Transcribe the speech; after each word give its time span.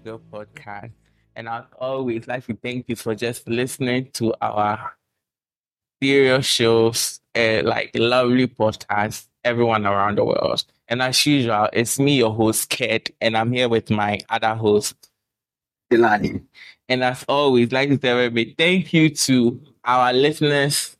Podcast. 0.00 0.92
And 1.34 1.48
I'd 1.48 1.64
always 1.78 2.26
like 2.26 2.46
to 2.46 2.54
thank 2.54 2.88
you 2.88 2.96
for 2.96 3.14
just 3.14 3.46
listening 3.48 4.10
to 4.14 4.34
our 4.40 4.92
serious 6.02 6.46
shows, 6.46 7.20
uh, 7.34 7.62
like 7.64 7.90
lovely 7.94 8.46
podcasts, 8.46 9.26
everyone 9.44 9.86
around 9.86 10.18
the 10.18 10.24
world. 10.24 10.64
And 10.88 11.02
as 11.02 11.24
usual, 11.26 11.68
it's 11.72 11.98
me, 11.98 12.18
your 12.18 12.32
host, 12.32 12.70
Ked, 12.70 13.10
and 13.20 13.36
I'm 13.36 13.52
here 13.52 13.68
with 13.68 13.90
my 13.90 14.20
other 14.28 14.54
host, 14.54 15.10
Delali. 15.90 16.42
And 16.88 17.02
as 17.02 17.24
always, 17.28 17.72
like 17.72 17.88
to 17.88 17.98
tell 17.98 18.18
everybody, 18.18 18.54
thank 18.56 18.92
you 18.92 19.10
to 19.10 19.60
our 19.84 20.12
listeners 20.12 20.96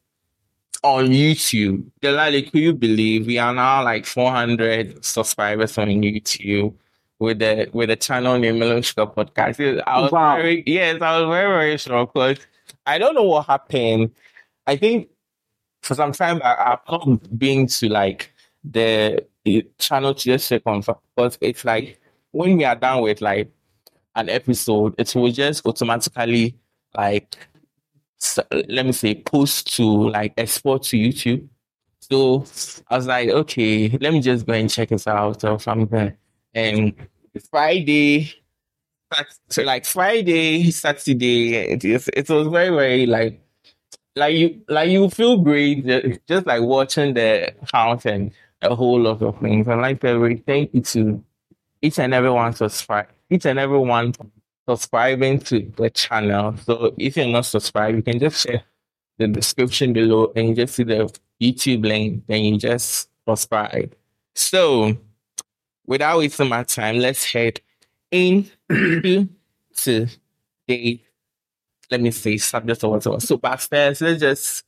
on 0.82 1.06
YouTube. 1.06 1.84
Delali, 2.02 2.50
could 2.50 2.60
you 2.60 2.72
believe 2.72 3.26
we 3.26 3.38
are 3.38 3.54
now 3.54 3.82
like 3.84 4.06
400 4.06 5.04
subscribers 5.04 5.78
on 5.78 5.88
YouTube? 5.88 6.74
With 7.18 7.38
the 7.38 7.68
with 7.72 7.88
the 7.88 7.96
channel 7.96 8.38
name 8.38 8.58
Melon 8.58 8.82
Podcast. 8.82 9.82
I 9.86 10.00
was 10.00 10.12
wow. 10.12 10.36
very 10.36 10.62
yes, 10.66 11.00
I 11.00 11.20
was 11.20 11.28
very 11.28 11.48
very 11.48 11.76
shocked 11.78 12.14
because 12.14 12.38
I 12.84 12.98
don't 12.98 13.14
know 13.14 13.24
what 13.24 13.46
happened. 13.46 14.12
I 14.66 14.76
think 14.76 15.08
for 15.82 15.94
some 15.94 16.12
time 16.12 16.40
I, 16.42 16.72
I've 16.72 16.90
not 16.90 17.38
been 17.38 17.66
to 17.66 17.88
like 17.88 18.32
the, 18.64 19.24
the 19.44 19.66
channel 19.78 20.14
to 20.14 20.24
just 20.24 20.48
check 20.48 20.62
on 20.66 20.80
because 20.80 21.38
it's 21.40 21.64
like 21.64 22.00
when 22.32 22.56
we 22.56 22.64
are 22.64 22.74
done 22.74 23.02
with 23.02 23.20
like 23.20 23.50
an 24.16 24.28
episode, 24.28 24.94
it 24.98 25.14
will 25.14 25.30
just 25.30 25.64
automatically 25.66 26.56
like 26.96 27.36
so, 28.18 28.42
let 28.68 28.86
me 28.86 28.92
say 28.92 29.14
post 29.14 29.74
to 29.76 29.84
like 30.10 30.34
export 30.36 30.82
to 30.84 30.96
YouTube. 30.96 31.48
So 32.00 32.44
I 32.88 32.96
was 32.96 33.06
like, 33.06 33.28
okay, 33.28 33.88
let 34.00 34.12
me 34.12 34.20
just 34.20 34.46
go 34.46 34.52
and 34.54 34.70
check 34.70 34.88
this 34.88 35.06
out 35.06 35.44
or 35.44 35.60
something. 35.60 36.16
And 36.56 36.94
Friday, 37.50 38.32
so 39.50 39.62
like 39.62 39.84
Friday, 39.84 40.70
Saturday, 40.70 41.54
it, 41.54 41.84
it 41.84 42.28
was 42.30 42.48
very, 42.48 42.74
very 42.74 43.06
like, 43.06 43.40
like 44.16 44.34
you, 44.34 44.62
like 44.68 44.88
you 44.88 45.10
feel 45.10 45.36
great 45.36 45.84
just 46.26 46.46
like 46.46 46.62
watching 46.62 47.12
the 47.12 47.52
count 47.70 48.06
and 48.06 48.32
a 48.62 48.74
whole 48.74 48.98
lot 48.98 49.20
of 49.20 49.38
things. 49.40 49.68
And 49.68 49.82
like 49.82 50.00
very 50.00 50.38
thank 50.38 50.72
you 50.72 50.80
to 50.80 51.22
each 51.82 51.98
and 51.98 52.14
everyone 52.14 52.54
subscribe, 52.54 53.08
each 53.28 53.44
and 53.44 53.58
everyone 53.58 54.14
subscribing 54.66 55.40
to 55.40 55.70
the 55.76 55.90
channel. 55.90 56.56
So 56.56 56.94
if 56.96 57.18
you're 57.18 57.26
not 57.26 57.44
subscribed, 57.44 57.96
you 57.96 58.02
can 58.02 58.18
just 58.18 58.46
share 58.46 58.62
the 59.18 59.28
description 59.28 59.92
below 59.92 60.32
and 60.34 60.48
you 60.48 60.54
just 60.54 60.74
see 60.74 60.84
the 60.84 61.14
YouTube 61.40 61.84
link, 61.84 62.24
then 62.28 62.44
you 62.44 62.56
just 62.58 63.10
subscribe. 63.28 63.94
So 64.34 64.96
without 65.86 66.18
wasting 66.18 66.48
my 66.48 66.64
time, 66.64 66.98
let's 66.98 67.24
head 67.24 67.60
into 68.10 68.50
the 70.66 71.00
let 71.90 72.00
me 72.00 72.10
say 72.10 72.36
subject 72.36 72.82
or 72.84 72.92
whatever. 72.92 73.20
So 73.20 73.38
first, 73.38 74.00
let's 74.00 74.20
just 74.20 74.64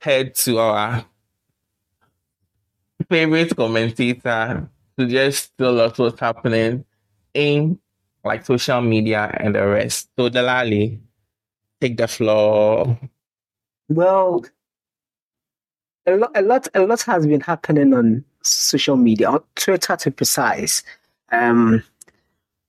head 0.00 0.34
to 0.36 0.58
our 0.58 1.04
favorite 3.08 3.54
commentator 3.54 4.68
to 4.98 5.06
just 5.06 5.56
tell 5.58 5.80
us 5.80 5.98
what's 5.98 6.20
happening 6.20 6.84
in 7.34 7.78
like 8.24 8.46
social 8.46 8.80
media 8.80 9.30
and 9.38 9.54
the 9.54 9.66
rest. 9.66 10.08
So 10.18 10.30
Delali, 10.30 11.00
take 11.80 11.96
the 11.96 12.08
floor. 12.08 12.98
Well, 13.88 14.44
a 16.06 16.16
lot, 16.16 16.30
a 16.34 16.42
lot, 16.42 16.68
a 16.74 16.80
lot 16.86 17.02
has 17.02 17.26
been 17.26 17.40
happening 17.40 17.92
on 17.92 18.24
social 18.42 18.96
media, 18.96 19.30
on 19.30 19.42
Twitter 19.54 19.96
to 19.96 20.10
precise. 20.10 20.82
Um, 21.30 21.82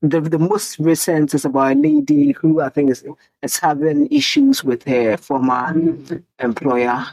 the 0.01 0.21
the 0.21 0.39
most 0.39 0.79
recent 0.79 1.33
is 1.33 1.45
about 1.45 1.77
a 1.77 1.79
lady 1.79 2.33
who 2.33 2.61
I 2.61 2.69
think 2.69 2.91
is 2.91 3.05
is 3.41 3.57
having 3.57 4.07
issues 4.11 4.63
with 4.63 4.83
her 4.83 5.17
former 5.17 5.73
employer. 6.39 7.05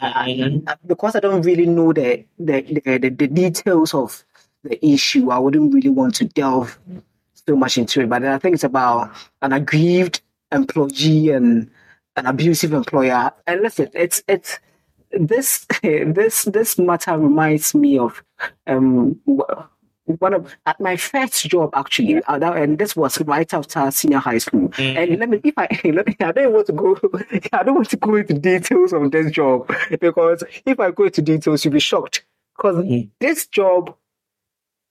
I, 0.00 0.64
I, 0.66 0.76
because 0.86 1.16
I 1.16 1.20
don't 1.20 1.42
really 1.42 1.66
know 1.66 1.92
the 1.92 2.24
the, 2.38 2.62
the 2.62 2.98
the, 2.98 3.08
the 3.08 3.26
details 3.28 3.94
of 3.94 4.24
the 4.62 4.84
issue, 4.86 5.30
I 5.30 5.38
wouldn't 5.38 5.74
really 5.74 5.90
want 5.90 6.14
to 6.16 6.24
delve 6.24 6.78
so 7.46 7.56
much 7.56 7.78
into 7.78 8.00
it. 8.02 8.08
But 8.08 8.24
I 8.24 8.38
think 8.38 8.54
it's 8.54 8.64
about 8.64 9.10
an 9.42 9.52
aggrieved 9.52 10.20
employee 10.52 11.30
and 11.30 11.70
an 12.16 12.26
abusive 12.26 12.72
employer. 12.72 13.32
And 13.46 13.62
listen, 13.62 13.88
it's 13.94 14.22
it's 14.28 14.58
this 15.12 15.66
this 15.82 16.44
this 16.44 16.78
matter 16.78 17.18
reminds 17.18 17.74
me 17.74 17.98
of 17.98 18.22
um 18.66 19.20
one 20.04 20.34
of 20.34 20.54
at 20.66 20.80
my 20.80 20.96
first 20.96 21.48
job 21.48 21.70
actually 21.74 22.22
uh, 22.24 22.52
and 22.52 22.78
this 22.78 22.96
was 22.96 23.20
right 23.22 23.52
after 23.54 23.90
senior 23.90 24.18
high 24.18 24.38
school. 24.38 24.68
Mm-hmm. 24.70 24.98
and 24.98 25.20
let 25.20 25.28
me 25.28 25.40
if 25.44 25.54
i 25.56 25.68
let 25.84 26.06
me, 26.06 26.16
i 26.20 26.32
don't 26.32 26.52
want 26.52 26.66
to 26.66 26.72
go 26.72 26.98
i 27.52 27.62
don't 27.62 27.76
want 27.76 27.90
to 27.90 27.96
go 27.96 28.16
into 28.16 28.34
details 28.34 28.92
of 28.92 29.10
this 29.10 29.30
job 29.30 29.70
because 30.00 30.42
if 30.66 30.80
i 30.80 30.90
go 30.90 31.04
into 31.04 31.22
details 31.22 31.64
you'll 31.64 31.74
be 31.74 31.80
shocked. 31.80 32.24
Because 32.56 32.76
mm-hmm. 32.84 33.08
this 33.18 33.46
job 33.46 33.96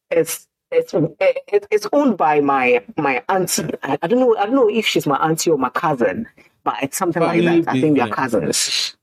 is 0.09 0.47
it's 0.71 0.93
it, 1.19 1.67
it's 1.69 1.87
owned 1.91 2.17
by 2.17 2.39
my 2.39 2.83
my 2.97 3.23
auntie. 3.29 3.69
I, 3.83 3.99
I, 4.01 4.07
don't 4.07 4.19
know 4.19 4.35
i 4.37 4.45
don't 4.45 4.55
know 4.55 4.69
if 4.69 4.85
she's 4.85 5.05
my 5.05 5.17
auntie 5.17 5.51
or 5.51 5.57
my 5.57 5.69
cousin 5.69 6.27
but 6.63 6.75
it's 6.81 6.97
something 6.97 7.21
like 7.21 7.43
that. 7.43 7.67
I 7.67 7.81
think 7.81 7.95
we 7.95 8.01
are 8.01 8.09
cousins 8.09 8.95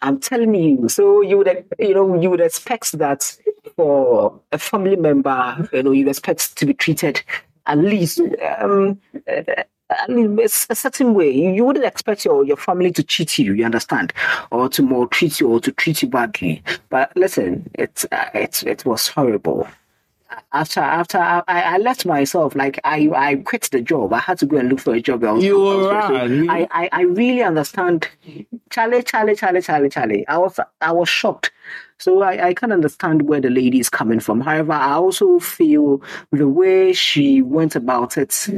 I'm 0.00 0.20
telling 0.20 0.54
you. 0.54 0.88
So 0.88 1.22
you 1.22 1.38
would, 1.38 1.64
you 1.78 1.94
know, 1.94 2.20
you 2.20 2.30
would 2.30 2.40
expect 2.40 2.92
that 2.98 3.36
for 3.76 4.40
a 4.52 4.58
family 4.58 4.96
member, 4.96 5.68
you 5.72 5.82
know, 5.82 5.92
you 5.92 6.08
expect 6.08 6.56
to 6.56 6.66
be 6.66 6.74
treated 6.74 7.22
at 7.68 7.78
least, 7.78 8.20
um, 8.58 8.98
I 9.28 10.06
mean, 10.08 10.38
it's 10.38 10.66
a 10.70 10.74
certain 10.74 11.14
way. 11.14 11.30
You 11.30 11.64
wouldn't 11.64 11.84
expect 11.84 12.24
your, 12.24 12.44
your 12.44 12.56
family 12.56 12.90
to 12.92 13.02
cheat 13.02 13.38
you, 13.38 13.52
you 13.52 13.64
understand, 13.64 14.12
or 14.50 14.68
to 14.70 14.82
maltreat 14.82 15.38
you 15.40 15.48
or 15.48 15.60
to 15.60 15.72
treat 15.72 16.02
you 16.02 16.08
badly. 16.08 16.62
But 16.88 17.14
listen, 17.16 17.70
it's 17.74 18.04
uh, 18.10 18.30
it's 18.34 18.62
it 18.62 18.84
was 18.84 19.08
horrible 19.08 19.68
after 20.52 20.80
after 20.80 21.18
I, 21.18 21.42
I 21.48 21.78
left 21.78 22.06
myself, 22.06 22.54
like 22.54 22.80
I, 22.84 23.10
I 23.14 23.36
quit 23.36 23.68
the 23.72 23.80
job. 23.80 24.12
I 24.12 24.18
had 24.18 24.38
to 24.38 24.46
go 24.46 24.56
and 24.56 24.68
look 24.68 24.80
for 24.80 24.94
a 24.94 25.00
job. 25.00 25.24
Else. 25.24 25.42
You 25.42 25.60
were 25.60 25.88
right. 25.88 26.48
I, 26.48 26.68
I, 26.70 26.88
I 26.92 27.02
really 27.02 27.42
understand. 27.42 28.08
Charlie, 28.70 29.02
Charlie, 29.02 29.34
Charlie, 29.34 29.62
Charlie, 29.62 29.88
Charlie. 29.88 30.26
I 30.28 30.38
was 30.38 30.58
I 30.80 30.92
was 30.92 31.08
shocked. 31.08 31.52
So 31.98 32.22
I, 32.22 32.48
I 32.48 32.54
can 32.54 32.70
understand 32.70 33.22
where 33.22 33.40
the 33.40 33.50
lady 33.50 33.80
is 33.80 33.90
coming 33.90 34.20
from. 34.20 34.40
However, 34.40 34.72
I 34.72 34.92
also 34.92 35.40
feel 35.40 36.00
the 36.30 36.48
way 36.48 36.92
she 36.92 37.42
went 37.42 37.74
about 37.74 38.16
it 38.16 38.48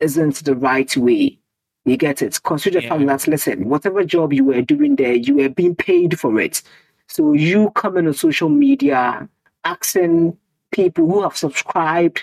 isn't 0.00 0.44
the 0.44 0.56
right 0.56 0.96
way. 0.96 1.38
You 1.84 1.96
get 1.96 2.22
it? 2.22 2.42
Consider 2.42 2.80
yeah. 2.80 2.98
that 2.98 3.26
listen, 3.28 3.68
whatever 3.68 4.04
job 4.04 4.32
you 4.32 4.44
were 4.44 4.62
doing 4.62 4.96
there, 4.96 5.14
you 5.14 5.36
were 5.36 5.48
being 5.48 5.74
paid 5.74 6.18
for 6.18 6.38
it. 6.40 6.62
So 7.06 7.32
you 7.32 7.70
coming 7.70 8.06
on 8.06 8.14
social 8.14 8.48
media 8.48 9.28
asking 9.64 10.36
people 10.70 11.06
who 11.06 11.22
have 11.22 11.36
subscribed 11.36 12.22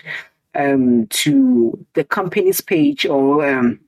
um, 0.54 1.06
to 1.08 1.86
the 1.94 2.04
company's 2.04 2.60
page 2.60 3.06
or 3.06 3.46
um, 3.48 3.80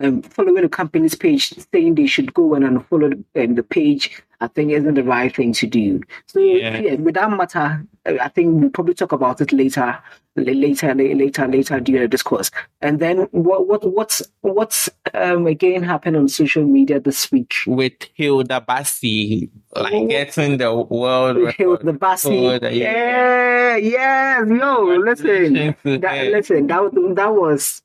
um, 0.00 0.22
following 0.22 0.62
the 0.62 0.68
company's 0.68 1.14
page 1.14 1.54
saying 1.72 1.94
they 1.94 2.06
should 2.06 2.34
go 2.34 2.54
and 2.54 2.64
unfollow 2.64 3.12
um, 3.34 3.54
the 3.54 3.62
page, 3.62 4.22
I 4.40 4.48
think 4.48 4.72
isn't 4.72 4.94
the 4.94 5.02
right 5.02 5.34
thing 5.34 5.52
to 5.54 5.66
do. 5.66 6.02
So 6.26 6.40
yeah. 6.40 6.78
yeah. 6.78 6.94
with 6.96 7.14
that 7.14 7.30
matter, 7.30 7.84
I 8.04 8.28
think 8.28 8.60
we'll 8.60 8.70
probably 8.70 8.94
talk 8.94 9.12
about 9.12 9.40
it 9.40 9.52
later, 9.52 9.98
later, 10.36 10.94
later, 10.94 11.48
later 11.48 11.80
during 11.80 12.02
the 12.02 12.08
discourse. 12.08 12.50
And 12.82 13.00
then 13.00 13.20
what, 13.30 13.66
what, 13.66 13.90
what's, 13.90 14.22
what's 14.42 14.90
um, 15.14 15.46
again 15.46 15.82
happened 15.82 16.16
on 16.16 16.28
social 16.28 16.64
media 16.64 17.00
this 17.00 17.32
week 17.32 17.54
with 17.66 17.94
Hilda 18.14 18.64
Baci, 18.68 19.48
like 19.74 19.94
oh. 19.94 20.06
getting 20.06 20.58
the 20.58 20.74
world 20.74 21.54
Hilda 21.54 21.94
Baci, 21.94 22.60
yeah, 22.76 23.76
yeah, 23.76 24.44
yo, 24.44 24.82
listen, 24.98 25.74
that, 26.00 26.28
listen, 26.30 26.66
that 26.66 27.14
that 27.14 27.34
was 27.34 27.82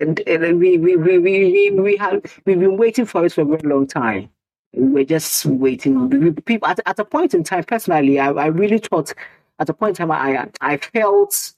and, 0.00 0.20
and 0.20 0.58
we, 0.58 0.78
we, 0.78 0.96
we, 0.96 1.18
we, 1.18 1.70
we, 1.70 1.96
have 1.96 2.40
we've 2.44 2.58
been 2.58 2.76
waiting 2.76 3.04
for 3.04 3.24
it 3.24 3.32
for 3.32 3.42
a 3.42 3.44
very 3.44 3.60
long 3.62 3.86
time. 3.86 4.28
We're 4.72 5.04
just 5.04 5.46
waiting. 5.46 6.34
People 6.42 6.68
at, 6.68 6.80
at 6.84 6.98
a 6.98 7.04
point 7.04 7.34
in 7.34 7.44
time, 7.44 7.64
personally, 7.64 8.18
I, 8.18 8.30
I 8.32 8.46
really 8.46 8.78
thought 8.78 9.12
at 9.60 9.68
a 9.68 9.74
point 9.74 10.00
in 10.00 10.08
time 10.08 10.10
I 10.10 10.48
I 10.60 10.78
felt 10.78 11.52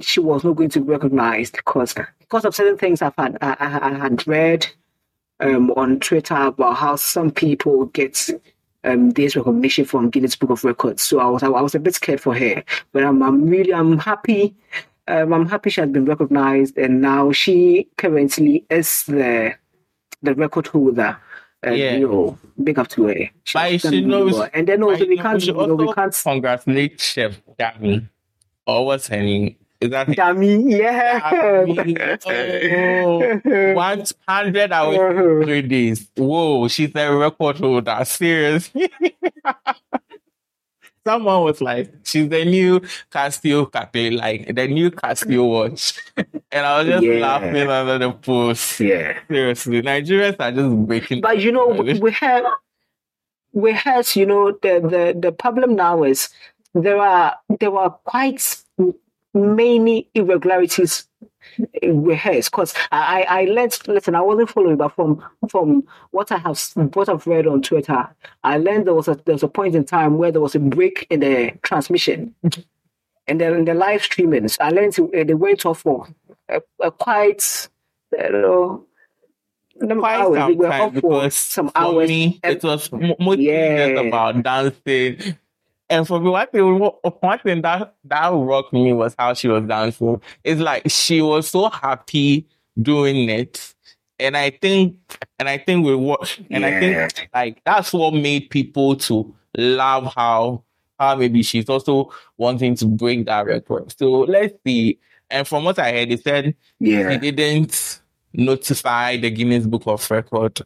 she 0.00 0.20
was 0.20 0.44
not 0.44 0.54
going 0.54 0.68
to 0.70 0.80
be 0.80 0.86
recognized 0.86 1.56
because 1.56 1.94
because 2.20 2.44
of 2.44 2.54
certain 2.54 2.78
things 2.78 3.02
I've 3.02 3.14
had 3.18 3.38
I, 3.40 3.56
I 3.60 3.94
had 3.94 4.26
read 4.26 4.68
um, 5.40 5.70
on 5.72 5.98
Twitter 5.98 6.36
about 6.36 6.76
how 6.76 6.94
some 6.94 7.32
people 7.32 7.86
get 7.86 8.30
um, 8.84 9.10
this 9.10 9.34
recognition 9.34 9.84
from 9.84 10.10
Guinness 10.10 10.36
Book 10.36 10.50
of 10.50 10.64
Records. 10.64 11.02
So 11.02 11.18
I 11.18 11.26
was 11.26 11.42
I 11.42 11.48
was 11.48 11.74
a 11.74 11.80
bit 11.80 11.94
scared 11.96 12.20
for 12.20 12.34
her, 12.34 12.62
but 12.92 13.02
I'm, 13.02 13.22
I'm 13.22 13.46
really 13.48 13.74
I'm 13.74 13.98
happy 13.98 14.54
um, 15.10 15.32
I'm 15.32 15.48
happy 15.48 15.70
she 15.70 15.80
has 15.80 15.90
been 15.90 16.04
recognized, 16.04 16.78
and 16.78 17.00
now 17.00 17.32
she 17.32 17.88
currently 17.96 18.64
is 18.70 19.04
the 19.04 19.54
the 20.22 20.34
record 20.34 20.68
holder. 20.68 21.18
Uh, 21.66 21.72
yeah. 21.72 21.92
You 21.96 22.08
know, 22.08 22.38
big 22.62 22.78
up 22.78 22.88
to 22.88 23.06
her. 23.08 23.28
She 23.44 23.52
but 23.52 23.80
she 23.80 24.00
knows, 24.00 24.32
well. 24.34 24.48
and 24.54 24.66
then 24.66 24.82
also 24.82 25.06
we 25.06 25.18
can't, 25.18 25.44
you 25.44 25.52
know, 25.52 25.74
we 25.74 25.92
can't 25.92 26.14
congratulate 26.14 26.98
Chef 27.00 27.38
Dami 27.58 28.08
or 28.66 28.86
what's 28.86 29.08
her 29.08 29.16
name 29.18 29.56
Is 29.80 29.90
that 29.90 30.14
Dummy, 30.14 30.78
yeah. 30.78 31.20
oh, 31.32 31.66
100 33.74 34.72
hours, 34.72 35.44
three 35.44 35.62
days. 35.62 36.08
Whoa, 36.16 36.68
she's 36.68 36.94
a 36.94 37.14
record 37.14 37.58
holder. 37.58 38.02
Seriously. 38.04 38.90
Someone 41.10 41.42
was 41.42 41.60
like, 41.60 41.92
she's 42.04 42.28
the 42.28 42.44
new 42.44 42.80
Casio 43.10 43.70
Cafe, 43.72 44.10
like 44.10 44.54
the 44.54 44.68
new 44.68 44.90
Casio 44.92 45.48
watch. 45.48 45.98
and 46.16 46.66
I 46.66 46.78
was 46.78 46.86
just 46.86 47.04
Yeah. 47.04 47.18
laughing 47.18 47.68
under 47.68 47.98
the 47.98 48.12
post. 48.12 48.78
yeah. 48.80 49.18
Seriously, 49.28 49.82
Nigerians 49.82 50.36
are 50.38 50.52
just 50.52 50.76
breaking. 50.86 51.20
But 51.20 51.40
you 51.40 51.50
know, 51.52 51.66
we 52.00 52.12
have 52.12 52.44
we 53.52 53.72
have 53.72 54.06
you 54.14 54.26
know 54.26 54.52
the 54.62 54.74
the 54.92 55.18
the 55.20 55.32
problem 55.32 55.74
now 55.74 56.04
is 56.04 56.28
there 56.74 56.98
are 57.02 57.34
there 57.58 57.74
are 57.74 57.90
quite 58.04 58.56
many 59.34 60.08
irregularities 60.14 61.06
hers 62.16 62.48
because 62.48 62.74
I, 62.92 63.24
I 63.28 63.44
learned 63.44 63.76
listen 63.88 64.14
I 64.14 64.20
wasn't 64.20 64.50
following 64.50 64.76
but 64.76 64.90
from 64.90 65.22
from 65.48 65.84
what 66.10 66.30
I 66.32 66.38
have 66.38 66.60
what 66.94 67.08
I've 67.08 67.26
read 67.26 67.46
on 67.46 67.62
Twitter 67.62 68.08
I 68.44 68.58
learned 68.58 68.86
there 68.86 68.94
was 68.94 69.08
a 69.08 69.14
there 69.24 69.34
was 69.34 69.42
a 69.42 69.48
point 69.48 69.74
in 69.74 69.84
time 69.84 70.18
where 70.18 70.32
there 70.32 70.40
was 70.40 70.54
a 70.54 70.58
break 70.60 71.06
in 71.10 71.20
the 71.20 71.52
transmission 71.62 72.34
and 73.26 73.40
then 73.40 73.54
in 73.54 73.64
the 73.64 73.74
live 73.74 74.02
streaming 74.02 74.48
so 74.48 74.58
I 74.64 74.70
learned 74.70 74.94
they 75.12 75.34
went 75.34 75.64
off 75.66 75.80
for 75.82 76.08
a, 76.48 76.60
a 76.80 76.90
quite 76.90 77.68
you 78.12 78.30
know 78.32 78.86
Quite 79.78 80.20
hours 80.20 80.48
they 80.48 80.54
were 80.56 80.68
time 80.68 80.80
off 80.82 81.00
for 81.00 81.30
some 81.30 81.70
hours 81.74 82.08
me, 82.08 82.38
and- 82.42 82.56
it 82.56 82.62
was 82.62 82.92
mo- 82.92 83.16
mostly 83.18 83.46
Yeah. 83.48 83.86
about 83.86 84.42
dancing. 84.42 85.38
And 85.90 86.06
for 86.06 86.20
me, 86.20 86.30
one 86.30 86.46
thing, 86.46 86.78
one 86.78 87.38
thing 87.40 87.62
that 87.62 87.94
that 88.04 88.28
rocked 88.28 88.72
me 88.72 88.92
was 88.92 89.14
how 89.18 89.34
she 89.34 89.48
was 89.48 89.64
dancing. 89.64 90.22
It's 90.44 90.60
like 90.60 90.88
she 90.88 91.20
was 91.20 91.48
so 91.48 91.68
happy 91.68 92.46
doing 92.80 93.28
it, 93.28 93.74
and 94.20 94.36
I 94.36 94.50
think, 94.50 94.96
and 95.40 95.48
I 95.48 95.58
think 95.58 95.84
we 95.84 95.96
what, 95.96 96.38
and 96.50 96.64
I 96.64 96.78
think 96.78 97.28
like 97.34 97.62
that's 97.64 97.92
what 97.92 98.14
made 98.14 98.50
people 98.50 98.94
to 98.96 99.34
love 99.56 100.12
how 100.14 100.62
how 101.00 101.16
maybe 101.16 101.42
she's 101.42 101.68
also 101.68 102.12
wanting 102.36 102.76
to 102.76 102.86
break 102.86 103.26
that 103.26 103.46
record. 103.46 103.92
So 103.98 104.20
let's 104.20 104.54
see. 104.64 104.98
And 105.28 105.46
from 105.46 105.64
what 105.64 105.78
I 105.78 105.90
heard, 105.92 106.10
they 106.10 106.16
said 106.18 106.54
yeah 106.78 107.10
he 107.10 107.18
didn't 107.18 108.00
notify 108.32 109.16
the 109.16 109.30
Guinness 109.30 109.66
Book 109.66 109.82
of 109.86 110.08
Record. 110.08 110.60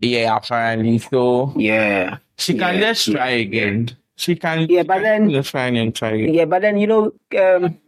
Yeah, 0.00 0.36
apparently. 0.36 0.98
So 0.98 1.52
yeah 1.56 2.18
she 2.38 2.54
can 2.54 2.74
Yeah, 2.74 2.80
just 2.92 3.10
try 3.12 3.28
again. 3.28 3.96
She 4.16 4.34
can 4.36 4.66
Yeah, 4.68 4.82
but 4.82 5.02
then- 5.02 5.30
just 5.30 5.50
try 5.50 5.66
and 5.66 5.94
try 5.94 6.10
again. 6.10 6.34
Yeah, 6.34 6.44
but 6.46 6.62
then 6.62 6.78
you 6.78 6.86
know, 6.86 7.12
um, 7.38 7.78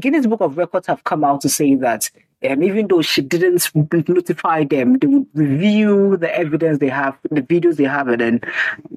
Guinness 0.00 0.26
Book 0.26 0.40
of 0.40 0.56
Records 0.56 0.86
have 0.86 1.02
come 1.04 1.24
out 1.24 1.40
to 1.40 1.48
say 1.48 1.74
that 1.74 2.08
um, 2.48 2.62
even 2.62 2.88
though 2.88 3.02
she 3.02 3.22
didn't 3.22 3.70
notify 4.08 4.64
them, 4.64 4.98
they 4.98 5.06
would 5.06 5.26
review 5.34 6.16
the 6.16 6.34
evidence 6.36 6.78
they 6.78 6.88
have, 6.88 7.16
the 7.30 7.42
videos 7.42 7.76
they 7.76 7.84
have, 7.84 8.08
and 8.08 8.20
then 8.20 8.40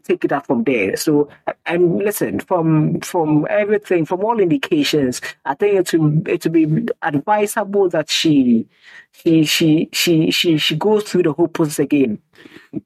take 0.04 0.26
it 0.26 0.32
up 0.32 0.48
from 0.48 0.64
there. 0.64 0.96
So, 0.98 1.30
and 1.66 1.98
listen, 2.00 2.40
from 2.40 3.00
from 3.02 3.46
everything, 3.50 4.06
from 4.06 4.24
all 4.24 4.40
indications, 4.40 5.22
I 5.46 5.54
think 5.56 5.76
it 5.76 6.00
would 6.00 6.28
it 6.28 6.44
would 6.44 6.54
be 6.54 6.88
advisable 7.04 7.90
that 7.90 8.10
she 8.10 8.68
she 9.12 9.46
she 9.46 9.90
she 9.94 10.32
she 10.32 10.58
she 10.58 10.76
goes 10.76 11.04
through 11.04 11.24
the 11.24 11.34
whole 11.34 11.48
process 11.48 11.80
again, 11.80 12.20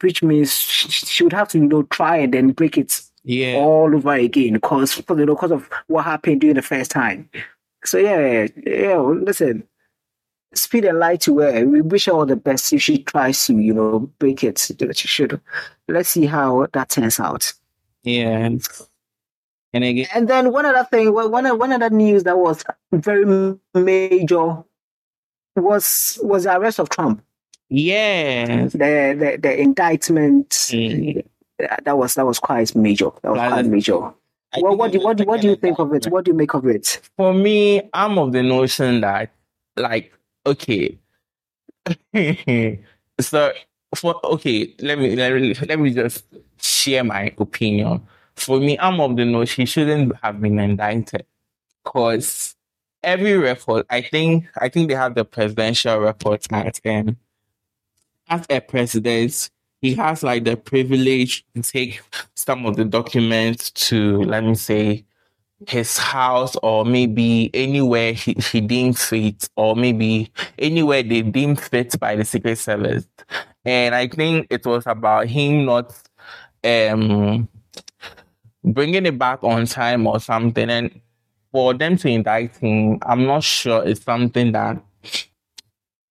which 0.01 0.21
means 0.23 0.51
she 0.53 1.23
would 1.23 1.33
have 1.33 1.47
to 1.49 1.57
you 1.57 1.67
know 1.67 1.83
try 1.83 2.17
and 2.17 2.33
then 2.33 2.51
break 2.51 2.77
it 2.77 3.01
Yeah. 3.29 3.57
all 3.57 3.93
over 3.95 4.13
again 4.13 4.53
because 4.53 4.97
you 4.97 5.15
know 5.25 5.35
because 5.35 5.51
of 5.51 5.69
what 5.85 6.05
happened 6.05 6.41
during 6.41 6.55
the 6.55 6.63
first 6.63 6.89
time. 6.89 7.29
So 7.85 7.99
yeah, 7.99 8.47
yeah. 8.65 8.97
Listen, 8.97 9.67
speed 10.55 10.85
and 10.85 10.97
light 10.97 11.21
to 11.21 11.37
her. 11.39 11.63
We 11.65 11.81
wish 11.81 12.05
her 12.05 12.13
all 12.13 12.25
the 12.25 12.35
best 12.35 12.73
if 12.73 12.81
she 12.81 13.03
tries 13.03 13.45
to 13.45 13.53
you 13.53 13.73
know 13.73 13.99
break 14.17 14.43
it. 14.43 14.55
That 14.79 14.97
she 14.97 15.07
should. 15.07 15.39
Let's 15.87 16.09
see 16.09 16.25
how 16.25 16.67
that 16.73 16.89
turns 16.89 17.19
out. 17.19 17.53
Yeah. 18.03 18.49
And 19.73 19.83
again, 19.83 20.07
And 20.15 20.27
then 20.27 20.51
one 20.51 20.65
other 20.65 20.87
thing, 20.89 21.13
well, 21.13 21.29
one 21.29 21.45
one 21.59 21.71
other 21.71 21.91
news 21.91 22.23
that 22.23 22.37
was 22.39 22.63
very 22.91 23.55
major 23.75 24.63
was 25.55 26.17
was 26.23 26.45
the 26.45 26.57
arrest 26.57 26.79
of 26.79 26.89
Trump. 26.89 27.21
yes. 27.69 28.71
The 28.73 29.15
the, 29.19 29.37
the 29.39 29.61
indictment. 29.61 30.49
Mm. 30.49 31.23
That 31.83 31.97
was 31.97 32.15
that 32.15 32.25
was 32.25 32.39
quite 32.39 32.75
major. 32.75 33.09
That 33.21 33.31
was 33.31 33.39
quite 33.39 33.65
major. 33.65 34.13
I 34.51 34.61
Well, 34.61 34.75
what 34.77 34.91
do 34.91 34.99
what 34.99 35.17
do, 35.17 35.25
what 35.25 35.41
do 35.41 35.49
you 35.49 35.55
think 35.55 35.79
of 35.79 35.93
it? 35.93 36.05
What 36.05 36.25
do 36.25 36.31
you 36.31 36.37
make 36.37 36.53
of 36.53 36.65
it? 36.65 37.01
For 37.17 37.33
me, 37.33 37.87
I'm 37.93 38.17
of 38.17 38.31
the 38.31 38.41
notion 38.41 39.01
that, 39.01 39.31
like, 39.75 40.11
okay, 40.45 40.97
so 43.19 43.51
for 43.95 44.25
okay, 44.25 44.73
let 44.79 44.97
me 44.99 45.15
let 45.15 45.33
me 45.33 45.53
let 45.53 45.79
me 45.79 45.93
just 45.93 46.25
share 46.61 47.03
my 47.03 47.33
opinion. 47.37 48.01
For 48.35 48.59
me, 48.59 48.77
I'm 48.79 48.99
of 49.01 49.17
the 49.17 49.25
notion 49.25 49.63
he 49.63 49.65
shouldn't 49.65 50.15
have 50.23 50.39
been 50.41 50.59
indicted 50.59 51.25
because 51.83 52.55
every 53.03 53.37
record, 53.37 53.85
I 53.89 54.01
think, 54.01 54.47
I 54.57 54.69
think 54.69 54.89
they 54.89 54.95
have 54.95 55.15
the 55.15 55.25
Presidential 55.25 55.99
Records 55.99 56.47
Act, 56.51 56.81
and 56.85 57.09
um, 57.09 57.17
as 58.29 58.45
a 58.49 58.61
president, 58.61 59.49
he 59.81 59.95
has 59.95 60.23
like 60.23 60.43
the 60.43 60.57
privilege 60.57 61.45
to 61.55 61.61
take 61.61 62.01
some 62.35 62.65
of 62.65 62.75
the 62.75 62.85
documents 62.85 63.71
to, 63.71 64.21
let 64.23 64.43
me 64.43 64.55
say, 64.55 65.05
his 65.67 65.97
house 65.97 66.55
or 66.63 66.85
maybe 66.85 67.49
anywhere 67.53 68.13
he, 68.13 68.33
he 68.51 68.61
deems 68.61 69.03
fit 69.03 69.49
or 69.57 69.75
maybe 69.75 70.31
anywhere 70.57 71.03
they 71.03 71.21
deem 71.21 71.55
fit 71.55 71.99
by 71.99 72.15
the 72.15 72.23
Secret 72.23 72.57
Service. 72.57 73.05
And 73.65 73.93
I 73.93 74.07
think 74.07 74.47
it 74.49 74.65
was 74.65 74.87
about 74.87 75.27
him 75.27 75.65
not 75.65 75.93
um 76.63 77.47
bringing 78.63 79.05
it 79.05 79.17
back 79.17 79.43
on 79.43 79.65
time 79.65 80.07
or 80.07 80.19
something. 80.19 80.69
And 80.69 81.01
for 81.51 81.73
them 81.73 81.97
to 81.97 82.07
indict 82.07 82.55
him, 82.57 82.99
I'm 83.01 83.25
not 83.25 83.43
sure 83.43 83.85
it's 83.85 84.03
something 84.03 84.53
that 84.53 84.81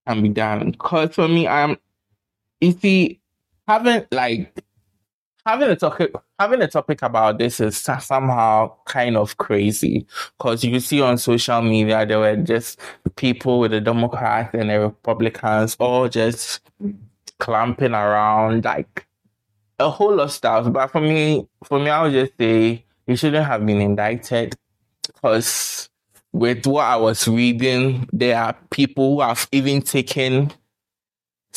can 0.07 0.23
be 0.23 0.29
done. 0.29 0.73
Because 0.73 1.15
for 1.15 1.29
me, 1.29 1.49
I'm 1.49 1.79
you 2.61 2.73
see, 2.73 3.21
having 3.69 4.05
like 4.11 4.65
having 5.47 5.69
a 5.69 5.77
topic 5.77 6.13
having 6.39 6.63
a 6.63 6.69
topic 6.69 7.03
about 7.03 7.39
this 7.39 7.61
is 7.61 7.77
somehow 7.77 8.73
kind 8.87 9.17
of 9.17 9.37
crazy 9.37 10.07
because 10.37 10.65
you 10.65 10.81
see 10.81 11.01
on 11.01 11.19
social 11.19 11.63
media 11.63 12.05
there 12.05 12.19
were 12.19 12.37
just 12.37 12.81
people 13.17 13.61
with 13.61 13.71
the 13.71 13.81
Democrats 13.81 14.55
and 14.55 14.71
the 14.71 14.81
Republicans 14.81 15.77
all 15.79 16.09
just 16.09 16.61
clamping 17.39 17.93
around 17.93 18.65
like 18.65 19.07
a 19.79 19.91
whole 19.91 20.17
lot 20.17 20.25
of 20.25 20.33
stuff. 20.33 20.73
But 20.73 20.89
for 20.89 21.01
me, 21.01 21.47
for 21.65 21.79
me, 21.79 21.91
I 21.91 22.03
would 22.03 22.13
just 22.13 22.33
say 22.39 22.85
he 23.07 23.17
shouldn't 23.17 23.47
have 23.47 23.65
been 23.65 23.81
indicted 23.81 24.55
because 25.07 25.89
with 26.33 26.67
what 26.67 26.85
I 26.85 26.97
was 26.97 27.27
reading, 27.27 28.09
there 28.13 28.39
are 28.39 28.57
people 28.71 29.15
who 29.15 29.21
have 29.23 29.49
even 29.53 29.83
taken 29.83 30.53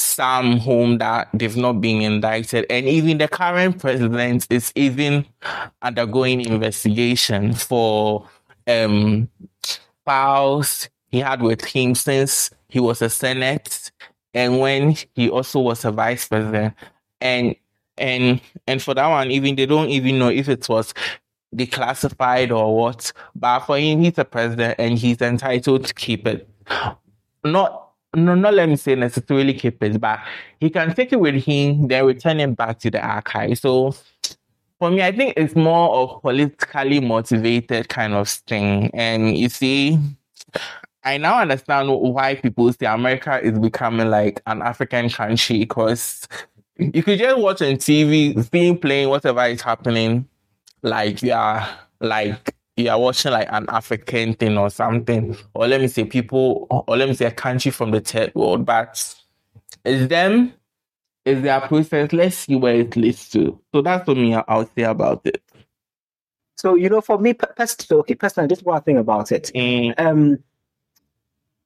some 0.02 0.58
home 0.58 0.98
that 0.98 1.30
they've 1.34 1.58
not 1.58 1.82
been 1.82 2.02
indicted, 2.02 2.66
and 2.70 2.88
even 2.88 3.18
the 3.18 3.28
current 3.28 3.80
president 3.80 4.48
is 4.50 4.72
even 4.76 5.26
undergoing 5.82 6.42
investigation 6.42 7.54
for 7.54 8.28
um 8.68 9.28
files 10.06 10.90
he 11.10 11.20
had 11.20 11.42
with 11.42 11.64
him 11.64 11.94
since 11.96 12.50
he 12.70 12.80
was 12.80 13.02
a 13.02 13.10
senate 13.10 13.92
and 14.34 14.60
when 14.60 14.96
he 15.14 15.30
also 15.30 15.60
was 15.60 15.86
a 15.86 15.92
vice 15.92 16.28
president. 16.28 16.74
And 17.20 17.56
and 17.98 18.42
and 18.68 18.82
for 18.82 18.94
that 18.94 19.08
one 19.08 19.30
even 19.32 19.56
they 19.56 19.66
don't 19.66 19.90
even 19.90 20.18
know 20.18 20.30
if 20.30 20.50
it 20.50 20.68
was 20.70 20.94
declassified 21.56 22.56
or 22.56 22.76
what. 22.76 23.12
But 23.36 23.60
for 23.62 23.78
him 23.78 24.02
he's 24.02 24.18
a 24.18 24.26
president 24.26 24.76
and 24.80 24.98
he's 24.98 25.22
entitled 25.22 25.86
to 25.86 25.94
keep 25.94 26.26
it. 26.28 26.48
Not 27.44 27.91
no, 28.16 28.36
not 28.36 28.54
let 28.54 28.68
me 28.70 28.76
say 28.76 28.96
necessarily 28.96 29.54
keep 29.54 29.82
it, 29.84 30.00
but 30.00 30.20
he 30.60 30.70
can 30.70 30.94
take 30.94 31.14
it 31.14 31.20
with 31.20 31.36
him, 31.44 31.88
then 31.88 32.06
return 32.06 32.40
it 32.40 32.56
back 32.56 32.80
to 32.80 32.92
the 32.92 33.02
archive. 33.06 33.58
So 33.58 33.96
for 34.80 34.92
me, 34.92 35.02
I 35.02 35.12
think 35.12 35.34
it's 35.38 35.56
more 35.56 35.96
of 35.96 36.22
politically 36.22 37.00
motivated 37.00 37.88
kind 37.88 38.14
of 38.14 38.28
thing. 38.28 38.92
And 38.94 39.38
you 39.38 39.48
see, 39.48 39.98
I 41.04 41.18
now 41.18 41.40
understand 41.40 41.90
why 41.90 42.36
people 42.36 42.72
say 42.74 42.86
America 42.86 43.40
is 43.42 43.58
becoming 43.58 44.10
like 44.10 44.42
an 44.46 44.62
African 44.62 45.10
country 45.10 45.60
because 45.60 46.28
you 46.78 47.04
could 47.04 47.20
just 47.20 47.38
watch 47.40 47.62
on 47.62 47.76
TV, 47.76 48.44
seeing 48.52 48.78
playing 48.78 49.10
whatever 49.10 49.46
is 49.46 49.62
happening, 49.62 50.28
like 50.82 51.24
are 51.24 51.70
like 52.00 52.56
you 52.84 52.90
are 52.90 53.00
watching 53.00 53.32
like 53.32 53.48
an 53.52 53.66
African 53.70 54.34
thing 54.34 54.58
or 54.58 54.70
something, 54.70 55.36
or 55.54 55.68
let 55.68 55.82
me 55.82 55.88
say 55.88 56.06
people, 56.06 56.68
or 56.70 56.98
let 56.98 57.08
me 57.08 57.16
say 57.16 57.26
a 57.26 57.32
country 57.32 57.72
from 57.72 57.92
the 57.92 58.00
third 58.02 58.34
world. 58.36 58.66
But 58.66 59.16
it's 59.86 60.08
them, 60.10 60.54
it's 61.26 61.42
their 61.42 61.62
process. 61.62 62.14
Let's 62.14 62.38
see 62.38 62.56
where 62.56 62.76
it 62.76 62.96
leads 62.96 63.30
to. 63.30 63.60
So 63.74 63.82
that's 63.82 64.08
what 64.08 64.18
me 64.18 64.34
I'll 64.36 64.70
say 64.76 64.84
about 64.84 65.22
it. 65.26 65.42
So 66.58 66.76
you 66.76 66.90
know, 66.90 67.02
for 67.02 67.18
me, 67.18 67.34
personally, 67.34 68.02
okay, 68.02 68.16
personally, 68.16 68.48
this 68.48 68.62
one 68.62 68.82
thing 68.84 68.98
about 68.98 69.32
it. 69.32 69.52
Mm, 69.56 69.94
Um, 70.00 70.38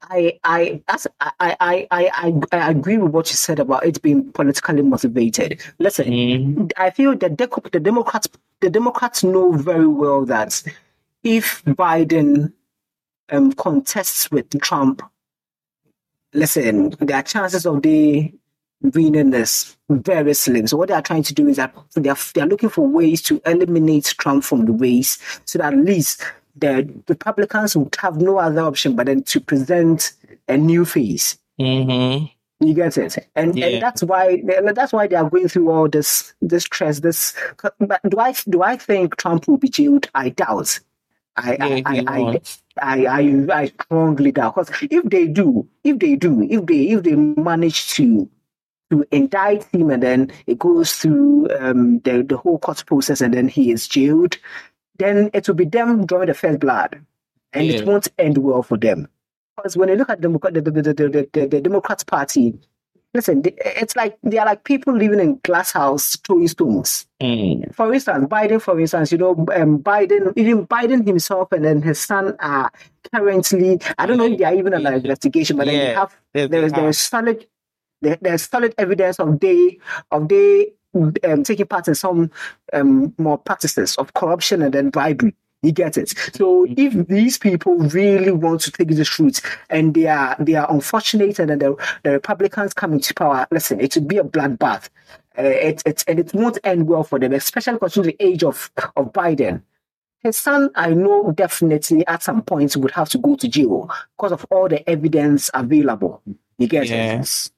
I 0.10 0.39
I 0.43 0.81
I 0.89 0.98
I 1.19 1.57
I 1.60 1.88
I 1.91 2.41
I 2.51 2.69
agree 2.69 2.98
with 2.98 3.12
what 3.12 3.29
you 3.29 3.36
said 3.36 3.60
about 3.60 3.86
it 3.86 4.01
being 4.01 4.31
politically 4.31 4.81
motivated. 4.81 5.62
Listen, 5.79 6.05
mm, 6.05 6.72
I 6.77 6.91
feel 6.91 7.15
that 7.17 7.38
the, 7.38 7.69
the 7.72 7.79
Democrats 7.79 8.27
the 8.62 8.69
Democrats 8.69 9.24
know 9.24 9.51
very 9.51 9.88
well 9.88 10.25
that 10.25 10.62
if 11.25 11.63
Biden 11.65 12.53
um, 13.29 13.51
contests 13.53 14.29
with 14.32 14.50
Trump, 14.62 15.01
listen, 16.34 16.91
their 17.00 17.24
chances 17.24 17.65
of 17.65 17.82
the 17.82 18.32
winning 18.82 19.34
is 19.34 19.75
very 19.89 20.34
slim. 20.36 20.67
So 20.67 20.77
what 20.77 20.89
they 20.89 20.94
are 20.94 21.01
trying 21.01 21.24
to 21.24 21.34
do 21.34 21.48
is 21.48 21.58
that 21.58 21.74
they 21.96 22.10
are, 22.10 22.17
they 22.34 22.41
are 22.41 22.48
looking 22.48 22.70
for 22.70 22.88
ways 22.88 23.22
to 23.24 23.41
eliminate 23.46 24.13
Trump 24.20 24.44
from 24.44 24.65
the 24.65 24.72
race, 24.74 25.17
so 25.46 25.58
that 25.60 25.74
at 25.74 25.79
least 25.79 26.24
the 26.55 26.88
Republicans 27.10 27.75
would 27.75 27.96
have 28.00 28.17
no 28.22 28.38
other 28.38 28.62
option 28.62 28.96
but 28.96 29.08
then 29.08 29.24
to 29.24 29.41
present 29.41 30.13
a 30.48 30.55
new 30.58 30.86
face. 30.86 31.38
mhm. 31.60 32.32
You 32.62 32.74
get 32.74 32.98
it, 32.98 33.17
and, 33.36 33.53
Yeah. 33.58 33.65
and 33.65 33.82
that's 33.82 34.01
why 34.01 34.41
that's 34.74 34.94
why 34.94 35.08
they 35.08 35.17
are 35.17 35.29
going 35.29 35.50
through 35.50 35.70
all 35.70 35.89
this 35.89 36.34
this 36.41 36.63
stress. 36.63 37.01
This, 37.01 37.36
but 37.79 38.00
do 38.08 38.17
I 38.17 38.34
do 38.48 38.63
I 38.63 38.77
think 38.77 39.17
Trump 39.17 39.48
will 39.50 39.58
be 39.58 39.67
jailed? 39.67 40.10
I 40.15 40.29
doubt. 40.29 40.79
I 41.37 41.57
Yeah, 41.59 41.81
I, 41.83 41.83
I, 41.85 42.03
I. 42.07 42.41
I, 42.81 43.05
I, 43.05 43.47
I 43.61 43.65
strongly 43.67 44.31
doubt 44.33 44.55
because 44.55 44.69
if 44.91 45.03
they 45.05 45.27
do, 45.27 45.67
if 45.83 45.99
they 45.99 46.15
do, 46.15 46.43
if 46.43 46.65
they 46.65 46.89
if 46.89 47.03
they 47.03 47.15
manage 47.15 47.87
to 47.93 48.29
to 48.91 49.05
indict 49.11 49.63
him 49.73 49.89
and 49.89 50.03
then 50.03 50.31
it 50.47 50.59
goes 50.59 50.93
through 50.95 51.49
um, 51.59 51.99
the 51.99 52.23
the 52.23 52.37
whole 52.37 52.59
court 52.59 52.85
process 52.85 53.21
and 53.21 53.33
then 53.33 53.47
he 53.47 53.71
is 53.71 53.87
jailed, 53.87 54.37
then 54.97 55.29
it 55.33 55.47
will 55.47 55.55
be 55.55 55.65
them 55.65 56.05
drawing 56.05 56.27
the 56.27 56.33
first 56.33 56.59
blood, 56.59 57.01
and 57.53 57.67
Yeah. 57.67 57.75
it 57.75 57.85
won't 57.85 58.07
end 58.17 58.37
well 58.39 58.63
for 58.63 58.77
them. 58.77 59.07
Because 59.57 59.77
when 59.77 59.89
you 59.89 59.95
look 59.95 60.09
at 60.09 60.21
the, 60.21 60.29
the, 60.29 60.61
the, 60.61 60.93
the, 60.93 61.29
the, 61.31 61.47
the 61.47 61.61
Democrats 61.61 62.03
Party, 62.03 62.55
listen, 63.15 63.41
it's 63.45 63.95
like 63.95 64.17
they 64.24 64.38
are 64.38 64.45
like 64.45 64.63
people 64.65 64.95
living 64.95 65.19
in 65.19 65.39
glass 65.43 65.72
house 65.72 66.17
throwing 66.17 66.48
stones. 66.48 67.07
Mm, 67.22 67.74
For 67.74 67.91
instance, 67.93 68.27
Biden, 68.27 68.62
for 68.62 68.79
instance, 68.79 69.12
you 69.12 69.17
know, 69.17 69.31
um, 69.55 69.79
Biden, 69.79 70.34
even 70.36 70.67
Biden 70.67 71.05
himself 71.07 71.51
and 71.53 71.63
then 71.65 71.81
his 71.81 72.00
son 72.00 72.36
are 72.39 72.69
currently, 73.13 73.79
I 73.98 74.05
don't 74.05 74.17
know 74.17 74.25
if 74.25 74.38
they 74.38 74.43
are 74.45 74.53
even 74.53 74.74
under 74.74 74.91
investigation, 74.93 75.57
but 75.57 75.65
then 75.65 75.75
they 75.88 75.93
have, 75.95 76.15
they- 76.34 76.48
there 76.48 76.63
is 76.65 76.72
they 76.74 76.79
there 76.81 76.89
is 76.89 77.00
solid, 77.00 77.48
there, 78.01 78.17
there's 78.22 78.43
solid 78.50 78.75
evidence 78.77 79.19
of 79.19 79.39
they, 79.39 79.79
of 80.12 80.27
they 80.27 80.74
um, 81.24 81.43
taking 81.43 81.65
part 81.67 81.88
in 81.88 81.95
some 81.95 82.29
um, 82.74 83.13
more 83.17 83.38
practices 83.38 83.95
of 83.95 84.13
corruption 84.13 84.62
and 84.62 84.74
then 84.74 84.89
bribery. 84.89 85.34
You 85.65 85.72
get 85.72 85.98
it. 85.98 86.13
So 86.34 86.65
if 86.69 87.07
these 87.07 87.38
people 87.38 87.75
really 87.77 88.31
want 88.31 88.62
to 88.62 88.72
take 88.72 88.89
this 88.89 89.19
route 89.19 89.41
and 89.69 89.93
they 89.93 90.07
are 90.07 90.36
they 90.39 90.55
are 90.55 90.72
unfortunate 90.72 91.39
and 91.39 91.50
then 91.50 91.60
the, 91.60 91.75
the 92.03 92.12
Republicans 92.12 92.74
come 92.74 92.93
into 92.93 93.13
power, 93.13 93.48
listen, 93.51 93.79
it 93.79 93.95
will 93.95 94.03
be 94.03 94.17
a 94.17 94.24
bloodbath. 94.24 94.89
Uh, 95.38 95.43
it, 95.43 95.84
it, 95.86 96.03
and 96.07 96.19
it 96.19 96.34
won't 96.34 96.57
end 96.63 96.88
well 96.88 97.03
for 97.03 97.19
them, 97.19 97.34
especially 97.34 97.77
considering 97.77 98.15
the 98.17 98.25
age 98.25 98.43
of, 98.43 98.72
of 98.95 99.12
Biden. 99.12 99.62
His 100.19 100.38
son, 100.38 100.69
I 100.75 100.91
know 100.91 101.31
definitely 101.34 102.07
at 102.07 102.24
some 102.24 102.41
point 102.41 102.75
would 102.77 102.91
have 102.91 103.10
to 103.10 103.17
go 103.17 103.36
to 103.36 103.48
jail 103.48 103.91
because 104.17 104.31
of 104.31 104.45
all 104.50 104.67
the 104.69 104.88
evidence 104.89 105.51
available. 105.53 106.22
You 106.57 106.67
get 106.67 106.89
it? 106.89 107.51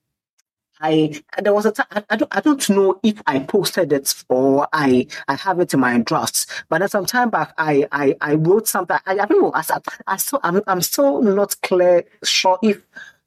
I 0.82 1.22
there 1.42 1.54
was 1.54 1.66
a 1.66 1.72
time 1.72 2.04
I, 2.10 2.16
don't 2.16 2.36
I 2.36 2.42
don't 2.42 2.70
know 2.70 3.00
if 3.04 3.22
I 3.26 3.40
posted 3.40 3.92
it 3.94 4.14
or 4.30 4.68
I 4.74 5.08
I 5.28 5.36
have 5.36 5.60
it 5.60 5.74
in 5.74 5.80
my 5.80 5.98
drafts, 6.00 6.48
but 6.70 6.80
then 6.80 6.90
some 6.90 7.06
time 7.06 7.30
back 7.30 7.54
I 7.58 7.88
I, 7.92 8.16
I 8.22 8.34
wrote 8.36 8.68
something. 8.68 8.98
I, 9.06 9.14
I 9.14 9.26
don't 9.26 9.42
know. 9.42 9.52
I, 9.54 9.64
I 10.08 10.18
still 10.18 10.40
I'm 10.44 10.62
I'm 10.68 10.82
still 10.82 11.22
not 11.22 11.56
clear 11.62 12.04
sure 12.24 12.60
if 12.62 12.82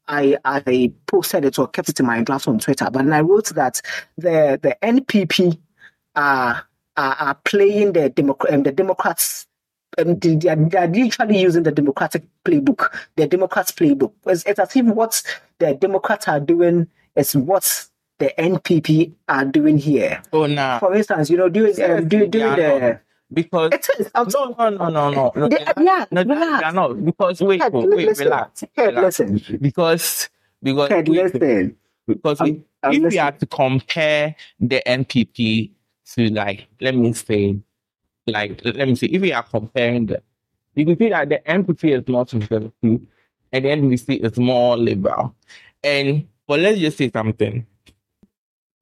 I 0.07 0.37
I 0.45 0.91
posted 1.07 1.45
it 1.45 1.59
or 1.59 1.67
kept 1.67 1.89
it 1.89 1.99
in 1.99 2.05
my 2.05 2.21
drafts 2.21 2.47
on 2.47 2.59
Twitter. 2.59 2.89
But 2.91 3.07
I 3.11 3.21
wrote 3.21 3.49
that 3.49 3.81
the 4.17 4.59
the 4.61 4.77
NPP 4.81 5.57
are 6.15 6.65
are, 6.97 7.15
are 7.15 7.35
playing 7.43 7.93
the 7.93 8.09
Democrat 8.09 8.53
um, 8.53 8.63
the 8.63 8.71
Democrats 8.71 9.47
um, 9.97 10.17
they, 10.19 10.49
are, 10.49 10.55
they 10.55 10.77
are 10.77 10.87
literally 10.87 11.39
using 11.39 11.63
the 11.63 11.71
Democratic 11.71 12.23
playbook, 12.45 12.97
the 13.15 13.27
Democrats 13.27 13.71
playbook. 13.71 14.13
It's, 14.25 14.45
it's 14.45 14.59
as 14.59 14.75
if 14.75 14.85
what 14.85 15.21
the 15.59 15.73
Democrats 15.73 16.27
are 16.27 16.39
doing 16.39 16.87
is 17.15 17.35
what 17.35 17.87
the 18.19 18.31
NPP 18.37 19.13
are 19.29 19.45
doing 19.45 19.77
here. 19.77 20.21
Oh, 20.31 20.45
now. 20.45 20.79
For 20.79 20.93
instance, 20.95 21.29
you 21.29 21.37
know, 21.37 21.49
doing 21.49 21.73
um, 21.81 22.07
do, 22.07 22.27
doing 22.27 22.45
Yeah, 22.45 22.55
the. 22.79 22.99
because 23.33 23.71
It 23.73 23.87
is. 23.99 24.11
I'm 24.15 24.27
no, 24.33 24.55
no, 24.57 24.69
no, 24.69 24.89
no, 24.89 25.09
no, 25.11 25.31
no. 25.35 25.47
They- 25.49 25.65
yeah, 25.79 26.05
no, 26.11 26.23
they 26.23 26.29
relax. 26.33 26.63
are 26.63 26.71
not 26.73 27.03
because 27.05 27.41
wait, 27.41 27.61
oh, 27.63 27.87
wait, 27.87 28.07
listen. 28.09 28.25
relax, 28.25 28.63
relax. 28.77 29.19
listen. 29.19 29.57
because 29.61 30.29
because 30.61 30.89
Ted, 30.89 31.09
wait, 31.09 31.33
listen. 31.33 31.75
because 32.07 32.39
I'm- 32.41 32.49
we- 32.53 32.63
I'm 32.83 32.93
if 33.05 33.11
we 33.13 33.19
are 33.19 33.31
to 33.31 33.45
compare 33.45 34.35
the 34.59 34.81
NPP 34.87 35.71
to 36.15 36.27
like, 36.29 36.67
let 36.81 36.95
me 36.95 37.13
say, 37.13 37.57
like, 38.27 38.59
let 38.65 38.87
me 38.87 38.95
see, 38.95 39.05
if 39.07 39.21
we 39.21 39.31
are 39.33 39.43
comparing 39.43 40.07
the, 40.07 40.21
you 40.75 40.85
can 40.85 40.97
see 40.97 41.09
that 41.09 41.29
the 41.29 41.39
NPP 41.47 41.99
is 42.01 42.07
more 42.07 42.25
conservative 42.25 42.71
and 42.83 43.65
the 43.65 43.69
NDC 43.69 44.23
is 44.25 44.37
more 44.37 44.77
liberal. 44.77 45.35
And 45.83 46.27
but 46.51 46.59
let's 46.59 46.79
just 46.79 46.97
say 46.97 47.09
something. 47.09 47.65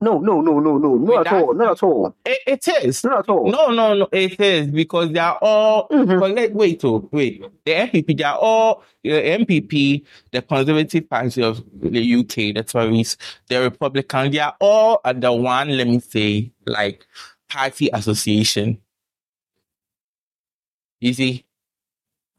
No, 0.01 0.17
no, 0.17 0.41
no, 0.41 0.59
no, 0.59 0.79
no, 0.79 0.89
Wait, 0.93 1.17
not 1.17 1.27
at 1.27 1.33
all, 1.33 1.53
not 1.53 1.71
at 1.73 1.83
all, 1.83 2.15
It, 2.25 2.39
it 2.47 2.67
is. 2.83 3.03
not 3.03 3.19
at 3.19 3.29
all. 3.29 3.51
No, 3.51 3.67
no, 3.67 3.93
no, 3.93 4.07
it 4.11 4.39
is 4.39 4.65
because 4.71 5.11
they 5.11 5.19
are 5.19 5.37
all. 5.39 5.87
Mhm. 5.89 6.19
But 6.19 6.31
let 6.31 6.55
wait, 6.55 6.83
oh, 6.83 7.07
wait. 7.11 7.43
The 7.65 7.71
NPP, 7.73 8.17
they 8.17 8.23
are 8.23 8.37
all 8.39 8.81
the 9.03 9.11
NPP, 9.11 10.03
the 10.31 10.41
Conservative 10.41 11.07
Party 11.07 11.43
of 11.43 11.63
the 11.79 12.01
UK, 12.15 12.53
the 12.55 12.63
Tories, 12.63 13.17
the 13.49 13.61
Republican. 13.61 14.31
They 14.31 14.39
are 14.39 14.55
all 14.59 14.99
under 15.05 15.31
one. 15.31 15.77
Let 15.77 15.85
me 15.85 15.99
say, 15.99 16.51
like 16.65 17.05
party 17.47 17.91
association. 17.93 18.79
You 21.01 21.13
see, 21.13 21.45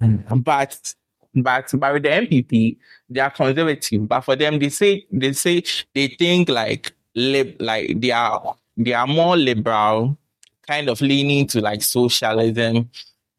but 0.00 0.94
but 1.34 1.70
but 1.74 1.92
with 1.92 2.02
the 2.02 2.08
NPP, 2.10 2.76
they 3.08 3.20
are 3.20 3.30
conservative. 3.30 4.08
But 4.08 4.22
for 4.22 4.36
them, 4.36 4.58
they 4.58 4.68
say 4.68 5.06
they 5.12 5.32
say 5.32 5.62
they 5.94 6.08
think 6.08 6.48
like 6.48 6.92
lib 7.14 7.56
like 7.60 8.00
they 8.00 8.10
are 8.10 8.56
they 8.76 8.92
are 8.92 9.06
more 9.06 9.36
liberal, 9.36 10.18
kind 10.66 10.88
of 10.88 11.00
leaning 11.00 11.46
to 11.48 11.60
like 11.60 11.82
socialism, 11.82 12.90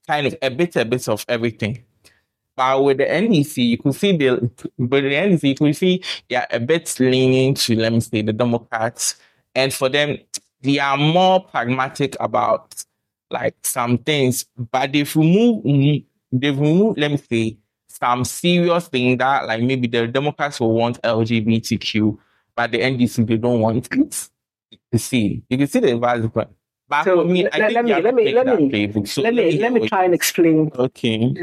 kind 0.08 0.28
of 0.28 0.36
a 0.42 0.50
bit 0.50 0.76
a 0.76 0.86
bit 0.86 1.08
of 1.10 1.26
everything. 1.28 1.84
But 2.56 2.84
with 2.84 2.98
the 2.98 3.06
NDC, 3.06 3.58
you 3.70 3.78
could 3.78 3.96
see 3.96 4.16
the 4.16 4.34
with 4.78 5.04
the 5.04 5.14
NDC, 5.14 5.44
you 5.50 5.56
could 5.56 5.76
see 5.76 6.04
they 6.30 6.36
are 6.36 6.48
a 6.52 6.60
bit 6.60 6.96
leaning 7.00 7.54
to 7.56 7.76
let 7.76 7.94
me 7.94 8.00
say 8.00 8.22
the 8.22 8.34
Democrats, 8.34 9.16
and 9.56 9.74
for 9.74 9.90
them, 9.90 10.18
they 10.62 10.80
are 10.80 10.98
more 10.98 11.44
pragmatic 11.44 12.16
about 12.20 12.84
like 13.30 13.56
some 13.64 13.98
things, 13.98 14.46
but 14.72 14.92
they've 14.92 15.16
removed 15.16 15.66
mm, 15.66 16.06
they've 16.32 16.58
removed, 16.60 17.00
let 17.00 17.12
me 17.12 17.18
say, 17.18 17.58
some 18.00 18.24
serious 18.26 18.88
thing 18.88 19.18
that 19.18 19.48
like 19.48 19.62
maybe 19.64 19.88
the 19.88 20.08
Democrats 20.08 20.60
will 20.60 20.74
want 20.74 21.02
LGBTQ, 21.02 22.18
but 22.56 22.72
the 22.72 22.80
NDC 22.80 23.26
they 23.28 23.38
don't 23.38 23.60
want 23.60 23.88
it. 23.92 24.30
You 24.92 25.00
see, 25.00 25.44
you 25.50 25.58
can 25.58 25.68
see 25.68 25.80
the 25.80 25.94
advice. 25.94 26.26
But 26.34 26.52
So 27.04 27.24
for 27.24 27.26
me, 27.26 27.44
let- 27.44 27.56
I 27.56 27.68
let 27.70 27.86
me- 27.86 28.02
let 28.02 28.16
me- 28.16 28.24
take 28.26 28.36
let 28.36 28.60
me- 28.60 28.70
playbook. 28.70 29.08
So 29.08 29.22
let 29.22 29.34
me 29.34 29.60
let 29.60 29.72
me 29.74 29.88
try 29.88 30.06
and 30.06 30.14
explain 30.14 30.72
Okay. 30.76 31.34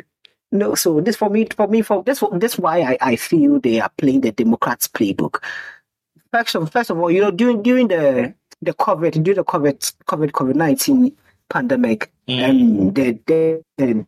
No, 0.51 0.75
so 0.75 1.01
this 1.01 1.17
for 1.17 1.29
me, 1.29 1.47
for 1.55 1.69
me, 1.69 1.83
for 1.83 2.03
this, 2.05 2.23
this 2.33 2.59
why 2.59 2.81
I, 2.81 2.99
I 3.01 3.17
feel 3.17 3.61
they 3.61 3.81
are 3.81 3.91
playing 3.99 4.23
the 4.23 4.33
Democrats 4.33 4.89
playbook. 4.89 5.43
First 6.33 6.55
of, 6.55 6.71
first 6.73 6.89
of 6.91 6.99
all, 6.99 7.11
you 7.11 7.21
know, 7.21 7.31
during 7.31 7.63
during 7.63 7.89
the 7.89 8.35
the 8.63 8.73
COVID, 8.73 9.23
during 9.23 9.37
the 9.37 9.45
COVID 9.45 9.93
COVID 10.07 10.31
COVID 10.33 10.55
nineteen 10.55 11.15
pandemic, 11.51 12.11
um, 12.29 12.93
the 12.95 13.19
the 13.27 13.63
the, 13.77 14.07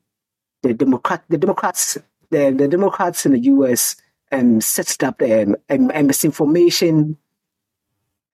the 0.63 0.75
Democrat 0.75 1.23
the 1.29 1.37
Democrats 1.39 1.99
the, 2.31 2.51
the 2.51 2.69
Democrats 2.69 3.27
in 3.27 3.33
the 3.33 3.41
U.S. 3.41 3.97
um 4.33 4.61
set 4.61 5.03
up 5.03 5.21
um, 5.23 5.57
um, 5.69 5.91
um 5.95 6.07
misinformation. 6.07 7.17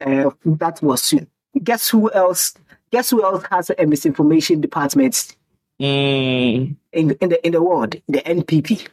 Uh, 0.01 0.31
that 0.45 0.83
was 0.83 1.03
soon 1.03 1.27
guess 1.63 1.89
who 1.89 2.11
else? 2.13 2.55
Guess 2.91 3.11
who 3.11 3.25
else 3.25 3.45
has 3.51 3.71
a 3.79 3.87
misinformation 3.87 4.61
department? 4.61 5.37
Mm, 5.81 6.77
in, 6.93 7.11
in 7.11 7.29
the 7.29 7.47
in 7.47 7.53
the 7.53 7.63
world, 7.63 7.97
the 8.09 8.21
NPP. 8.21 8.89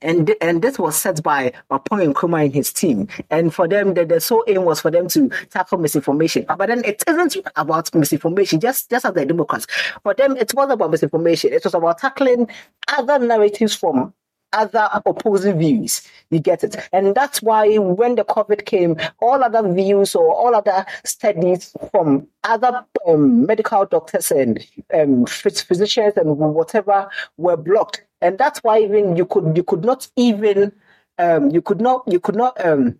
And 0.00 0.26
th- 0.28 0.38
and 0.40 0.62
this 0.62 0.78
was 0.78 0.96
set 0.96 1.22
by 1.22 1.52
Oppong 1.70 2.12
Nkrumah 2.12 2.46
and 2.46 2.54
his 2.54 2.72
team. 2.72 3.08
And 3.30 3.52
for 3.52 3.68
them, 3.68 3.94
the, 3.94 4.04
the 4.04 4.20
sole 4.20 4.44
aim 4.48 4.64
was 4.64 4.80
for 4.80 4.90
them 4.90 5.08
to 5.08 5.28
tackle 5.50 5.78
misinformation. 5.78 6.44
But 6.46 6.66
then 6.66 6.84
it 6.84 7.04
isn't 7.06 7.36
about 7.56 7.94
misinformation, 7.94 8.60
just, 8.60 8.90
just 8.90 9.04
as 9.04 9.12
the 9.12 9.26
Democrats. 9.26 9.66
For 10.02 10.14
them, 10.14 10.36
it 10.36 10.54
was 10.54 10.70
about 10.70 10.90
misinformation. 10.90 11.52
It 11.52 11.64
was 11.64 11.74
about 11.74 11.98
tackling 11.98 12.48
other 12.88 13.18
narratives 13.18 13.74
from 13.74 14.14
other 14.52 14.88
opposing 14.92 15.58
views. 15.58 16.02
You 16.30 16.40
get 16.40 16.64
it? 16.64 16.76
And 16.92 17.14
that's 17.14 17.42
why 17.42 17.76
when 17.78 18.14
the 18.16 18.24
COVID 18.24 18.64
came, 18.64 18.96
all 19.20 19.42
other 19.42 19.72
views 19.72 20.14
or 20.14 20.32
all 20.34 20.54
other 20.54 20.86
studies 21.04 21.74
from 21.90 22.26
other 22.44 22.84
um, 23.06 23.46
medical 23.46 23.86
doctors 23.86 24.30
and 24.30 24.64
um, 24.94 25.26
physicians 25.26 26.14
and 26.16 26.36
whatever 26.36 27.08
were 27.36 27.56
blocked. 27.56 28.04
And 28.20 28.38
that's 28.38 28.60
why 28.60 28.80
even 28.80 29.16
you 29.16 29.26
could 29.26 29.56
you 29.56 29.64
could 29.64 29.84
not 29.84 30.08
even 30.16 30.72
um, 31.18 31.50
you 31.50 31.60
could 31.60 31.80
not 31.80 32.04
you 32.06 32.20
could 32.20 32.36
not 32.36 32.64
um, 32.64 32.98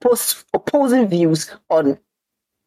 post 0.00 0.44
opposing 0.54 1.08
views 1.08 1.50
on 1.68 1.98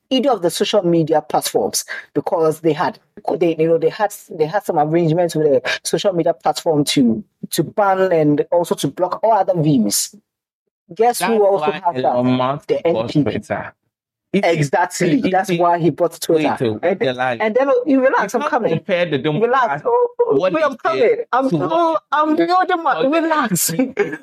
either 0.10 0.30
of 0.32 0.42
the 0.42 0.50
social 0.50 0.84
media 0.84 1.22
platforms 1.22 1.86
because 2.14 2.62
they 2.62 2.74
had 2.74 3.00
they 3.38 3.56
you 3.58 3.68
know 3.68 3.78
they 3.78 3.90
had 3.90 4.14
they 4.32 4.46
had 4.46 4.64
some 4.64 4.78
arrangements 4.78 5.36
with 5.36 5.48
the 5.48 5.80
social 5.84 6.14
media 6.14 6.34
platform 6.34 6.84
to 6.84 7.24
to 7.50 7.64
ban 7.64 8.12
and 8.12 8.46
also 8.52 8.76
to 8.76 8.88
block 8.88 9.20
all 9.24 9.34
other 9.34 9.60
views. 9.62 10.14
Guess 10.94 11.20
That's 11.20 11.32
who 11.32 11.46
also 11.46 11.72
has 11.72 11.82
that? 11.84 12.68
The 12.68 12.82
NPP. 12.86 13.24
Twitter. 13.24 13.74
Exactly. 14.34 15.22
That's 15.30 15.52
why 15.52 15.78
he 15.78 15.92
bought 15.92 16.20
Twitter. 16.20 16.58
Oh, 16.60 16.80
and, 16.82 17.00
the 17.00 17.14
lie. 17.14 17.38
and 17.40 17.56
then 17.56 17.70
you 17.86 18.02
relax, 18.02 18.34
I'm 18.34 18.42
coming. 18.42 18.82
the 18.86 19.20
Relax. 19.42 19.84
Oh, 19.86 20.08
oh, 20.22 20.36
what 20.38 20.54
wait, 20.54 20.64
I'm 20.64 20.76
coming. 20.78 21.18
I'm 21.32 21.50
oh, 21.54 21.98
I'm 22.12 22.36
Okay. 22.36 23.08
relax. 23.08 23.72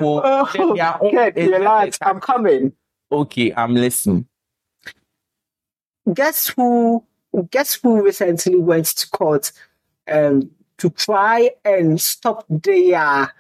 Oh, 0.01 0.75
their 0.77 0.97
own- 1.01 1.11
Ken, 1.13 1.33
it's 1.37 1.37
just 1.37 1.53
relax. 1.53 1.99
I'm 2.03 2.21
coming. 2.21 2.73
Okay, 3.13 3.53
I'm 3.57 3.75
listening. 3.75 4.27
Guess 6.14 6.49
who 6.49 7.05
guess 7.50 7.75
who 7.75 8.02
recently 8.02 8.57
went 8.57 8.87
to 8.87 9.09
court 9.11 9.52
um 10.11 10.50
to 10.79 10.90
try 10.90 11.50
and 11.64 12.00
stop 12.00 12.45
their 12.49 13.33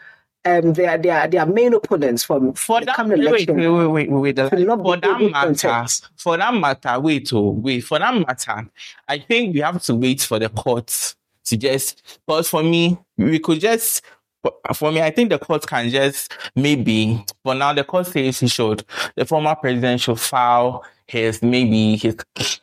um 0.44 0.72
their 0.74 0.96
their, 0.98 1.26
their 1.28 1.46
main 1.46 1.74
opponents 1.74 2.22
from 2.24 2.52
For 2.54 2.80
the 2.80 2.86
that, 2.86 2.96
coming 2.96 3.18
election. 3.18 3.56
wait, 3.56 3.68
wait, 3.68 3.86
wait, 3.86 4.10
wait, 4.10 4.36
wait. 4.36 4.50
For 4.50 4.56
that 4.96 5.20
matter, 5.20 5.32
contest. 5.32 6.08
for 6.16 6.36
that 6.36 6.54
matter, 6.54 7.00
wait, 7.00 7.30
oh, 7.32 7.50
wait, 7.50 7.80
for 7.80 7.98
that 7.98 8.14
matter, 8.14 8.68
I 9.08 9.18
think 9.18 9.54
we 9.54 9.60
have 9.60 9.82
to 9.82 9.94
wait 9.94 10.20
for 10.22 10.38
the 10.38 10.48
courts 10.48 11.16
to 11.46 11.56
just, 11.56 12.20
But 12.26 12.46
for 12.46 12.62
me, 12.62 12.96
we 13.16 13.38
could 13.38 13.60
just, 13.60 14.02
for- 14.42 14.54
for 14.74 14.92
me, 14.92 15.00
I 15.02 15.10
think 15.10 15.30
the 15.30 15.38
court 15.38 15.66
can 15.66 15.88
just 15.90 16.32
maybe, 16.54 17.24
for 17.42 17.54
now, 17.54 17.72
the 17.72 17.82
court 17.84 18.06
says 18.06 18.40
he 18.40 18.46
should, 18.48 18.84
the 19.16 19.24
former 19.24 19.54
president 19.56 20.00
should 20.00 20.20
file 20.20 20.84
his, 21.10 21.42
maybe 21.42 21.96
his, 21.96 22.16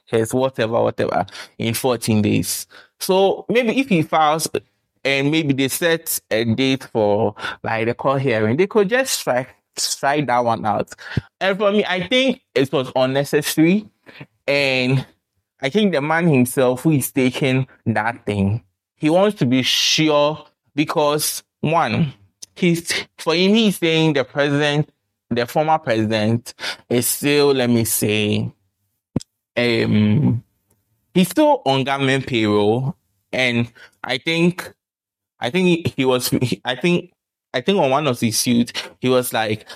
his 0.05 0.33
whatever, 0.33 0.81
whatever, 0.81 1.25
in 1.57 1.73
14 1.73 2.21
days. 2.21 2.65
So 2.99 3.45
maybe 3.49 3.79
if 3.79 3.89
he 3.89 4.01
files 4.01 4.47
and 5.03 5.31
maybe 5.31 5.53
they 5.53 5.67
set 5.67 6.19
a 6.31 6.45
date 6.45 6.85
for 6.85 7.35
like 7.63 7.87
the 7.87 7.93
court 7.93 8.21
hearing, 8.21 8.57
they 8.57 8.67
could 8.67 8.89
just 8.89 9.19
strike 9.19 9.49
strike 9.75 10.25
that 10.27 10.39
one 10.39 10.65
out. 10.65 10.91
And 11.39 11.57
for 11.57 11.71
me, 11.71 11.85
I 11.85 12.07
think 12.07 12.41
it 12.55 12.71
was 12.71 12.91
unnecessary. 12.95 13.87
And 14.47 15.05
I 15.61 15.69
think 15.69 15.93
the 15.93 16.01
man 16.01 16.27
himself 16.27 16.81
who 16.81 16.91
is 16.91 17.11
taking 17.11 17.67
that 17.85 18.25
thing, 18.25 18.63
he 18.95 19.09
wants 19.09 19.37
to 19.39 19.45
be 19.45 19.61
sure 19.61 20.45
because 20.73 21.43
one, 21.61 22.13
he's 22.55 22.91
for 23.17 23.35
him, 23.35 23.53
he's 23.53 23.77
saying 23.77 24.13
the 24.13 24.23
president, 24.23 24.89
the 25.29 25.45
former 25.45 25.77
president, 25.79 26.53
is 26.89 27.07
still, 27.07 27.53
let 27.53 27.69
me 27.69 27.83
say, 27.85 28.51
um 29.57 30.43
he's 31.13 31.29
still 31.29 31.61
on 31.65 31.83
government 31.83 32.27
payroll. 32.27 32.95
And 33.33 33.71
I 34.03 34.17
think 34.19 34.73
I 35.39 35.49
think 35.49 35.93
he, 35.95 36.05
was 36.05 36.31
I 36.65 36.75
think 36.75 37.11
I 37.53 37.61
think 37.61 37.79
on 37.79 37.89
one 37.89 38.07
of 38.07 38.19
his 38.19 38.39
suits 38.39 38.71
he 38.99 39.09
was 39.09 39.33
like 39.33 39.67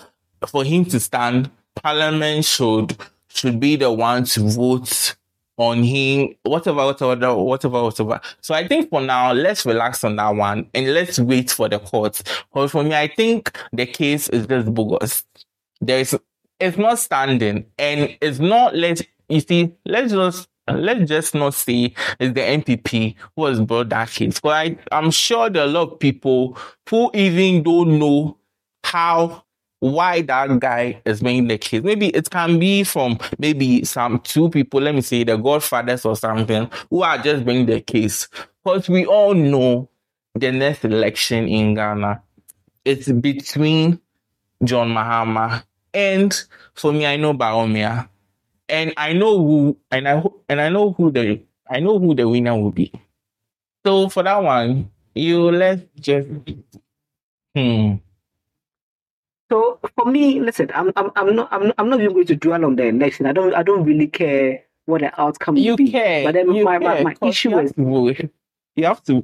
for 0.48 0.64
him 0.64 0.86
to 0.86 1.00
stand, 1.00 1.50
Parliament 1.76 2.46
should 2.46 2.96
should 3.28 3.60
be 3.60 3.76
the 3.76 3.92
one 3.92 4.24
to 4.26 4.50
vote 4.50 5.16
on 5.58 5.84
him, 5.84 6.34
whatever, 6.44 6.86
whatever, 6.86 7.36
whatever, 7.36 7.84
whatever. 7.84 8.22
So 8.42 8.54
I 8.54 8.68
think 8.68 8.90
for 8.90 9.02
now, 9.02 9.32
let's 9.32 9.66
relax 9.66 10.04
on 10.04 10.16
that 10.16 10.30
one 10.30 10.68
and 10.74 10.94
let's 10.94 11.20
wait 11.20 11.52
for 11.52 11.70
the 11.70 11.80
courts. 11.80 12.24
Because 12.52 12.72
for 12.72 12.84
me, 12.84 12.96
I 12.96 13.08
think 13.08 13.56
the 13.72 13.86
case 13.86 14.30
is 14.30 14.48
just 14.48 14.74
bogus. 14.74 15.24
There 15.80 16.00
is, 16.00 16.18
it's 16.60 16.78
not 16.78 17.00
standing 17.00 17.66
and 17.78 18.18
it's 18.22 18.40
not, 18.40 18.76
let 18.76 19.02
you 19.30 19.40
see, 19.42 19.74
let's 19.86 20.12
just, 20.12 20.48
let's 20.68 21.10
just 21.10 21.36
not 21.36 21.54
say 21.54 21.94
it's 22.20 22.34
the 22.34 22.42
NPP 22.42 23.16
who 23.36 23.46
has 23.46 23.60
brought 23.62 23.90
that 23.90 24.10
case. 24.10 24.36
Because 24.36 24.52
I, 24.52 24.78
I'm 24.92 25.12
sure 25.12 25.50
there 25.50 25.64
are 25.64 25.66
a 25.66 25.72
lot 25.72 25.94
of 25.94 26.00
people 26.00 26.58
who 26.90 27.12
even 27.14 27.64
don't 27.64 28.00
know 28.00 28.38
how 28.84 29.44
why 29.82 30.22
that 30.22 30.60
guy 30.60 31.02
is 31.06 31.22
making 31.22 31.48
the 31.48 31.58
case. 31.58 31.84
Maybe 31.84 32.08
it 32.08 32.30
can 32.30 32.58
be 32.58 32.84
from 32.84 33.20
maybe 33.38 33.84
some 33.84 34.20
two 34.20 34.50
people, 34.50 34.80
let 34.80 34.96
me 34.96 35.02
say 35.02 35.24
the 35.24 35.38
godfathers 35.38 36.06
or 36.06 36.16
something, 36.16 36.70
who 36.90 37.02
are 37.04 37.18
just 37.18 37.44
bringing 37.44 37.66
the 37.66 37.82
case. 37.82 38.30
Because 38.64 38.88
we 38.88 39.06
all 39.06 39.34
know 39.34 39.90
the 40.36 40.52
next 40.52 40.86
election 40.86 41.48
in 41.48 41.74
Ghana, 41.74 42.22
it's 42.86 43.12
between 43.12 44.00
John 44.64 44.90
Mahama 44.90 45.64
and 45.94 46.34
for 46.74 46.94
me, 46.94 47.06
I 47.06 47.18
know 47.18 47.34
Bawumia. 47.34 48.08
And 48.70 48.94
I 48.96 49.14
know 49.14 49.38
who 49.38 49.78
and 49.92 50.08
I 50.08 50.24
and 50.48 50.62
I 50.62 50.70
know 50.70 50.94
who 50.94 51.12
the 51.12 51.42
I 51.70 51.80
know 51.80 52.00
who 52.00 52.16
the 52.16 52.28
winner 52.28 52.56
will 52.58 52.72
be. 52.72 52.92
So 53.86 54.08
for 54.08 54.24
that 54.24 54.42
one, 54.42 54.90
you 55.14 55.52
let's 55.52 55.82
just 56.00 56.30
hmm. 57.54 57.96
So 59.52 59.80
for 59.98 60.06
me, 60.06 60.40
listen, 60.40 60.70
I'm 60.74 60.94
I'm 60.96 61.12
I'm 61.18 61.36
not 61.36 61.50
I'm, 61.52 61.74
I'm 61.78 61.90
not 61.90 62.00
even 62.00 62.14
going 62.14 62.26
to 62.28 62.36
dwell 62.38 62.64
on 62.64 62.78
the 62.78 62.86
election. 62.86 63.26
I 63.26 63.34
don't 63.34 63.54
I 63.54 63.64
don't 63.64 63.84
really 63.84 64.08
care 64.08 64.64
what 64.86 65.02
the 65.02 65.12
outcome 65.22 65.56
will 65.56 65.62
You 65.62 65.76
be. 65.76 65.92
care. 65.92 66.24
But 66.24 66.36
then 66.36 66.54
you 66.54 66.64
my, 66.64 66.78
my, 66.80 66.94
care, 66.96 67.04
my 67.04 67.14
'cause 67.16 67.30
issue 67.30 67.60
is. 67.60 67.74
You 67.78 68.86
have 68.86 69.04
to. 69.04 69.22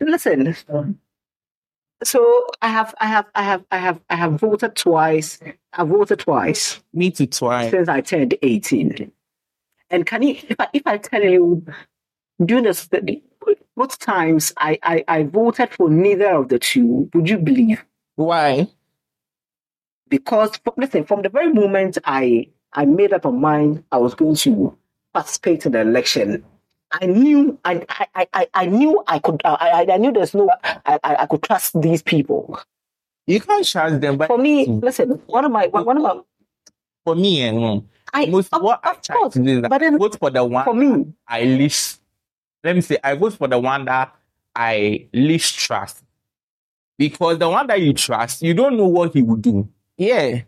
listen. 0.00 0.54
So 2.04 2.46
I 2.62 2.68
have 2.68 2.94
I 3.00 3.06
have 3.06 3.26
I 3.34 3.42
have 3.42 3.64
I 3.72 3.76
have 3.78 4.00
I 4.08 4.14
have 4.14 4.32
voted 4.34 4.76
twice. 4.76 5.40
I 5.72 5.82
voted 5.82 6.20
twice. 6.20 6.80
me 6.94 7.10
too 7.10 7.26
twice. 7.26 7.72
since 7.72 7.88
I 7.88 8.00
turned 8.02 8.36
18. 8.42 9.10
And 9.90 10.06
can 10.06 10.22
you, 10.22 10.36
if 10.48 10.56
I, 10.60 10.68
if 10.72 10.82
I 10.86 10.98
tell 10.98 11.22
you, 11.22 11.64
during 12.44 12.64
the 12.64 12.74
study, 12.74 13.22
both 13.76 13.98
times 13.98 14.52
I, 14.56 14.78
I, 14.82 15.04
I 15.08 15.22
voted 15.24 15.70
for 15.70 15.88
neither 15.90 16.28
of 16.34 16.48
the 16.48 16.58
two, 16.58 17.08
would 17.14 17.28
you 17.28 17.38
believe? 17.38 17.84
Why? 18.16 18.68
Because, 20.08 20.52
listen, 20.76 21.04
from 21.04 21.22
the 21.22 21.28
very 21.28 21.52
moment 21.52 21.98
I, 22.04 22.48
I 22.72 22.84
made 22.84 23.12
up 23.12 23.24
my 23.24 23.30
mind 23.30 23.84
I 23.90 23.98
was 23.98 24.14
going 24.14 24.36
to 24.36 24.76
participate 25.12 25.66
in 25.66 25.72
the 25.72 25.80
election, 25.80 26.44
I 26.92 27.06
knew 27.06 27.58
I, 27.64 27.84
I, 28.14 28.26
I, 28.32 28.48
I 28.54 28.66
knew 28.66 29.02
I 29.08 29.18
could 29.18 29.42
I, 29.44 29.84
I- 29.88 29.92
I 29.94 29.96
knew 29.96 30.12
there's 30.12 30.34
no 30.34 30.48
I, 30.64 30.98
I 31.02 31.26
could 31.26 31.42
trust 31.42 31.80
these 31.80 32.02
people. 32.02 32.60
You 33.26 33.40
can't 33.40 33.66
trust 33.66 34.00
them, 34.00 34.16
but 34.18 34.28
For 34.28 34.38
me, 34.38 34.66
listen, 34.66 35.10
one 35.26 35.44
of 35.44 35.50
my 35.50 35.66
one 35.66 35.96
of 35.96 36.02
my 36.02 36.20
for 37.04 37.16
me, 37.16 37.42
eh, 37.42 37.50
no. 37.50 37.84
I 38.14 38.26
most 38.26 38.52
of, 38.52 38.62
what 38.62 38.84
of 38.86 39.02
course, 39.08 39.32
to 39.34 39.42
do 39.42 39.56
is 39.56 39.62
that 39.62 39.68
but 39.70 39.78
then 39.78 39.98
vote 39.98 40.16
for 40.18 40.30
the 40.30 40.44
one 40.44 40.64
for 40.64 40.74
me, 40.74 41.12
I 41.26 41.42
least. 41.42 42.00
Let 42.62 42.76
me 42.76 42.82
say, 42.82 42.98
I 43.02 43.14
vote 43.14 43.34
for 43.34 43.48
the 43.48 43.58
one 43.58 43.84
that 43.86 44.14
I 44.54 45.06
least 45.12 45.56
trust, 45.58 46.04
because 46.98 47.38
the 47.38 47.48
one 47.48 47.66
that 47.66 47.80
you 47.80 47.92
trust, 47.92 48.42
you 48.42 48.54
don't 48.54 48.76
know 48.76 48.86
what 48.86 49.12
he 49.12 49.22
will 49.22 49.36
do. 49.36 49.68
Yeah. 49.96 50.42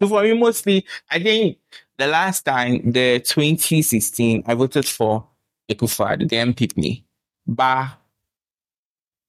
So 0.00 0.08
for 0.08 0.22
me, 0.22 0.34
mostly, 0.34 0.84
I 1.10 1.18
think 1.22 1.58
the 1.96 2.06
last 2.06 2.42
time, 2.42 2.92
the 2.92 3.20
2016, 3.20 4.44
I 4.46 4.54
voted 4.54 4.86
for 4.86 5.26
Akufo-Addo, 5.70 6.28
the 6.28 6.36
NPP. 6.36 7.02
But 7.46 7.88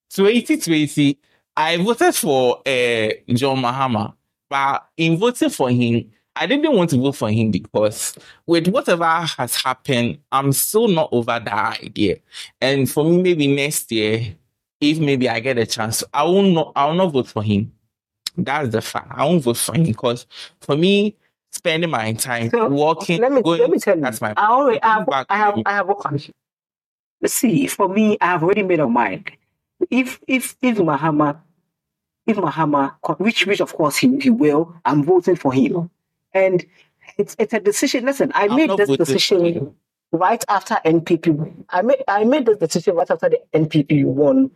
2020, 0.09 1.19
I 1.55 1.77
voted 1.77 2.15
for 2.15 2.57
uh, 2.59 3.09
John 3.29 3.57
Mahama. 3.57 4.13
But 4.49 4.87
in 4.97 5.17
voting 5.17 5.49
for 5.49 5.69
him, 5.69 6.11
I 6.35 6.45
didn't 6.45 6.75
want 6.75 6.91
to 6.91 6.97
vote 6.97 7.15
for 7.15 7.31
him 7.31 7.49
because 7.51 8.15
with 8.45 8.67
whatever 8.67 9.05
has 9.05 9.55
happened, 9.55 10.19
I'm 10.31 10.51
still 10.53 10.87
not 10.87 11.09
over 11.11 11.39
that 11.39 11.81
idea. 11.83 12.17
And 12.61 12.89
for 12.89 13.03
me, 13.03 13.21
maybe 13.21 13.47
next 13.47 13.91
year, 13.91 14.35
if 14.79 14.99
maybe 14.99 15.27
I 15.27 15.39
get 15.39 15.57
a 15.57 15.65
chance, 15.65 16.03
I 16.13 16.23
will 16.23 16.43
not, 16.43 16.73
I 16.75 16.85
will 16.85 16.93
not 16.93 17.11
vote 17.11 17.27
for 17.27 17.41
him. 17.41 17.71
That's 18.37 18.69
the 18.69 18.81
fact. 18.81 19.07
I 19.11 19.25
won't 19.25 19.43
vote 19.43 19.57
for 19.57 19.75
him 19.75 19.83
because 19.83 20.27
for 20.61 20.75
me, 20.75 21.15
spending 21.51 21.89
my 21.89 22.13
time 22.13 22.49
So, 22.51 22.67
walking, 22.69 23.21
let 23.21 23.31
me 23.31 23.41
going, 23.41 23.61
let 23.61 23.69
me 23.69 23.79
tell 23.79 23.95
you. 23.95 24.01
that's 24.01 24.21
my 24.21 24.33
I 24.37 24.47
already 24.47 24.81
I 24.83 24.93
have, 24.93 25.09
I 25.29 25.37
have 25.37 25.59
I 25.65 25.71
have 25.73 25.89
see 27.25 27.67
for 27.67 27.89
me 27.89 28.17
I 28.21 28.27
have 28.27 28.43
already 28.43 28.63
made 28.63 28.79
up 28.79 28.89
mind. 28.89 29.31
If 29.89 30.19
if 30.27 30.55
if 30.61 30.77
Mahama 30.77 31.39
if 32.25 32.37
Mahama 32.37 32.95
which 33.19 33.45
which 33.47 33.61
of 33.61 33.73
course 33.73 33.97
he, 33.97 34.19
he 34.19 34.29
will, 34.29 34.75
I'm 34.85 35.03
voting 35.03 35.35
for 35.35 35.53
him. 35.53 35.89
And 36.33 36.65
it's 37.17 37.35
it's 37.39 37.53
a 37.53 37.59
decision. 37.59 38.05
Listen, 38.05 38.31
I 38.35 38.47
I'm 38.47 38.55
made 38.55 38.69
this 38.77 38.95
decision 38.97 39.73
right 40.11 40.43
after 40.49 40.75
NPP. 40.85 41.65
I 41.69 41.81
made 41.81 42.03
I 42.07 42.23
made 42.23 42.45
this 42.45 42.57
decision 42.57 42.95
right 42.95 43.09
after 43.09 43.29
the 43.29 43.39
NPP 43.53 44.05
won 44.05 44.51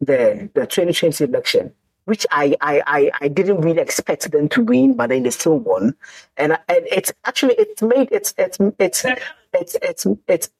the 0.00 0.50
the 0.54 0.66
2020 0.66 1.24
election. 1.24 1.72
Which 2.04 2.26
I, 2.30 2.56
I, 2.60 2.82
I, 2.86 3.10
I 3.20 3.28
didn't 3.28 3.60
really 3.60 3.80
expect 3.80 4.30
them 4.30 4.48
to 4.50 4.62
win, 4.62 4.94
but 4.94 5.10
then 5.10 5.22
they 5.22 5.30
still 5.30 5.58
won. 5.58 5.94
And, 6.36 6.52
and 6.68 6.86
it's 6.90 7.12
actually, 7.24 7.54
it's 7.54 7.82
made, 7.82 8.08
it's, 8.10 8.34
it's, 8.36 8.58
it's, 8.78 9.04
it's, 9.52 9.76
it's, 9.82 10.06
it's, 10.26 10.50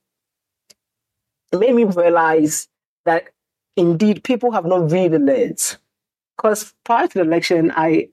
it 1.52 1.58
made 1.58 1.74
me 1.74 1.84
realize 1.84 2.68
that 3.04 3.30
indeed 3.76 4.22
people 4.22 4.52
have 4.52 4.66
not 4.66 4.90
really 4.90 5.18
learned. 5.18 5.76
Because 6.36 6.74
prior 6.84 7.08
to 7.08 7.18
the 7.18 7.24
election, 7.24 7.72
I, 7.74 8.08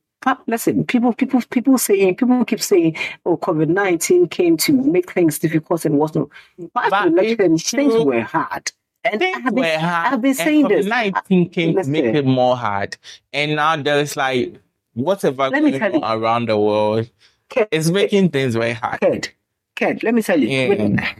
listen, 0.47 0.85
people, 0.85 1.13
people, 1.13 1.41
people 1.49 1.77
say, 1.77 2.13
people 2.13 2.43
keep 2.43 2.61
saying, 2.61 2.97
"Oh, 3.25 3.37
COVID 3.37 3.69
nineteen 3.69 4.27
came 4.27 4.57
to 4.57 4.73
make 4.73 5.11
things 5.13 5.39
difficult 5.39 5.85
and 5.85 5.97
whatnot." 5.97 6.29
Prior 6.73 6.89
to 7.05 7.09
the 7.11 7.21
election, 7.21 7.57
things 7.57 7.93
were 7.93 8.21
hard. 8.21 8.71
And 9.11 9.19
Things 9.19 9.37
I've 9.37 9.55
been, 9.55 9.63
were 9.63 9.79
hard. 9.79 10.13
I've 10.13 10.21
been 10.21 10.33
saying 10.33 10.67
this. 10.67 10.85
Nineteen 10.85 11.49
came 11.49 11.75
to 11.75 11.83
make 11.89 12.05
it 12.05 12.25
more 12.25 12.55
hard, 12.55 12.97
and 13.33 13.55
now 13.55 13.75
there's 13.75 14.15
like 14.15 14.55
whatever 14.93 15.49
Let 15.49 15.61
going 15.61 16.03
on 16.03 16.21
around 16.21 16.49
the 16.49 16.57
world 16.57 17.09
Ked, 17.49 17.67
is 17.71 17.91
making 17.91 18.29
things 18.29 18.55
very 18.55 18.73
hard. 18.73 18.99
Ked, 18.99 19.29
Ked, 19.75 20.03
let 20.03 20.13
me 20.13 20.21
tell 20.21 20.39
you, 20.39 20.47
Yeah. 20.47 21.13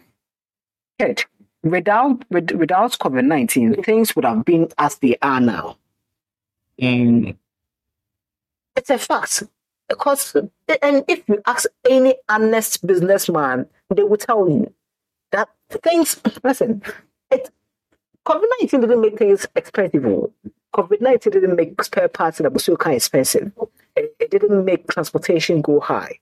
Ked, 1.00 1.26
without 1.64 2.24
with, 2.30 2.52
without 2.52 2.92
COVID 3.00 3.26
nineteen, 3.26 3.82
things 3.84 4.16
would 4.16 4.26
have 4.26 4.44
been 4.46 4.70
as 4.78 4.98
they 4.98 5.16
are 5.22 5.40
now. 5.40 5.78
Mm. 6.82 7.36
It's 8.76 8.90
a 8.90 8.98
fact. 8.98 9.44
Because 9.90 10.36
and 10.82 11.06
if 11.08 11.24
you 11.30 11.42
ask 11.46 11.66
any 11.90 12.16
honest 12.28 12.86
businessman, 12.86 13.68
they 13.90 14.04
will 14.04 14.18
tell 14.18 14.50
you 14.50 14.74
that 15.32 15.48
things 15.82 16.20
listen, 16.44 16.84
COVID 18.28 18.44
nineteen 18.60 18.82
didn't 18.82 19.02
make 19.02 19.18
things 19.18 19.48
expensive. 19.56 20.04
COVID 20.74 21.00
nineteen 21.00 21.32
didn't 21.32 21.56
make 21.56 21.82
spare 21.82 22.10
parts 22.10 22.42
so 22.58 22.76
kind 22.76 22.98
expensive. 22.98 23.52
It, 23.96 24.16
it 24.20 24.32
didn't 24.32 24.66
make 24.66 24.86
transportation 24.88 25.62
go 25.62 25.80
high. 25.80 26.20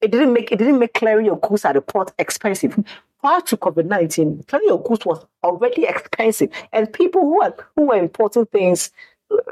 It 0.00 0.12
didn't 0.12 0.32
make 0.32 0.52
it 0.52 0.58
didn't 0.58 0.78
make 0.78 0.94
clearing 0.94 1.26
your 1.26 1.40
goods 1.40 1.64
at 1.64 1.72
the 1.72 1.80
port 1.80 2.12
expensive. 2.20 2.78
Prior 3.20 3.40
to 3.40 3.56
COVID 3.56 3.86
nineteen, 3.86 4.44
clearing 4.44 4.68
your 4.68 4.80
goods 4.80 5.04
was 5.04 5.26
already 5.42 5.86
expensive, 5.86 6.50
and 6.72 6.92
people 6.92 7.22
who 7.22 7.42
are 7.42 7.56
who 7.74 7.86
were 7.86 7.96
importing 7.96 8.46
things 8.46 8.92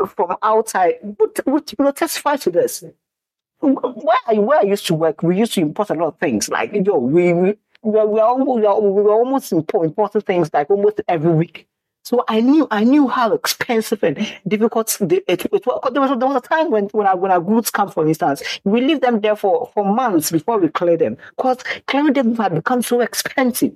from 0.06 0.36
outside 0.44 0.94
would, 1.02 1.40
would 1.46 1.72
you 1.76 1.84
know, 1.84 1.90
testify 1.90 2.36
to 2.36 2.50
this. 2.50 2.84
Where 3.58 4.16
I, 4.28 4.34
where 4.34 4.60
I 4.60 4.62
used 4.62 4.86
to 4.86 4.94
work, 4.94 5.24
we 5.24 5.36
used 5.36 5.54
to 5.54 5.62
import 5.62 5.90
a 5.90 5.94
lot 5.94 6.08
of 6.08 6.18
things. 6.18 6.48
Like 6.48 6.72
yo, 6.72 6.98
we 6.98 7.32
we 7.32 7.48
we 7.50 7.56
are, 7.98 8.06
we 8.06 8.20
are, 8.20 8.28
almost, 8.28 8.60
we 8.60 8.66
are, 8.66 8.80
we 8.80 9.02
were 9.02 9.12
almost 9.12 9.52
import, 9.52 9.86
importing 9.86 10.22
things 10.22 10.50
like 10.52 10.70
almost 10.70 11.00
every 11.08 11.32
week. 11.32 11.68
So 12.06 12.24
I 12.28 12.40
knew 12.40 12.68
I 12.70 12.84
knew 12.84 13.08
how 13.08 13.32
expensive 13.32 14.00
and 14.04 14.16
difficult 14.46 14.96
it, 15.00 15.24
it 15.26 15.66
was. 15.66 15.90
There 15.92 16.00
was 16.00 16.16
there 16.16 16.28
was 16.28 16.36
a 16.36 16.48
time 16.48 16.70
when 16.70 16.84
when 16.92 17.04
our, 17.04 17.16
when 17.16 17.32
our 17.32 17.40
goods 17.40 17.68
come, 17.68 17.90
for 17.90 18.06
instance, 18.06 18.44
we 18.62 18.80
leave 18.80 19.00
them 19.00 19.20
there 19.20 19.34
for, 19.34 19.72
for 19.74 19.84
months 19.84 20.30
before 20.30 20.58
we 20.58 20.68
clear 20.68 20.96
them 20.96 21.16
because 21.36 21.58
clearing 21.88 22.12
them 22.12 22.36
had 22.36 22.54
become 22.54 22.82
so 22.82 23.00
expensive. 23.00 23.74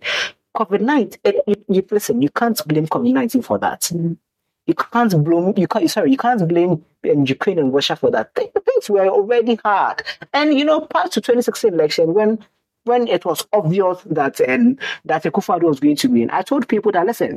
COVID 0.57 0.81
nineteen, 0.81 1.35
you, 1.69 1.85
listen, 1.91 2.23
you 2.23 2.31
can't 2.31 2.65
blame 2.69 2.87
COVID 2.87 3.13
nineteen 3.13 3.43
for 3.43 3.59
that. 3.59 3.91
You 3.91 4.75
can't 4.77 5.25
blame 5.25 5.53
you 5.57 5.67
can't 5.67 5.91
sorry 5.91 6.13
you 6.13 6.17
can't 6.17 6.47
blame 6.47 6.85
um, 7.11 7.25
Ukraine 7.27 7.59
and 7.59 7.75
Russia 7.75 7.97
for 7.97 8.13
that. 8.13 8.33
Things 8.37 8.89
were 8.89 9.09
already 9.09 9.57
hard, 9.57 10.05
and 10.33 10.57
you 10.57 10.65
know, 10.65 10.83
prior 10.83 11.09
to 11.09 11.21
2016 11.21 11.75
election 11.75 12.15
when 12.15 12.39
when 12.85 13.07
it 13.09 13.25
was 13.25 13.47
obvious 13.53 13.99
that 14.07 14.41
um, 14.49 14.79
that 15.05 15.25
Akufo-Addo 15.25 15.65
was 15.65 15.81
going 15.81 15.97
to 15.97 16.09
win, 16.09 16.31
I 16.31 16.43
told 16.43 16.69
people 16.69 16.93
that 16.93 17.07
listen, 17.07 17.37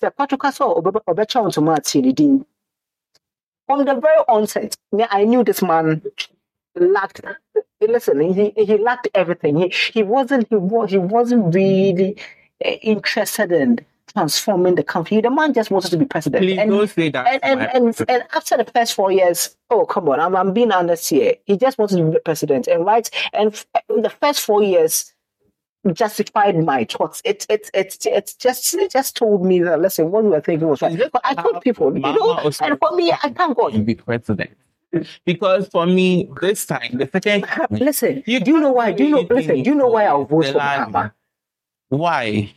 the 0.00 0.10
Patrick 0.10 0.42
saw 0.52 0.80
Obecha 0.80 1.36
on 1.42 1.50
Tomati 1.50 2.44
from 3.66 3.84
the 3.84 3.94
very 3.94 4.18
onset. 4.28 4.76
I 5.10 5.24
knew 5.24 5.42
this 5.44 5.62
man 5.62 6.02
lacked. 6.76 7.20
Listen, 7.80 8.20
he 8.20 8.52
he 8.56 8.78
lacked 8.78 9.08
everything. 9.14 9.56
He 9.56 9.68
he 9.68 10.02
wasn't 10.02 10.48
he 10.48 10.56
was 10.56 10.90
he 10.90 10.98
wasn't 10.98 11.54
really 11.54 12.16
uh, 12.64 12.70
interested 12.70 13.52
in 13.52 13.80
transforming 14.14 14.74
the 14.76 14.82
country. 14.84 15.20
The 15.20 15.30
man 15.30 15.52
just 15.52 15.70
wanted 15.70 15.90
to 15.90 15.96
be 15.96 16.04
president. 16.04 16.42
Please 16.42 16.58
And- 16.58 16.70
don't 16.70 16.88
say 16.88 17.10
that. 17.10 17.40
and 17.42 17.60
and, 17.60 17.70
and 17.74 18.00
and 18.08 18.22
after 18.34 18.56
the 18.56 18.64
first 18.64 18.94
four 18.94 19.10
years, 19.12 19.56
oh 19.70 19.84
come 19.86 20.08
on, 20.08 20.20
I'm 20.20 20.36
I'm 20.36 20.52
being 20.52 20.72
honest 20.72 21.08
here. 21.10 21.34
He 21.44 21.56
just 21.56 21.78
wanted 21.78 21.96
to 21.98 22.04
be 22.10 22.18
president, 22.24 22.66
and 22.68 22.84
right, 22.86 23.08
and 23.32 23.52
the 23.88 24.10
first 24.20 24.40
four 24.40 24.62
years 24.62 25.12
justified 25.92 26.56
my 26.64 26.84
thoughts. 26.84 27.20
It 27.24 27.44
it 27.50 27.70
it 27.74 28.06
it 28.06 28.34
just 28.38 28.72
it 28.74 28.90
just 28.92 29.16
told 29.16 29.44
me 29.44 29.60
that 29.60 29.80
listen, 29.80 30.10
what 30.10 30.24
we 30.24 30.30
were 30.30 30.40
thinking 30.40 30.68
was 30.68 30.80
right. 30.82 30.98
But 31.12 31.20
I 31.24 31.34
told 31.34 31.60
people, 31.62 31.92
you 31.94 32.00
know, 32.00 32.38
and 32.60 32.78
for 32.78 32.94
me, 32.96 33.12
I 33.12 33.28
thank 33.30 33.56
God. 33.56 33.72
to 33.72 33.80
be 33.80 33.94
president. 33.94 34.50
Because 35.24 35.66
for 35.68 35.86
me, 35.86 36.30
this 36.40 36.66
time, 36.66 36.98
the 36.98 37.08
second 37.12 37.44
Listen, 37.70 38.22
You 38.26 38.38
do 38.38 38.52
you 38.52 38.60
know 38.60 38.70
why? 38.70 38.92
Do 38.92 39.02
you 39.02 39.10
know? 39.10 39.26
Listen, 39.28 39.60
do 39.60 39.70
you 39.70 39.74
know 39.74 39.88
why 39.88 40.04
I'll 40.06 40.24
vote 40.24 40.46
for. 40.46 40.52
Mahama? 40.52 41.12
why? 41.88 42.54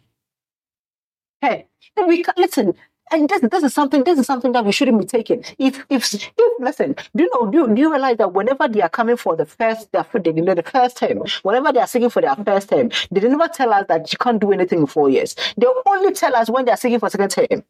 Hey, 1.41 1.67
we 2.07 2.23
can, 2.23 2.33
listen, 2.37 2.73
and 3.11 3.29
this, 3.29 3.41
this 3.41 3.63
is 3.63 3.73
something. 3.73 4.03
This 4.03 4.19
is 4.19 4.25
something 4.25 4.51
that 4.51 4.65
we 4.65 4.71
shouldn't 4.71 4.99
be 4.99 5.05
taking. 5.05 5.43
If, 5.57 5.85
if, 5.89 6.13
if 6.13 6.31
listen, 6.59 6.95
do 7.15 7.23
you 7.23 7.29
know? 7.33 7.49
Do, 7.49 7.57
you- 7.59 7.75
do 7.75 7.81
you 7.81 7.91
realize 7.91 8.17
that 8.17 8.33
whenever 8.33 8.67
they 8.67 8.81
are 8.81 8.89
coming 8.89 9.15
for 9.17 9.35
the 9.35 9.45
first, 9.45 9.91
their, 9.91 10.03
fir- 10.03 10.21
you 10.25 10.33
know, 10.41 10.55
the 10.55 10.63
first 10.63 10.97
term, 10.97 11.23
whenever 11.43 11.71
they 11.71 11.79
are 11.79 11.87
seeking 11.87 12.09
for 12.09 12.21
their 12.21 12.35
first 12.35 12.69
term, 12.69 12.89
they 13.11 13.21
never 13.21 13.47
tell 13.47 13.71
us 13.73 13.85
that 13.87 14.11
you 14.11 14.17
can't 14.17 14.39
do 14.41 14.51
anything 14.51 14.79
in 14.79 14.87
four 14.87 15.09
years. 15.09 15.35
They 15.57 15.67
only 15.85 16.13
tell 16.13 16.35
us 16.35 16.49
when 16.49 16.65
they 16.65 16.71
are 16.71 16.77
seeking 16.77 16.99
for 16.99 17.09
second 17.09 17.29
term. 17.29 17.63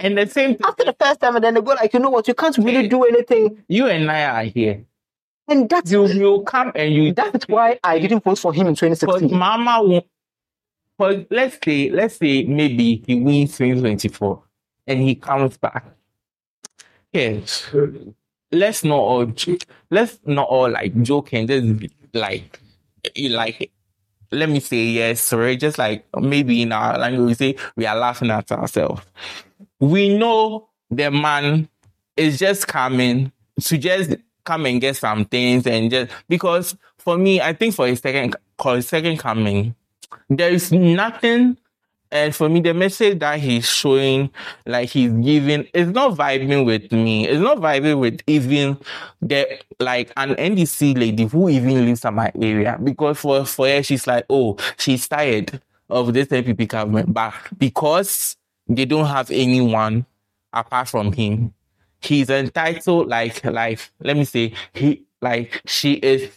And 0.00 0.18
the 0.18 0.26
same 0.26 0.56
thing, 0.56 0.66
After 0.66 0.84
the 0.84 0.96
first 0.98 1.20
time, 1.20 1.36
and 1.36 1.44
then 1.44 1.54
they 1.54 1.60
go 1.60 1.72
like, 1.74 1.92
you 1.92 2.00
know 2.00 2.10
what? 2.10 2.26
You 2.26 2.34
can't 2.34 2.56
really 2.58 2.88
do 2.88 3.04
anything, 3.04 3.62
you 3.68 3.86
and 3.86 4.10
I 4.10 4.24
are 4.24 4.44
here. 4.44 4.84
and 5.46 5.68
that's 5.68 5.92
You 5.92 6.06
you 6.08 6.42
come 6.46 6.72
and 6.74 6.92
you 6.92 7.12
that's 7.12 7.46
why 7.46 7.78
I 7.84 8.00
didn't 8.00 8.24
vote 8.24 8.38
for 8.40 8.52
him 8.52 8.66
in 8.66 8.74
2016. 8.74 9.38
Mama 9.38 9.82
won't. 9.82 10.06
Because 10.96 11.26
let's 11.30 11.58
say, 11.64 11.90
let's 11.90 12.16
say 12.16 12.44
maybe 12.44 13.02
he 13.06 13.16
wins 13.16 13.56
2024 13.58 14.42
and 14.86 15.00
he 15.00 15.14
comes 15.14 15.56
back. 15.56 15.84
Yes. 17.12 17.68
Let's 18.52 18.84
not 18.84 18.98
all, 18.98 19.32
let's 19.90 20.20
not 20.24 20.48
all 20.48 20.70
like 20.70 21.00
joke 21.02 21.32
and 21.32 21.48
just 21.48 21.78
be 21.78 21.90
like, 22.12 22.60
like, 23.16 23.72
let 24.30 24.48
me 24.48 24.60
say 24.60 24.84
yes, 24.84 25.20
sorry. 25.20 25.56
Just 25.56 25.78
like 25.78 26.04
maybe 26.20 26.62
in 26.62 26.72
our 26.72 26.98
language, 26.98 27.26
we 27.26 27.34
say 27.34 27.56
we 27.76 27.86
are 27.86 27.96
laughing 27.96 28.30
at 28.30 28.50
ourselves. 28.52 29.02
We 29.80 30.16
know 30.16 30.68
the 30.90 31.10
man 31.10 31.68
is 32.16 32.38
just 32.38 32.68
coming 32.68 33.32
to 33.60 33.78
just 33.78 34.16
come 34.44 34.66
and 34.66 34.80
get 34.80 34.96
some 34.96 35.24
things 35.24 35.66
and 35.66 35.90
just 35.90 36.12
because 36.28 36.76
for 36.98 37.16
me, 37.16 37.40
I 37.40 37.52
think 37.52 37.74
for 37.74 37.86
his 37.86 38.00
second 38.00 38.36
for 38.60 38.76
his 38.76 38.88
second 38.88 39.18
coming, 39.18 39.74
there 40.28 40.50
is 40.50 40.72
nothing. 40.72 41.56
And 42.10 42.34
for 42.34 42.48
me, 42.48 42.60
the 42.60 42.72
message 42.72 43.18
that 43.18 43.40
he's 43.40 43.68
showing, 43.68 44.30
like 44.66 44.88
he's 44.90 45.10
giving, 45.10 45.66
is 45.74 45.88
not 45.88 46.16
vibing 46.16 46.64
with 46.64 46.92
me. 46.92 47.26
It's 47.26 47.40
not 47.40 47.58
vibing 47.58 47.98
with 47.98 48.20
even 48.28 48.78
the 49.20 49.58
like 49.80 50.12
an 50.16 50.36
NDC 50.36 50.96
lady 50.96 51.24
who 51.24 51.48
even 51.48 51.84
lives 51.86 52.04
in 52.04 52.14
my 52.14 52.30
area. 52.40 52.78
Because 52.82 53.18
for 53.18 53.44
for 53.44 53.66
her, 53.66 53.82
she's 53.82 54.06
like, 54.06 54.26
oh, 54.30 54.56
she's 54.78 55.08
tired 55.08 55.60
of 55.90 56.14
this 56.14 56.28
NPP 56.28 56.68
government, 56.68 57.12
but 57.12 57.34
because 57.58 58.36
they 58.68 58.84
don't 58.84 59.06
have 59.06 59.30
anyone 59.30 60.06
apart 60.52 60.88
from 60.88 61.12
him, 61.12 61.52
he's 62.00 62.30
entitled. 62.30 63.08
Like 63.08 63.44
like 63.44 63.80
let 64.00 64.16
me 64.16 64.24
say, 64.24 64.54
he 64.72 65.02
like 65.20 65.62
she 65.66 65.94
is 65.94 66.30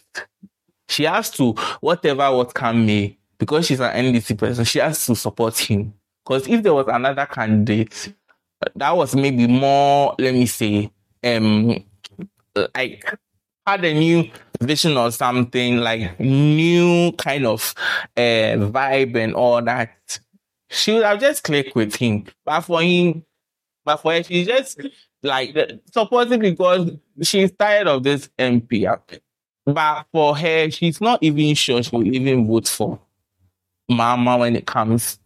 she 0.90 1.04
has 1.04 1.30
to 1.32 1.54
whatever 1.82 2.32
what 2.36 2.54
can 2.54 2.86
may 2.86 3.17
because 3.40 3.66
she's 3.68 3.80
an 3.80 3.92
NDC 3.92 4.38
person 4.38 4.66
she 4.66 4.80
has 4.80 5.06
to 5.06 5.16
support 5.16 5.58
him. 5.58 5.94
Because 6.24 6.48
if 6.48 6.64
there 6.64 6.74
was 6.74 6.88
another 6.88 7.26
candidate 7.26 8.14
that 8.76 8.96
was 8.96 9.16
maybe 9.16 9.48
more 9.48 10.16
let 10.20 10.34
me 10.34 10.46
say 10.46 10.92
um 11.24 11.84
like 12.76 13.04
had 13.66 13.86
a 13.86 13.94
new 13.94 14.30
vision 14.62 14.98
or 14.98 15.12
something 15.12 15.78
like 15.78 16.20
new 16.20 17.12
kind 17.14 17.46
of 17.46 17.76
uh 18.16 18.58
vibe 18.58 19.16
and 19.16 19.36
all 19.36 19.62
that 19.62 20.20
she 20.70 20.94
would 20.94 21.04
have 21.04 21.20
just 21.20 21.44
clicked 21.44 21.76
with 21.76 21.96
him. 21.96 22.26
But 22.46 22.62
for 22.62 22.82
him 22.82 23.24
but 23.86 23.98
for 23.98 24.14
her 24.14 24.24
she 24.24 24.44
just 24.44 24.82
like 25.24 25.56
supporting 25.94 26.40
because 26.40 26.92
she's 27.22 27.52
tired 27.52 27.88
of 27.88 28.04
this 28.04 28.30
MP 28.40 28.88
but 29.68 30.06
for 30.14 30.38
her, 30.38 30.72
she's 30.72 31.02
not 31.02 31.22
even 31.22 31.54
sure 31.54 31.84
she 31.84 31.94
will 31.94 32.08
even 32.08 32.48
vote 32.48 32.70
for 32.70 33.00
Mahama 33.90 34.40
when 34.40 34.56
it 34.56 34.66
comes 34.66 35.20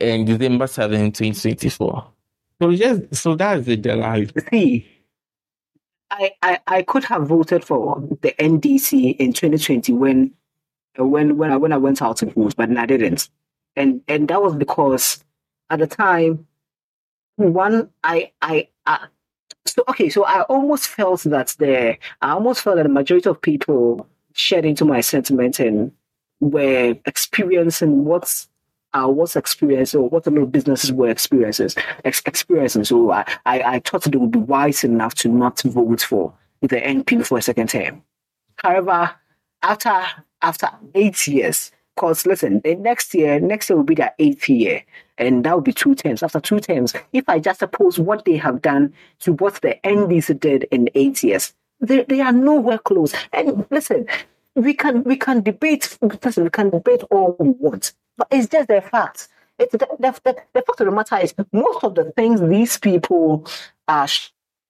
in 0.00 0.24
December 0.24 0.66
7, 0.66 1.12
2024. 1.12 2.12
So 2.60 2.72
just 2.74 3.14
so 3.14 3.34
that's 3.34 3.66
the 3.66 3.76
delight. 3.76 4.32
See, 4.50 4.88
I, 6.10 6.32
I, 6.42 6.60
I 6.66 6.82
could 6.82 7.04
have 7.04 7.26
voted 7.26 7.64
for 7.64 8.00
the 8.22 8.32
NDC 8.38 9.16
in 9.16 9.32
2020 9.32 9.92
when 9.92 10.32
when 10.96 11.36
when 11.36 11.52
I 11.52 11.56
when 11.56 11.72
I 11.72 11.76
went 11.76 12.00
out 12.00 12.18
to 12.18 12.26
vote, 12.26 12.56
but 12.56 12.74
I 12.76 12.86
didn't, 12.86 13.28
and 13.74 14.00
and 14.08 14.28
that 14.28 14.42
was 14.42 14.54
because 14.54 15.22
at 15.68 15.80
the 15.80 15.86
time, 15.86 16.46
one 17.36 17.90
I 18.04 18.32
I, 18.40 18.68
I 18.86 19.08
So 19.66 19.82
okay, 19.88 20.08
so 20.08 20.24
I 20.24 20.42
almost 20.42 20.88
felt 20.88 21.22
that 21.24 21.48
the 21.58 21.98
I 22.22 22.30
almost 22.30 22.62
felt 22.62 22.76
that 22.76 22.84
the 22.84 22.88
majority 22.88 23.28
of 23.28 23.42
people 23.42 24.08
shared 24.32 24.64
into 24.64 24.84
my 24.84 25.00
sentiment 25.00 25.60
and 25.60 25.92
were 26.40 26.96
experiencing 27.06 28.04
what's 28.04 28.48
uh, 28.92 29.08
what's 29.08 29.36
experience 29.36 29.94
or 29.94 30.08
what 30.08 30.26
a 30.26 30.30
lot 30.30 30.42
of 30.42 30.52
businesses 30.52 30.92
were 30.92 31.08
experiences 31.08 31.74
ex- 32.04 32.22
experiencing. 32.24 32.84
So 32.84 33.10
I, 33.10 33.24
I, 33.44 33.60
I 33.62 33.80
thought 33.80 34.04
they 34.04 34.16
would 34.16 34.30
be 34.30 34.38
wise 34.38 34.84
enough 34.84 35.14
to 35.16 35.28
not 35.28 35.60
vote 35.62 36.00
for 36.00 36.32
the 36.62 36.80
NP 36.80 37.26
for 37.26 37.38
a 37.38 37.42
second 37.42 37.68
term. 37.68 38.02
However, 38.56 39.10
after 39.62 40.02
after 40.42 40.68
eight 40.94 41.26
years, 41.26 41.72
because 41.94 42.26
listen, 42.26 42.60
the 42.64 42.74
next 42.74 43.14
year, 43.14 43.40
next 43.40 43.68
year 43.68 43.76
will 43.76 43.84
be 43.84 43.94
their 43.94 44.14
eighth 44.18 44.48
year, 44.48 44.82
and 45.18 45.44
that 45.44 45.54
will 45.54 45.62
be 45.62 45.72
two 45.72 45.94
terms. 45.94 46.22
After 46.22 46.40
two 46.40 46.60
terms, 46.60 46.94
if 47.12 47.28
I 47.28 47.38
just 47.38 47.62
oppose 47.62 47.98
what 47.98 48.24
they 48.24 48.36
have 48.36 48.62
done 48.62 48.92
to 49.20 49.32
what 49.34 49.54
the 49.62 49.76
NDC 49.84 50.40
did 50.40 50.64
in 50.70 50.88
eight 50.94 51.22
years, 51.22 51.54
they, 51.80 52.04
they 52.04 52.20
are 52.20 52.32
nowhere 52.32 52.78
close. 52.78 53.14
And 53.32 53.66
listen, 53.70 54.06
we 54.56 54.74
can 54.74 55.04
we 55.04 55.16
can 55.16 55.42
debate 55.42 55.98
listen, 56.24 56.44
we 56.44 56.50
can 56.50 56.70
debate 56.70 57.02
all 57.10 57.36
we 57.38 57.50
want, 57.50 57.92
but 58.16 58.26
it's 58.30 58.48
just 58.48 58.68
the 58.68 58.80
facts. 58.80 59.28
It's 59.58 59.72
the, 59.72 59.78
the, 59.78 60.20
the, 60.24 60.36
the 60.52 60.62
fact 60.62 60.80
of 60.80 60.86
the 60.86 60.90
matter 60.90 61.16
is 61.18 61.34
most 61.52 61.84
of 61.84 61.94
the 61.94 62.12
things 62.12 62.40
these 62.40 62.76
people 62.78 63.46
are 63.88 64.08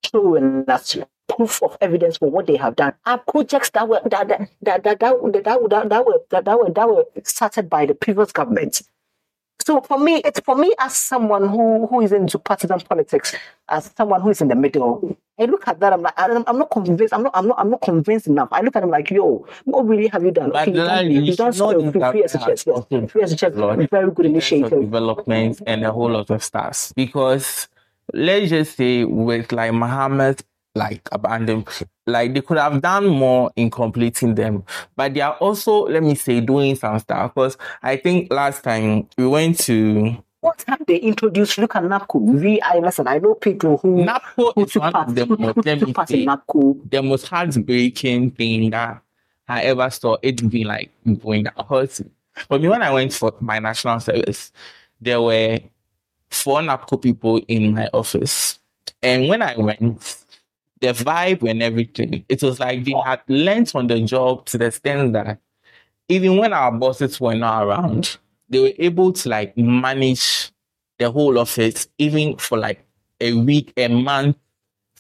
showing 0.05 0.65
us 0.69 0.97
proof 1.29 1.63
of 1.63 1.77
evidence 1.81 2.19
for 2.19 2.31
what 2.31 2.47
they 2.47 2.57
have 2.57 2.77
done 2.77 2.95
are 3.05 3.19
projects 3.19 3.71
that 3.71 3.89
were 3.89 4.01
that 4.07 4.29
that 4.29 4.49
that 4.63 4.83
that 4.85 5.01
that, 5.01 5.01
that, 5.01 5.43
that, 5.43 5.89
that 5.89 6.07
were 6.07 6.21
that, 6.31 6.45
that 6.45 6.59
were 6.59 6.71
that 6.71 6.89
were 6.89 7.05
started 7.25 7.71
by 7.71 7.87
the 7.87 7.95
previous 7.95 8.33
government. 8.33 8.83
So 9.65 9.81
for 9.81 9.99
me, 9.99 10.23
it's 10.25 10.41
for 10.41 10.55
me 10.55 10.73
as 10.79 10.97
someone 10.97 11.49
who 11.49 11.87
who 11.87 12.01
is 12.01 12.13
into 12.13 12.39
partisan 12.39 12.81
politics, 12.81 13.35
as 13.69 13.91
someone 13.97 14.21
who 14.21 14.31
is 14.31 14.41
in 14.41 14.49
the 14.49 14.55
middle. 14.55 15.17
I 15.39 15.45
look 15.45 15.69
at 15.69 15.81
that. 15.81 15.93
I'm 15.93 16.03
like, 16.03 16.15
I'm, 16.17 16.45
I'm 16.47 16.59
not 16.59 16.71
convinced. 16.71 17.13
I'm 17.13 17.23
not. 17.25 17.33
I'm 17.35 17.49
not. 17.49 17.59
I'm 17.59 17.71
not 17.71 17.83
convinced 17.83 18.27
enough. 18.27 18.49
I 18.53 18.61
look 18.61 18.77
at 18.77 18.83
him 18.83 18.91
like, 18.91 19.11
yo, 19.11 19.47
what 19.65 19.87
really 19.87 20.07
have 20.09 20.23
you 20.23 20.31
done? 20.31 20.51
Okay, 20.57 20.71
you 20.71 20.77
done, 20.77 21.11
you 21.11 21.37
done 21.37 21.53
should 21.53 21.59
know 21.61 21.71
still 21.71 21.91
that 21.93 22.13
free 22.13 22.23
that 22.23 22.31
SHS, 22.31 22.41
has 22.41 22.67
yes, 22.67 22.69
also 22.69 23.07
free 23.07 23.87
very 23.87 24.11
good 24.13 24.27
initiative. 24.27 24.81
development 24.81 25.61
and 25.67 25.85
a 25.85 25.93
whole 25.93 26.11
lot 26.11 26.31
of 26.31 26.43
stuff. 26.43 26.93
Because 26.95 27.69
let's 28.15 28.51
just 28.51 28.77
say 28.77 29.05
with 29.05 29.53
like 29.53 29.73
Muhammad 29.73 30.43
like 30.77 31.09
abandoned 31.11 31.67
like 32.07 32.35
they 32.35 32.41
could 32.41 32.59
have 32.59 32.81
done 32.81 33.07
more 33.07 33.51
in 33.57 33.71
completing 33.71 34.35
them. 34.37 34.65
But 34.95 35.15
they 35.15 35.21
are 35.21 35.35
also, 35.35 35.87
let 35.89 36.03
me 36.03 36.15
say, 36.15 36.41
doing 36.41 36.77
some 36.77 36.99
stuff. 37.01 37.35
Because 37.35 37.57
I 37.83 37.97
think 37.97 38.33
last 38.33 38.63
time 38.63 39.09
we 39.19 39.27
went 39.27 39.59
to 39.61 40.17
What 40.41 40.63
have 40.69 40.85
they 40.87 40.99
introduced? 40.99 41.59
Look 41.59 41.75
at 41.75 41.83
NABCO. 41.83 42.21
We, 42.21 42.61
I 42.61 42.79
listen. 42.79 43.09
I 43.09 43.19
know 43.19 43.35
people 43.35 43.79
who 43.79 44.05
NABCO 44.05 44.53
who 44.55 44.65
is 44.65 44.75
one 44.77 44.93
part, 44.93 45.09
of 45.09 45.15
the 45.17 45.25
who, 45.27 45.37
most, 45.37 45.55
who 45.57 45.63
let 45.63 45.79
took 45.81 45.89
me 45.89 45.95
in 45.99 46.07
say, 46.07 46.27
NABCO. 46.27 46.91
the 46.91 47.03
most 47.03 47.27
heartbreaking 47.27 48.31
thing 48.33 48.71
that 48.71 49.03
I 49.49 49.63
ever 49.63 49.91
saw 49.91 50.17
it 50.23 50.49
be 50.49 50.63
like 50.65 50.91
going. 51.21 51.45
Because 51.57 52.03
for 52.49 52.59
me, 52.59 52.69
when 52.69 52.83
I 52.83 52.93
went 52.93 53.13
for 53.13 53.35
my 53.41 53.59
national 53.59 53.99
service, 53.99 54.53
there 55.01 55.21
were 55.21 55.59
four 56.31 56.61
NABCO 56.61 57.03
people 57.03 57.39
in 57.49 57.75
my 57.75 57.89
office. 57.93 58.61
And 59.03 59.29
when 59.29 59.43
I 59.43 59.57
went, 59.57 60.25
the 60.81 60.89
vibe 60.89 61.49
and 61.49 61.63
everything, 61.63 62.25
it 62.29 62.43
was 62.43 62.61
like 62.61 62.85
they 62.85 62.95
had 63.05 63.21
learned 63.29 63.73
on 63.75 63.87
the 63.87 64.01
job 64.03 64.47
to 64.47 64.59
the 64.59 64.67
extent 64.67 65.13
that 65.15 65.41
even 66.09 66.37
when 66.39 66.53
our 66.53 66.73
bosses 66.73 67.21
were 67.21 67.35
not 67.35 67.65
around, 67.65 68.19
they 68.49 68.61
were 68.61 68.73
able 68.79 69.13
to 69.13 69.29
like 69.29 69.57
manage 69.57 70.53
the 70.99 71.11
whole 71.11 71.39
office, 71.39 71.89
even 71.99 72.37
for 72.39 72.59
like 72.59 72.85
a 73.21 73.33
week, 73.35 73.73
a 73.77 73.89
month, 73.89 74.37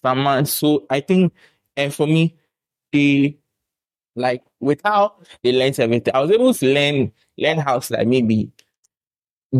some 0.02 0.20
months. 0.20 0.52
So 0.52 0.86
I 0.90 1.00
think, 1.00 1.32
and 1.76 1.94
for 1.94 2.06
me, 2.06 2.34
they 2.92 3.36
like 4.16 4.42
without 4.60 5.26
they 5.42 5.52
learned 5.52 5.78
everything. 5.80 6.14
I 6.14 6.20
was 6.20 6.30
able 6.30 6.54
to 6.54 6.66
learn 6.74 7.12
learn 7.38 7.58
how 7.58 7.78
to 7.80 7.92
like 7.94 8.08
maybe 8.08 8.50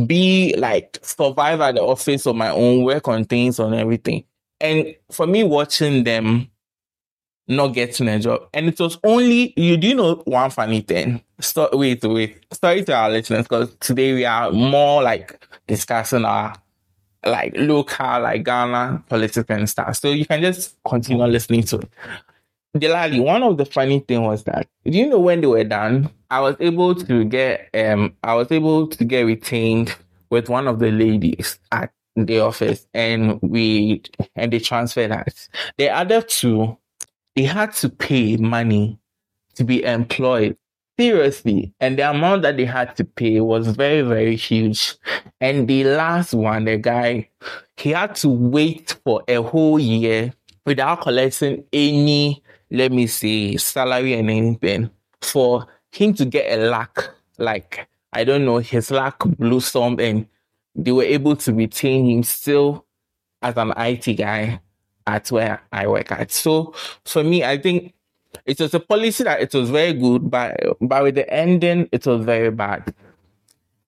be 0.07 0.55
like 0.59 0.99
survive 1.03 1.61
at 1.61 1.77
the 1.77 1.83
office 1.83 2.27
on 2.27 2.37
my 2.37 2.51
own, 2.51 2.85
work 2.85 3.09
on 3.09 3.25
things 3.25 3.59
on 3.61 3.75
everything. 3.75 4.25
And 4.61 4.95
for 5.11 5.27
me, 5.27 5.45
watching 5.45 6.05
them 6.05 6.51
not 7.49 7.69
getting 7.69 8.09
a 8.09 8.19
job, 8.19 8.49
and 8.53 8.69
it 8.69 8.79
was 8.81 8.99
only 9.05 9.53
you. 9.57 9.77
Do 9.77 9.87
you 9.89 9.95
know 9.95 10.17
one 10.25 10.51
funny 10.51 10.81
thing? 10.81 11.23
So, 11.41 11.69
wait, 11.73 12.03
wait. 12.03 12.45
Sorry 12.53 12.83
to 12.85 12.95
our 12.95 13.11
listeners, 13.11 13.45
because 13.45 13.75
today 13.77 14.15
we 14.15 14.25
are 14.25 14.51
more 14.51 15.03
like 15.03 15.47
discussing 15.69 16.25
our 16.25 16.55
like 17.25 17.53
local, 17.57 18.21
like 18.21 18.45
Ghana 18.45 19.05
politics 19.09 19.47
and 19.49 19.69
stuff. 19.69 19.97
So 19.97 20.11
you 20.11 20.27
can 20.27 20.41
just 20.43 20.77
continue 20.89 21.25
listening 21.25 21.63
to 21.65 21.79
it. 21.79 21.91
Delali, 22.77 23.23
one 23.23 23.43
of 23.43 23.57
the 23.57 23.65
funny 23.65 24.01
thing 24.01 24.23
was 24.23 24.45
that 24.45 24.69
do 24.85 24.99
you 24.99 25.09
know 25.09 25.19
when 25.19 25.41
they 25.41 25.47
were 25.47 25.65
done, 25.65 26.11
I 26.31 26.41
was 26.41 26.57
able 26.61 26.95
to 26.95 27.25
get 27.25 27.69
um 27.75 28.15
I 28.23 28.35
was 28.35 28.51
able 28.53 28.87
to 28.89 29.05
get 29.05 29.23
retained 29.23 29.95
with 30.31 30.49
one 30.49 30.69
of 30.69 30.79
the 30.79 30.91
ladies 30.91 31.59
at 31.73 31.93
the 32.17 32.41
office 32.41 32.87
and 32.95 33.39
we 33.43 34.03
and 34.35 34.53
they 34.53 34.59
transferred 34.59 35.13
us. 35.13 35.49
The 35.79 35.91
other 35.91 36.23
two, 36.23 36.77
they 37.35 37.43
had 37.45 37.73
to 37.75 37.89
pay 37.89 38.37
money 38.37 38.99
to 39.55 39.65
be 39.65 39.85
employed. 39.85 40.57
Seriously. 40.99 41.75
And 41.79 41.99
the 41.99 42.09
amount 42.09 42.41
that 42.43 42.57
they 42.57 42.65
had 42.65 42.97
to 42.97 43.05
pay 43.05 43.41
was 43.41 43.69
very, 43.69 44.01
very 44.01 44.35
huge. 44.35 44.97
And 45.43 45.69
the 45.69 45.85
last 45.85 46.33
one, 46.33 46.65
the 46.65 46.79
guy, 46.79 47.29
he 47.77 47.91
had 47.91 48.15
to 48.17 48.31
wait 48.31 48.97
for 49.05 49.23
a 49.29 49.43
whole 49.43 49.79
year 49.79 50.33
without 50.65 51.03
collecting 51.03 51.65
any, 51.71 52.43
let 52.71 52.93
me 52.93 53.07
see 53.07 53.59
salary 53.59 54.15
and 54.15 54.31
anything 54.31 54.91
for 55.21 55.67
him 55.93 56.15
to 56.15 56.25
get 56.25 56.59
a 56.59 56.71
lack. 56.71 57.11
Like, 57.37 57.87
I 58.15 58.25
don't 58.25 58.47
know, 58.47 58.57
his 58.57 58.91
lack 58.91 59.19
blossomed 59.19 60.01
and 60.01 60.27
they 60.77 60.93
were 60.93 61.03
able 61.03 61.37
to 61.37 61.53
retain 61.53 62.07
him 62.07 62.23
still 62.23 62.85
as 63.43 63.57
an 63.57 63.73
IT 63.77 64.15
guy 64.15 64.61
at 65.07 65.31
where 65.31 65.61
I 65.73 65.87
work 65.87 66.13
at. 66.13 66.31
So 66.31 66.75
for 67.05 67.25
me, 67.25 67.45
I 67.45 67.59
think 67.59 67.95
it 68.45 68.61
was 68.61 68.75
a 68.75 68.81
policy 68.81 69.25
that 69.25 69.41
it 69.41 69.55
was 69.55 69.71
very 69.71 69.93
good, 69.93 70.31
but 70.31 70.57
but 70.81 71.03
with 71.03 71.15
the 71.15 71.29
ending, 71.33 71.89
it 71.93 72.07
was 72.07 72.25
very 72.25 72.51
bad. 72.51 72.95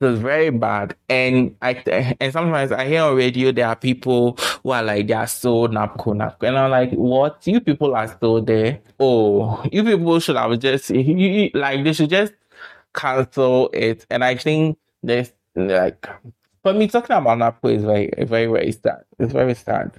It 0.01 0.05
was 0.05 0.21
very 0.21 0.51
bad, 0.51 0.95
and 1.09 1.57
I 1.61 1.73
and 2.21 2.33
sometimes 2.33 2.71
I 2.71 2.87
hear 2.87 3.03
on 3.03 3.17
radio 3.17 3.51
there 3.51 3.67
are 3.67 3.77
people 3.77 4.39
who 4.63 4.71
are 4.71 4.83
like 4.83 5.09
they 5.09 5.15
are 5.15 5.27
so 5.27 5.67
nabco 5.67 6.15
nabco, 6.15 6.47
and 6.47 6.57
I'm 6.57 6.71
like, 6.71 6.93
what? 6.93 7.45
You 7.47 7.61
people 7.61 7.97
are 7.97 8.07
still 8.07 8.41
there? 8.41 8.81
Oh, 9.01 9.63
you 9.73 9.83
people 9.83 10.21
should 10.21 10.37
have 10.37 10.59
just 10.61 10.91
like 10.91 11.85
they 11.85 11.93
should 11.93 12.11
just 12.11 12.33
cancel 12.95 13.71
it. 13.73 14.07
And 14.09 14.25
I 14.25 14.37
think 14.37 14.79
there's 15.03 15.33
like 15.57 16.09
for 16.69 16.79
me 16.79 16.87
talking 16.87 17.17
about 17.17 17.39
nabco 17.39 17.75
is 17.75 17.85
very 17.85 18.11
very 18.19 18.47
very 18.47 18.73
sad. 18.73 19.05
It's 19.19 19.33
very 19.33 19.55
sad. 19.55 19.93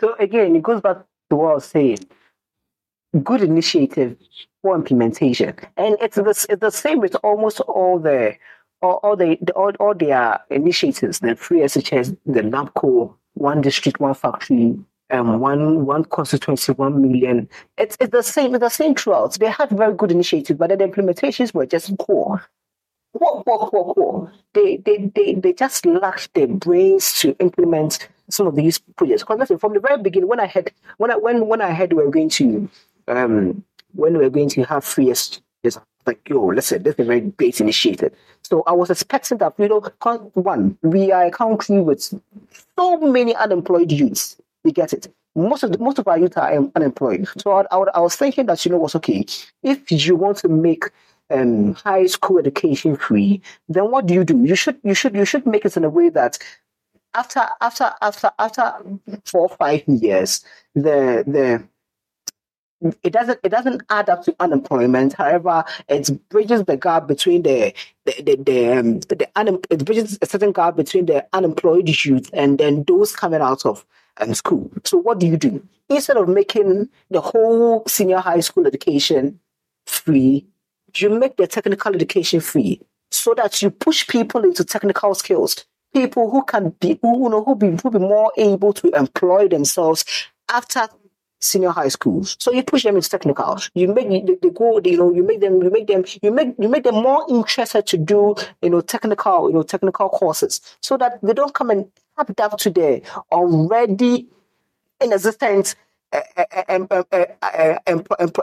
So 0.00 0.14
again, 0.18 0.54
it 0.56 0.62
goes 0.62 0.80
back 0.80 0.98
to 1.30 1.36
what 1.36 1.50
I 1.50 1.54
was 1.54 1.64
saying. 1.64 1.98
Good 3.22 3.42
initiative 3.42 4.16
for 4.62 4.74
implementation, 4.74 5.54
and 5.76 5.96
it's 6.00 6.16
the 6.16 6.46
it's 6.48 6.60
the 6.60 6.70
same 6.70 7.00
with 7.00 7.16
almost 7.22 7.60
all 7.60 7.98
the 7.98 8.36
all, 8.82 9.00
all 9.02 9.16
the, 9.16 9.38
the 9.40 9.52
all, 9.52 9.72
all 9.80 9.94
their 9.94 10.40
initiatives. 10.50 11.20
The 11.20 11.36
free 11.36 11.60
SHS, 11.60 12.16
the 12.26 12.42
NABCO, 12.42 13.14
one 13.34 13.60
district, 13.60 14.00
one 14.00 14.14
factory, 14.14 14.78
um, 15.10 15.40
one 15.40 15.86
one 15.86 16.04
constituency, 16.04 16.72
one 16.72 17.00
million. 17.02 17.48
It's 17.78 17.96
it's 18.00 18.10
the 18.10 18.22
same. 18.22 18.54
It's 18.54 18.62
the 18.62 18.68
same 18.68 18.94
throughout. 18.94 19.34
They 19.34 19.50
had 19.50 19.70
very 19.70 19.94
good 19.94 20.10
initiatives, 20.10 20.58
but 20.58 20.70
the 20.70 20.76
implementations 20.76 21.54
were 21.54 21.66
just 21.66 21.96
poor. 21.98 22.44
They, 24.52 24.76
they, 24.78 25.10
they, 25.14 25.34
they 25.34 25.52
just 25.52 25.86
lacked 25.86 26.34
the 26.34 26.46
brains 26.46 27.18
to 27.20 27.36
implement 27.38 28.08
some 28.28 28.46
of 28.46 28.56
these 28.56 28.78
projects. 28.78 29.22
Because 29.22 29.38
listen, 29.38 29.58
from 29.58 29.74
the 29.74 29.80
very 29.80 30.02
beginning, 30.02 30.28
when 30.28 30.40
I 30.40 30.46
had 30.46 30.72
when 30.98 31.10
I 31.10 31.16
when 31.16 31.46
when 31.46 31.60
I 31.60 31.72
heard 31.72 31.92
we 31.92 32.04
were 32.04 32.10
going 32.10 32.30
to 32.30 32.68
um 33.08 33.64
when 33.94 34.16
we 34.16 34.24
were 34.24 34.30
going 34.30 34.48
to 34.50 34.62
have 34.64 34.84
free 34.84 35.06
SHS, 35.06 35.80
like 36.06 36.28
yo, 36.28 36.46
listen, 36.46 36.82
this 36.82 36.94
is 36.94 37.00
a 37.00 37.04
very 37.04 37.20
great 37.20 37.60
initiative. 37.60 38.12
So 38.42 38.62
I 38.66 38.72
was 38.72 38.90
expecting 38.90 39.38
that 39.38 39.54
you 39.58 39.68
know, 39.68 39.80
one, 40.34 40.76
we 40.82 41.12
are 41.12 41.26
a 41.26 41.30
country 41.30 41.80
with 41.80 42.02
so 42.78 42.98
many 42.98 43.34
unemployed 43.36 43.92
youths. 43.92 44.36
You 44.64 44.72
get 44.72 44.92
it. 44.92 45.12
Most 45.36 45.64
of 45.64 45.72
the, 45.72 45.78
most 45.78 45.98
of 45.98 46.06
our 46.06 46.18
youth 46.18 46.36
are 46.38 46.56
um, 46.56 46.70
unemployed. 46.76 47.26
So 47.38 47.50
I, 47.52 47.64
I, 47.72 47.78
I 47.94 48.00
was 48.00 48.14
thinking 48.14 48.46
that 48.46 48.64
you 48.64 48.70
know 48.70 48.78
what's 48.78 48.94
okay. 48.96 49.26
If 49.62 49.90
you 49.90 50.14
want 50.16 50.38
to 50.38 50.48
make 50.48 50.84
um, 51.30 51.74
high 51.74 52.06
school 52.06 52.38
education 52.38 52.96
free, 52.96 53.40
then 53.68 53.90
what 53.90 54.06
do 54.06 54.14
you 54.14 54.24
do? 54.24 54.44
You 54.44 54.54
should 54.54 54.78
you 54.82 54.94
should 54.94 55.14
you 55.14 55.24
should 55.24 55.46
make 55.46 55.64
it 55.64 55.76
in 55.76 55.84
a 55.84 55.90
way 55.90 56.08
that 56.10 56.38
after 57.14 57.46
after 57.60 57.92
after 58.02 58.30
after 58.38 58.74
four 59.24 59.42
or 59.42 59.48
five 59.48 59.82
years, 59.86 60.44
the 60.74 61.24
the 61.26 61.64
it 63.02 63.12
doesn't 63.12 63.40
it 63.42 63.48
doesn't 63.48 63.82
add 63.90 64.08
up 64.08 64.24
to 64.24 64.36
unemployment. 64.40 65.14
However, 65.14 65.64
it 65.88 66.10
bridges 66.28 66.64
the 66.64 66.76
gap 66.76 67.06
between 67.06 67.42
the 67.42 67.72
the 68.04 68.22
the, 68.22 68.36
the, 68.36 68.78
um, 68.78 69.00
the 69.00 69.28
unem- 69.36 69.64
it 69.70 69.84
bridges 69.84 70.18
a 70.20 70.26
certain 70.26 70.52
gap 70.52 70.76
between 70.76 71.06
the 71.06 71.26
unemployed 71.32 71.88
youth 72.04 72.30
and 72.32 72.58
then 72.58 72.84
those 72.84 73.14
coming 73.14 73.40
out 73.40 73.64
of 73.64 73.86
um, 74.18 74.34
school. 74.34 74.70
So 74.84 74.98
what 74.98 75.18
do 75.18 75.26
you 75.26 75.36
do? 75.36 75.66
Instead 75.88 76.16
of 76.16 76.28
making 76.28 76.88
the 77.10 77.20
whole 77.20 77.84
senior 77.86 78.18
high 78.18 78.40
school 78.40 78.66
education 78.66 79.40
free, 79.86 80.46
you 81.00 81.10
make 81.10 81.36
their 81.36 81.46
technical 81.46 81.94
education 81.94 82.40
free 82.40 82.80
so 83.10 83.34
that 83.34 83.62
you 83.62 83.70
push 83.70 84.06
people 84.06 84.42
into 84.44 84.64
technical 84.64 85.14
skills. 85.14 85.64
People 85.92 86.30
who 86.30 86.42
can 86.44 86.70
be, 86.80 86.98
who, 87.02 87.24
you 87.24 87.28
know, 87.28 87.44
who 87.44 87.54
be, 87.54 87.76
who 87.82 87.90
be 87.90 87.98
more 87.98 88.32
able 88.36 88.72
to 88.72 88.88
employ 88.90 89.46
themselves 89.46 90.04
after 90.52 90.88
senior 91.40 91.70
high 91.70 91.88
schools. 91.88 92.36
So 92.40 92.52
you 92.52 92.62
push 92.62 92.82
them 92.82 92.96
into 92.96 93.08
technical. 93.08 93.58
You 93.74 93.88
make 93.88 94.08
they, 94.08 94.34
they 94.42 94.50
go, 94.50 94.80
you 94.82 94.96
know, 94.96 95.12
you 95.12 95.22
make 95.22 95.40
them, 95.40 95.62
you 95.62 95.70
make 95.70 95.86
them, 95.86 96.04
you 96.22 96.30
make 96.32 96.54
you 96.58 96.68
make 96.68 96.84
them 96.84 96.96
more 96.96 97.24
interested 97.28 97.86
to 97.88 97.96
do, 97.98 98.34
you 98.62 98.70
know, 98.70 98.80
technical, 98.80 99.48
you 99.48 99.54
know, 99.54 99.62
technical 99.62 100.08
courses, 100.08 100.60
so 100.80 100.96
that 100.96 101.20
they 101.22 101.34
don't 101.34 101.54
come 101.54 101.70
and 101.70 101.86
adapt 102.18 102.58
to 102.60 102.70
the 102.70 103.02
already 103.30 104.26
in 105.00 105.12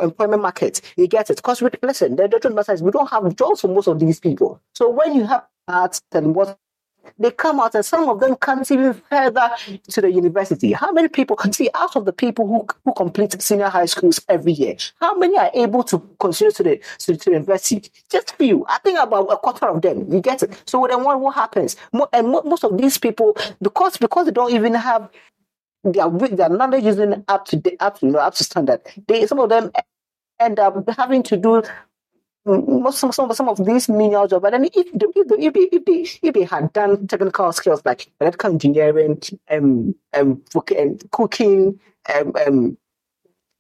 employment 0.02 0.42
market. 0.42 0.82
You 0.98 1.08
get 1.08 1.30
it? 1.30 1.38
Because 1.38 1.62
listen, 1.82 2.16
the 2.16 2.28
truth 2.28 2.54
matter 2.54 2.74
is 2.74 2.84
we 2.84 2.92
don't 2.92 3.10
have 3.10 3.36
jobs 3.36 3.62
for 3.62 3.68
most 3.68 3.88
of 3.88 4.00
these 4.00 4.20
people. 4.20 4.62
So 4.74 4.90
when 4.90 5.16
you 5.16 5.26
have 5.26 5.46
that, 5.68 6.02
then 6.12 6.34
what 6.34 6.58
they 7.20 7.32
come 7.32 7.60
out 7.60 7.76
and 7.76 7.86
some 7.86 8.08
of 8.10 8.20
them 8.20 8.36
can't 8.36 8.70
even 8.72 8.94
further 8.94 9.50
to 9.90 10.02
the 10.02 10.12
university. 10.12 10.72
How 10.72 10.92
many 10.92 11.08
people 11.08 11.36
can 11.36 11.54
see 11.54 11.70
out 11.74 11.96
of 11.96 12.06
the 12.06 12.14
people 12.14 12.48
who, 12.48 12.68
who 12.86 12.94
complete 12.94 13.40
senior 13.42 13.70
high 13.70 13.86
schools 13.86 14.20
every 14.30 14.54
year? 14.54 14.76
How 15.00 15.18
many 15.18 15.38
are 15.38 15.52
able 15.54 15.84
to 15.86 16.00
continue 16.20 16.52
to 16.52 16.64
the 16.64 16.82
to, 17.00 17.18
to 17.18 17.26
the 17.26 17.32
university? 17.32 17.90
Just 18.10 18.36
few. 18.38 18.66
I 18.68 18.78
think 18.80 19.00
about 19.00 19.32
a 19.32 19.38
quarter 19.38 19.68
of 19.68 19.82
them. 19.82 20.12
You 20.12 20.22
get 20.22 20.44
it? 20.44 20.62
So 20.66 20.86
then 20.88 21.04
what, 21.04 21.20
what 21.20 21.36
happens? 21.36 21.76
and 22.14 22.28
most 22.30 22.64
of 22.64 22.78
these 22.78 22.98
people, 22.98 23.36
because 23.62 23.98
because 23.98 24.26
they 24.26 24.32
don't 24.32 24.54
even 24.54 24.74
have 24.74 25.10
their 25.84 26.10
their 26.10 26.50
knowledge 26.50 26.86
isn't 26.86 27.26
up 27.28 27.46
to 27.46 27.58
the 27.58 27.80
up 27.80 28.02
you 28.02 28.12
know, 28.12 28.20
up 28.20 28.36
to 28.36 28.44
standard. 28.44 28.82
They 29.08 29.26
some 29.28 29.40
of 29.40 29.50
them 29.50 29.72
end 30.40 30.60
up 30.60 30.90
having 30.90 31.24
to 31.24 31.38
do 31.38 31.64
most 32.46 33.00
some, 33.00 33.12
some, 33.12 33.32
some 33.34 33.50
of 33.50 33.64
these 33.66 33.88
menial 33.88 34.28
jobs, 34.28 34.42
but 34.42 34.52
then 34.52 34.66
if, 34.66 34.72
if, 34.76 35.28
they, 35.28 35.46
if, 35.46 35.54
they, 35.54 35.60
if, 35.62 35.86
they, 35.86 36.28
if 36.28 36.34
they 36.34 36.44
had 36.44 36.74
done 36.74 37.06
technical 37.08 37.52
skills 37.54 37.82
like 37.86 38.12
electrical 38.20 38.52
engineering, 38.52 39.22
um, 39.50 39.94
um, 40.14 40.42
cooking, 41.12 41.80
um, 42.16 42.34
um, 42.48 42.78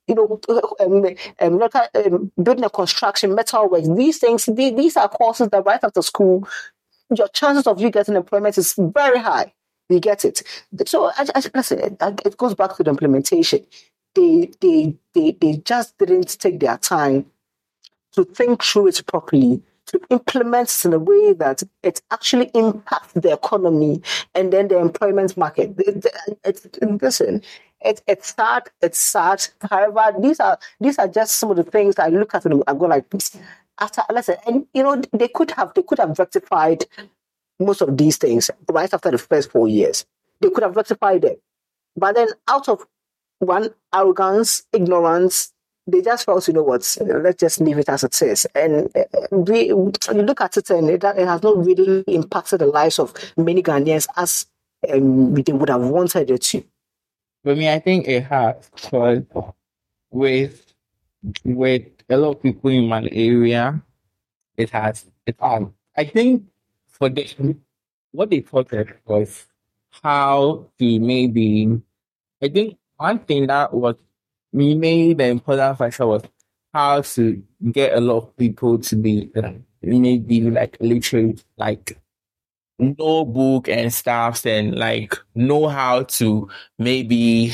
you 0.07 0.15
know, 0.15 0.39
um, 0.79 1.05
um, 1.39 1.61
um, 1.93 2.31
building 2.41 2.65
a 2.65 2.69
construction, 2.69 3.35
metal 3.35 3.69
work, 3.69 3.83
these 3.95 4.17
things, 4.17 4.47
these, 4.47 4.75
these 4.75 4.97
are 4.97 5.07
courses 5.07 5.49
that 5.49 5.63
right 5.63 5.79
after 5.83 6.01
school, 6.01 6.47
your 7.15 7.27
chances 7.29 7.67
of 7.67 7.79
you 7.79 7.91
getting 7.91 8.15
employment 8.15 8.57
is 8.57 8.73
very 8.77 9.19
high. 9.19 9.53
You 9.91 9.99
get 9.99 10.25
it. 10.25 10.41
So 10.85 11.11
I, 11.15 11.25
listen, 11.53 11.97
it 12.01 12.37
goes 12.37 12.55
back 12.55 12.75
to 12.77 12.83
the 12.83 12.91
implementation. 12.91 13.65
They, 14.15 14.51
they, 14.59 14.95
they, 15.13 15.31
they 15.39 15.57
just 15.57 15.97
didn't 15.97 16.39
take 16.39 16.59
their 16.59 16.77
time 16.77 17.25
to 18.13 18.25
think 18.25 18.63
through 18.63 18.87
it 18.87 19.01
properly, 19.07 19.61
to 19.87 19.99
implement 20.09 20.69
it 20.69 20.85
in 20.85 20.93
a 20.93 20.99
way 20.99 21.33
that 21.33 21.63
it 21.83 22.01
actually 22.11 22.51
impacts 22.53 23.13
the 23.13 23.31
economy 23.33 24.01
and 24.35 24.51
then 24.51 24.67
the 24.67 24.77
employment 24.77 25.37
market. 25.37 25.73
It, 25.77 26.05
it, 26.43 26.65
it, 26.65 27.01
listen, 27.01 27.41
it, 27.81 28.01
it's 28.07 28.33
sad. 28.35 28.69
It's 28.81 28.99
sad. 28.99 29.47
However, 29.69 30.13
these 30.19 30.39
are 30.39 30.57
these 30.79 30.97
are 30.99 31.07
just 31.07 31.35
some 31.35 31.51
of 31.51 31.57
the 31.57 31.63
things 31.63 31.97
I 31.97 32.07
look 32.09 32.35
at 32.35 32.45
and 32.45 32.63
I 32.67 32.73
go 32.73 32.85
like, 32.85 33.05
after 33.79 34.03
listen, 34.11 34.35
and 34.45 34.67
you 34.73 34.83
know 34.83 35.01
they 35.13 35.27
could 35.27 35.51
have 35.51 35.73
they 35.73 35.83
could 35.83 35.99
have 35.99 36.19
rectified 36.19 36.85
most 37.61 37.81
of 37.81 37.97
these 37.97 38.17
things 38.17 38.51
right 38.69 38.93
after 38.93 39.11
the 39.11 39.17
first 39.17 39.51
four 39.51 39.67
years. 39.67 40.05
They 40.39 40.49
could 40.49 40.63
have 40.63 40.75
rectified 40.75 41.23
it, 41.23 41.41
but 41.95 42.15
then 42.15 42.29
out 42.47 42.67
of 42.67 42.85
one 43.39 43.69
arrogance, 43.93 44.63
ignorance, 44.71 45.53
they 45.87 46.01
just 46.01 46.25
felt, 46.25 46.47
you 46.47 46.53
know 46.53 46.63
what, 46.63 46.97
let's 47.01 47.39
just 47.39 47.59
leave 47.59 47.77
it 47.77 47.89
as 47.89 48.03
it 48.03 48.21
is. 48.21 48.45
And 48.55 48.89
uh, 48.95 49.03
we, 49.31 49.71
look 49.73 50.41
at 50.41 50.57
it 50.57 50.69
and 50.69 50.89
it, 50.89 51.03
it, 51.03 51.27
has 51.27 51.43
not 51.43 51.63
really 51.63 52.03
impacted 52.07 52.59
the 52.59 52.67
lives 52.67 52.99
of 52.99 53.13
many 53.35 53.63
Ghanaians 53.63 54.07
as 54.15 54.45
um, 54.91 55.33
they 55.33 55.53
would 55.53 55.69
have 55.69 55.81
wanted 55.81 56.29
it 56.29 56.41
to. 56.41 56.63
For 57.43 57.55
me, 57.55 57.69
I 57.69 57.79
think 57.79 58.07
it 58.07 58.23
has, 58.25 58.69
because 58.75 59.23
with, 60.11 60.73
with 61.43 61.83
a 62.09 62.17
lot 62.17 62.35
of 62.35 62.43
people 62.43 62.69
in 62.69 62.87
my 62.87 63.07
area, 63.11 63.81
it 64.57 64.69
has, 64.69 65.05
it 65.25 65.35
has. 65.39 65.63
I 65.97 66.03
think 66.03 66.43
for 67.01 67.09
them, 67.09 67.59
what 68.11 68.29
they 68.29 68.41
thought 68.41 68.71
was 69.05 69.47
how 70.03 70.67
to 70.77 70.99
maybe, 70.99 71.81
I 72.43 72.47
think 72.47 72.77
one 72.97 73.17
thing 73.19 73.47
that 73.47 73.73
was 73.73 73.95
maybe 74.53 75.15
the 75.15 75.25
important 75.25 75.79
factor 75.79 76.05
was 76.05 76.21
how 76.71 77.01
to 77.01 77.41
get 77.71 77.97
a 77.97 77.99
lot 77.99 78.17
of 78.17 78.37
people 78.37 78.77
to 78.77 78.95
be 78.95 79.31
uh, 79.35 79.53
maybe 79.81 80.41
like 80.41 80.77
literally 80.79 81.39
like 81.57 81.99
know 82.77 83.25
book 83.25 83.67
and 83.67 83.91
stuff 83.91 84.45
and 84.45 84.75
like 84.75 85.15
know 85.33 85.69
how 85.69 86.03
to 86.03 86.47
maybe 86.77 87.51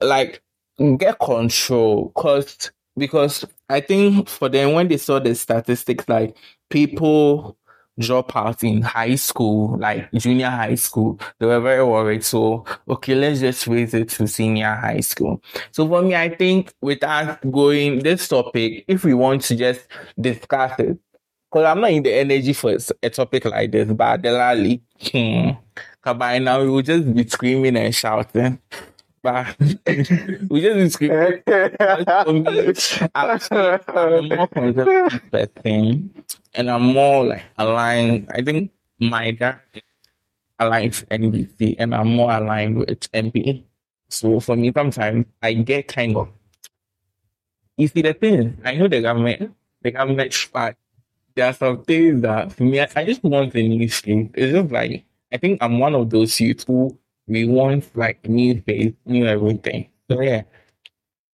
like 0.00 0.42
get 0.98 1.20
control. 1.20 2.10
Because 2.16 2.72
because 2.96 3.44
I 3.68 3.80
think 3.80 4.28
for 4.28 4.48
them 4.48 4.72
when 4.72 4.88
they 4.88 4.96
saw 4.96 5.20
the 5.20 5.36
statistics 5.36 6.08
like 6.08 6.36
people 6.68 7.56
drop 7.98 8.34
out 8.36 8.62
in 8.64 8.82
high 8.82 9.14
school, 9.14 9.78
like 9.78 10.10
junior 10.12 10.50
high 10.50 10.74
school, 10.74 11.18
they 11.38 11.46
were 11.46 11.60
very 11.60 11.84
worried. 11.84 12.24
So, 12.24 12.64
okay, 12.88 13.14
let's 13.14 13.40
just 13.40 13.66
raise 13.66 13.94
it 13.94 14.08
to 14.10 14.26
senior 14.26 14.74
high 14.74 15.00
school. 15.00 15.42
So 15.70 15.86
for 15.88 16.02
me, 16.02 16.14
I 16.14 16.34
think 16.34 16.72
without 16.80 17.40
going 17.50 18.00
this 18.00 18.28
topic, 18.28 18.84
if 18.88 19.04
we 19.04 19.14
want 19.14 19.42
to 19.42 19.56
just 19.56 19.86
discuss 20.20 20.78
it, 20.78 20.98
because 21.50 21.66
I'm 21.66 21.80
not 21.80 21.92
in 21.92 22.02
the 22.02 22.12
energy 22.12 22.52
for 22.52 22.76
a 23.02 23.10
topic 23.10 23.44
like 23.44 23.70
this, 23.70 23.92
but 23.92 24.22
Delali, 24.22 24.80
hmm, 25.00 25.50
by 26.18 26.38
now 26.40 26.60
we 26.60 26.68
will 26.68 26.82
just 26.82 27.14
be 27.14 27.26
screaming 27.28 27.76
and 27.76 27.94
shouting. 27.94 28.58
But 29.24 29.56
we 30.50 30.60
just 30.60 30.76
be 30.76 30.88
screaming. 30.90 31.40
for 31.46 32.32
me, 32.34 32.76
I'm 33.88 34.28
more 34.28 34.46
conservative 34.48 35.30
person 35.32 36.12
and 36.52 36.70
I'm 36.70 36.82
more 36.92 37.24
like 37.24 37.44
aligned. 37.56 38.28
I 38.34 38.42
think 38.42 38.70
my 39.00 39.30
dad 39.30 39.60
aligns 40.60 41.00
with 41.00 41.08
NDC 41.08 41.76
and 41.78 41.94
I'm 41.94 42.08
more 42.08 42.32
aligned 42.32 42.76
with 42.76 43.10
NPP. 43.12 43.64
So 44.10 44.40
for 44.40 44.56
me, 44.56 44.70
sometimes 44.76 45.24
I 45.42 45.54
get 45.54 45.88
kind 45.88 46.18
of. 46.18 46.28
You 47.78 47.88
see, 47.88 48.02
the 48.02 48.12
thing 48.12 48.60
I 48.62 48.74
know 48.74 48.88
the 48.88 49.00
government, 49.00 49.54
the 49.80 49.90
government, 49.90 50.48
but 50.52 50.76
there 51.34 51.46
are 51.48 51.54
some 51.54 51.82
things 51.82 52.20
that 52.20 52.52
for 52.52 52.64
me, 52.64 52.78
I 52.78 53.04
just 53.06 53.24
want 53.24 53.54
the 53.54 53.66
new 53.66 53.88
thing. 53.88 54.32
It's 54.34 54.52
just 54.52 54.70
like, 54.70 55.02
I 55.32 55.38
think 55.38 55.62
I'm 55.62 55.78
one 55.78 55.94
of 55.94 56.10
those 56.10 56.38
youth 56.38 56.64
who 56.66 56.98
we 57.26 57.46
want 57.46 57.96
like 57.96 58.26
new 58.28 58.60
face, 58.62 58.94
new 59.06 59.26
everything. 59.26 59.88
So 60.10 60.20
yeah. 60.20 60.42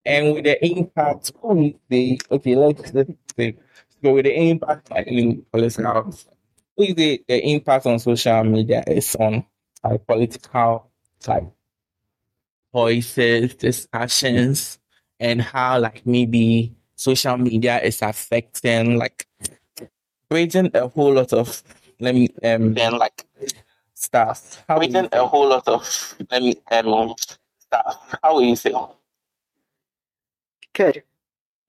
And 0.05 0.35
with 0.35 0.45
the 0.45 0.65
impact, 0.65 1.33
oh, 1.43 1.73
they, 1.89 2.19
okay, 2.31 2.57
let's, 2.57 2.95
let's 2.95 3.13
say, 3.37 3.57
so 4.03 4.15
with 4.15 4.25
the 4.25 4.35
impact 4.35 4.91
like 4.91 5.07
in 5.07 5.45
political, 5.53 6.15
is 6.79 6.95
the, 6.95 7.23
the 7.29 7.51
impact 7.51 7.87
on 7.87 7.99
social 7.99 8.45
media 8.45 8.83
is 8.87 9.15
on 9.17 9.45
like 9.85 10.07
political 10.07 10.91
like 11.27 11.45
voices, 12.73 13.55
discussions, 13.55 14.79
and 15.21 15.43
how 15.43 15.79
like 15.79 16.07
maybe 16.07 16.75
social 16.95 17.37
media 17.37 17.81
is 17.81 18.03
affecting 18.03 18.97
like 18.97 19.27
creating 20.31 20.71
a 20.75 20.89
whole 20.89 21.15
lot 21.15 21.33
of 21.33 21.63
let 22.01 22.15
me 22.15 22.29
um 22.45 22.75
then 22.75 22.97
like 22.99 23.25
stuff. 23.99 24.65
How 24.69 24.79
creating 24.79 25.09
a 25.13 25.27
whole 25.27 25.49
lot 25.49 25.67
of 25.67 26.17
let 26.31 26.43
me 26.43 26.57
um 26.71 27.15
stuff. 27.59 28.19
How 28.23 28.35
will 28.35 28.43
you 28.43 28.57
say? 28.57 28.73
Good. 30.73 31.03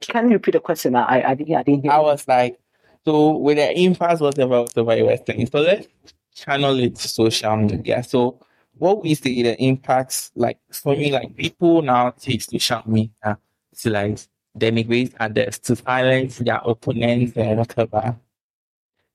Can 0.01 0.27
you 0.27 0.33
repeat 0.33 0.51
the 0.51 0.59
question? 0.59 0.95
I 0.95 1.23
I, 1.23 1.33
didn't 1.35 1.55
I 1.55 1.63
didn't 1.63 1.83
hear. 1.83 1.91
I 1.91 1.99
was 1.99 2.27
like, 2.27 2.59
so 3.05 3.37
with 3.37 3.57
the 3.57 3.77
impasse, 3.77 4.19
whatever, 4.19 4.61
whatever 4.61 4.95
you 4.95 5.05
were 5.05 5.17
saying. 5.25 5.47
So 5.47 5.59
let's 5.59 5.87
channel 6.33 6.79
it 6.79 6.95
to 6.95 7.07
social 7.07 7.57
media. 7.57 8.03
So 8.03 8.39
what 8.77 9.03
we 9.03 9.15
see 9.15 9.43
the 9.43 9.61
impacts, 9.61 10.31
like 10.35 10.59
for 10.71 10.95
me, 10.95 11.11
like 11.11 11.35
people 11.35 11.81
now 11.81 12.11
take 12.11 12.41
social 12.41 12.81
media 12.85 13.37
to 13.81 13.89
like 13.89 14.19
denigrate 14.57 15.13
others, 15.19 15.59
to 15.59 15.75
silence 15.75 16.37
their 16.37 16.61
opponents 16.63 17.35
and 17.35 17.57
whatever. 17.57 18.15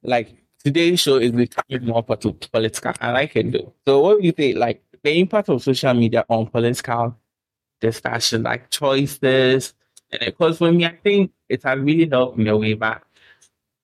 Like 0.02 0.43
today's 0.64 1.00
show 1.00 1.16
is 1.16 1.32
becoming 1.32 1.86
more 1.86 2.02
political. 2.02 2.92
I 3.00 3.12
like 3.12 3.36
it 3.36 3.52
though. 3.52 3.72
So 3.86 4.00
what 4.00 4.20
do 4.20 4.26
you 4.26 4.32
think, 4.32 4.56
like 4.56 4.82
the 5.02 5.18
impact 5.20 5.48
of 5.50 5.62
social 5.62 5.94
media 5.94 6.24
on 6.28 6.46
political 6.46 7.16
discussion, 7.80 8.42
like 8.42 8.70
choices, 8.70 9.74
and 10.10 10.20
because 10.24 10.58
for 10.58 10.72
me, 10.72 10.86
I 10.86 10.96
think 11.02 11.32
it 11.48 11.62
has 11.64 11.78
really 11.78 12.08
helped 12.08 12.38
me 12.38 12.48
a 12.48 12.56
way 12.56 12.74
back. 12.74 13.04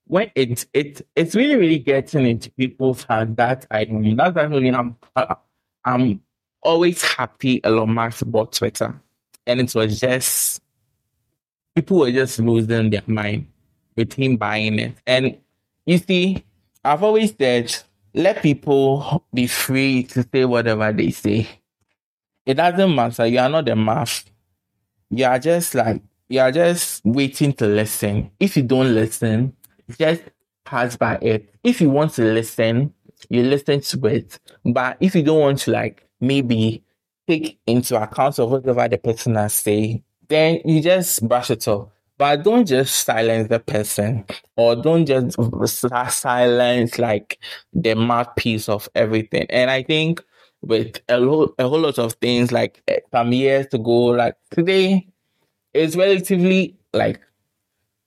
When 0.07 0.31
it 0.35 0.67
it 0.73 1.07
it's 1.15 1.35
really 1.35 1.57
really 1.57 1.79
getting 1.79 2.27
into 2.27 2.51
people's 2.53 3.05
hands 3.05 3.37
that 3.37 3.67
I 3.71 3.85
mean 3.85 4.17
that's 4.17 4.37
actually 4.37 4.71
I'm 4.71 4.97
I'm 5.85 6.21
always 6.63 7.03
happy 7.03 7.65
Elon 7.65 7.95
Musk 7.95 8.25
bought 8.27 8.53
Twitter. 8.53 9.01
And 9.47 9.61
it 9.61 9.75
was 9.75 9.99
just, 9.99 10.63
people 11.75 11.99
were 11.99 12.13
just 12.13 12.39
losing 12.39 12.91
their 12.91 13.03
mind 13.07 13.47
with 13.97 14.13
him 14.13 14.37
buying 14.37 14.79
it. 14.79 14.95
And 15.07 15.39
you 15.87 15.99
see, 15.99 16.45
I've 16.85 17.03
always 17.03 17.35
said, 17.37 17.75
let 18.15 18.43
people 18.43 19.25
be 19.33 19.47
free 19.47 20.05
to 20.05 20.27
say 20.33 20.45
whatever 20.45 20.93
they 20.93 21.11
say. 21.11 21.49
It 22.47 22.55
doesn't 22.55 22.95
matter. 22.95 23.27
You 23.27 23.39
are 23.39 23.49
not 23.49 23.67
the 23.67 23.77
math. 23.77 24.25
You 25.11 25.27
are 25.27 25.39
just 25.39 25.75
like, 25.75 26.03
you 26.29 26.41
are 26.41 26.53
just 26.53 27.05
waiting 27.05 27.53
to 27.55 27.67
listen. 27.67 28.31
If 28.41 28.57
you 28.57 28.63
don't 28.63 28.95
listen, 28.95 29.55
just 29.99 30.23
pass 30.65 30.97
by 30.97 31.17
it. 31.17 31.55
If 31.63 31.81
you 31.81 31.91
want 31.91 32.13
to 32.15 32.23
listen, 32.23 32.95
you 33.29 33.43
listen 33.43 33.81
to 33.81 34.07
it. 34.07 34.39
But 34.65 34.97
if 35.01 35.15
you 35.15 35.23
don't 35.23 35.41
want 35.41 35.59
to 35.61 35.73
like 35.73 36.09
maybe 36.21 36.83
take 37.29 37.59
into 37.67 38.01
account 38.01 38.39
of 38.39 38.51
whatever 38.51 38.89
the 38.89 38.99
person 38.99 39.35
has 39.35 39.55
say, 39.55 40.03
then 40.29 40.61
you 40.65 40.81
just 40.81 41.27
brush 41.29 41.51
it 41.51 41.67
off. 41.69 41.89
But 42.21 42.43
don't 42.43 42.67
just 42.67 43.07
silence 43.07 43.49
the 43.49 43.59
person 43.59 44.27
or 44.55 44.77
don't 44.77 45.07
just 45.07 45.39
silence 46.11 46.99
like 46.99 47.39
the 47.73 47.95
mouthpiece 47.95 48.69
of 48.69 48.91
everything. 48.95 49.47
And 49.49 49.71
I 49.71 49.83
think 49.83 50.23
with 50.61 51.01
a 51.09 51.19
whole, 51.19 51.55
a 51.59 51.67
whole 51.67 51.81
lot 51.81 51.99
of 51.99 52.13
things 52.21 52.53
like 52.53 52.83
eh, 52.89 52.99
some 53.11 53.33
years 53.33 53.69
ago, 53.73 54.09
like 54.09 54.35
today, 54.51 55.09
it's 55.73 55.97
relatively 55.97 56.77
like 56.93 57.23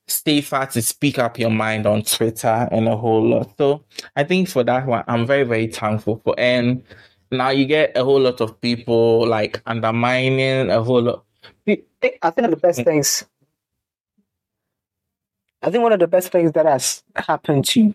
stay 0.06 0.40
safer 0.40 0.66
to 0.74 0.80
speak 0.80 1.18
up 1.18 1.36
your 1.36 1.50
mind 1.50 1.84
on 1.84 2.02
Twitter 2.04 2.68
and 2.70 2.86
a 2.86 2.96
whole 2.96 3.28
lot. 3.28 3.52
So 3.58 3.84
I 4.14 4.22
think 4.22 4.48
for 4.48 4.62
that 4.62 4.86
one, 4.86 5.02
I'm 5.08 5.26
very, 5.26 5.42
very 5.42 5.66
thankful 5.66 6.20
for. 6.22 6.36
And 6.38 6.84
now 7.32 7.50
you 7.50 7.66
get 7.66 7.96
a 7.96 8.04
whole 8.04 8.20
lot 8.20 8.40
of 8.40 8.60
people 8.60 9.26
like 9.26 9.60
undermining 9.66 10.70
a 10.70 10.84
whole 10.84 11.02
lot. 11.02 11.24
I 11.66 12.30
think 12.30 12.50
the 12.50 12.58
best 12.62 12.84
things. 12.84 13.24
I 15.64 15.70
think 15.70 15.82
one 15.82 15.92
of 15.92 15.98
the 16.00 16.06
best 16.06 16.30
things 16.30 16.52
that 16.52 16.66
has 16.66 17.02
happened 17.16 17.64
to 17.66 17.94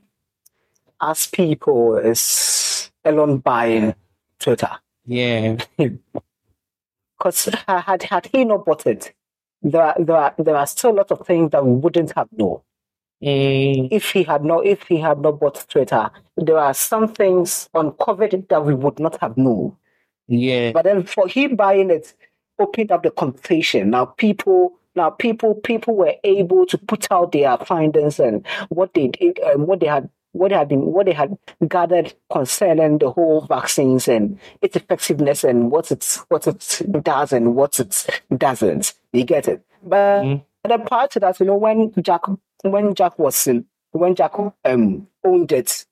us 1.00 1.28
people 1.28 1.98
is 1.98 2.90
Elon 3.06 3.38
buying 3.38 3.94
Twitter. 4.40 4.72
Yeah. 5.06 5.58
Because 7.18 7.50
had 7.68 8.04
had 8.04 8.30
he 8.32 8.46
not 8.46 8.64
bought 8.64 8.88
it, 8.88 9.14
there 9.62 9.82
are, 9.82 9.96
there 10.00 10.16
are, 10.16 10.34
there 10.38 10.56
are 10.56 10.66
still 10.66 10.92
a 10.92 11.00
lot 11.00 11.12
of 11.12 11.28
things 11.28 11.52
that 11.52 11.66
we 11.66 11.74
wouldn't 11.74 12.14
have 12.14 12.30
known. 12.32 12.62
Mm. 13.22 13.90
If 13.92 14.12
he 14.12 14.24
had 14.24 14.46
not 14.46 14.66
if 14.66 14.84
he 14.84 14.96
had 15.02 15.20
not 15.20 15.38
bought 15.38 15.66
Twitter, 15.68 16.10
there 16.38 16.58
are 16.58 16.74
some 16.74 17.10
things 17.10 17.70
uncovered 17.74 18.48
that 18.48 18.66
we 18.66 18.74
would 18.74 19.02
not 19.02 19.20
have 19.20 19.36
known. 19.36 19.76
Yeah. 20.30 20.72
But 20.72 20.86
then 20.86 21.04
for 21.04 21.28
him 21.28 21.58
buying 21.58 21.90
it 21.90 22.16
opened 22.58 22.94
up 22.94 23.04
the 23.04 23.12
conversation. 23.12 23.90
Now 23.90 24.06
people 24.06 24.79
now 25.00 25.10
people 25.10 25.56
people 25.56 25.96
were 25.96 26.16
able 26.24 26.66
to 26.66 26.78
put 26.78 27.04
out 27.12 27.32
their 27.32 27.58
findings 27.72 28.20
and 28.20 28.46
what 28.70 28.94
they 28.94 29.08
did 29.08 29.40
um, 29.48 29.66
what 29.68 29.80
they 29.80 29.88
had 29.88 30.10
what 30.34 30.50
they 30.50 30.56
had 30.58 30.68
been 30.68 30.82
what 30.96 31.06
they 31.08 31.14
had 31.14 31.38
gathered 31.68 32.14
concerning 32.32 32.98
the 33.00 33.10
whole 33.12 33.42
vaccines 33.48 34.08
and 34.08 34.38
its 34.62 34.76
effectiveness 34.76 35.44
and 35.44 35.72
what 35.72 35.90
it 35.92 36.04
what 36.30 36.46
it 36.48 36.62
does 37.04 37.32
and 37.34 37.56
what 37.56 37.80
it 37.80 37.94
doesn't. 38.38 38.94
You 39.14 39.24
get 39.24 39.48
it. 39.48 39.60
But 39.84 40.24
Mm. 40.24 40.44
then 40.68 40.86
prior 40.86 41.08
to 41.08 41.20
that, 41.22 41.40
you 41.40 41.46
know, 41.48 41.56
when 41.56 41.92
Jack 42.02 42.24
when 42.64 42.94
Jack 42.94 43.18
was 43.18 43.48
in, 43.48 43.66
when 43.92 44.14
Jack 44.16 44.34
um 44.66 45.08
owned 45.24 45.52
it, 45.52 45.86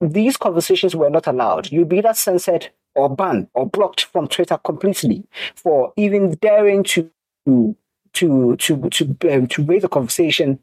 these 0.00 0.36
conversations 0.36 0.94
were 0.94 1.10
not 1.10 1.26
allowed. 1.26 1.70
You'd 1.72 1.88
be 1.88 1.98
either 1.98 2.14
censored 2.14 2.68
or 2.94 3.08
banned 3.08 3.48
or 3.54 3.64
blocked 3.66 4.02
from 4.12 4.28
Twitter 4.28 4.58
completely 4.58 5.24
for 5.54 5.92
even 5.96 6.22
daring 6.42 6.82
to 6.92 7.10
to 8.18 8.56
to 8.56 8.88
to 8.90 9.16
um, 9.32 9.46
to 9.48 9.64
raise 9.64 9.84
a 9.84 9.88
conversation 9.88 10.58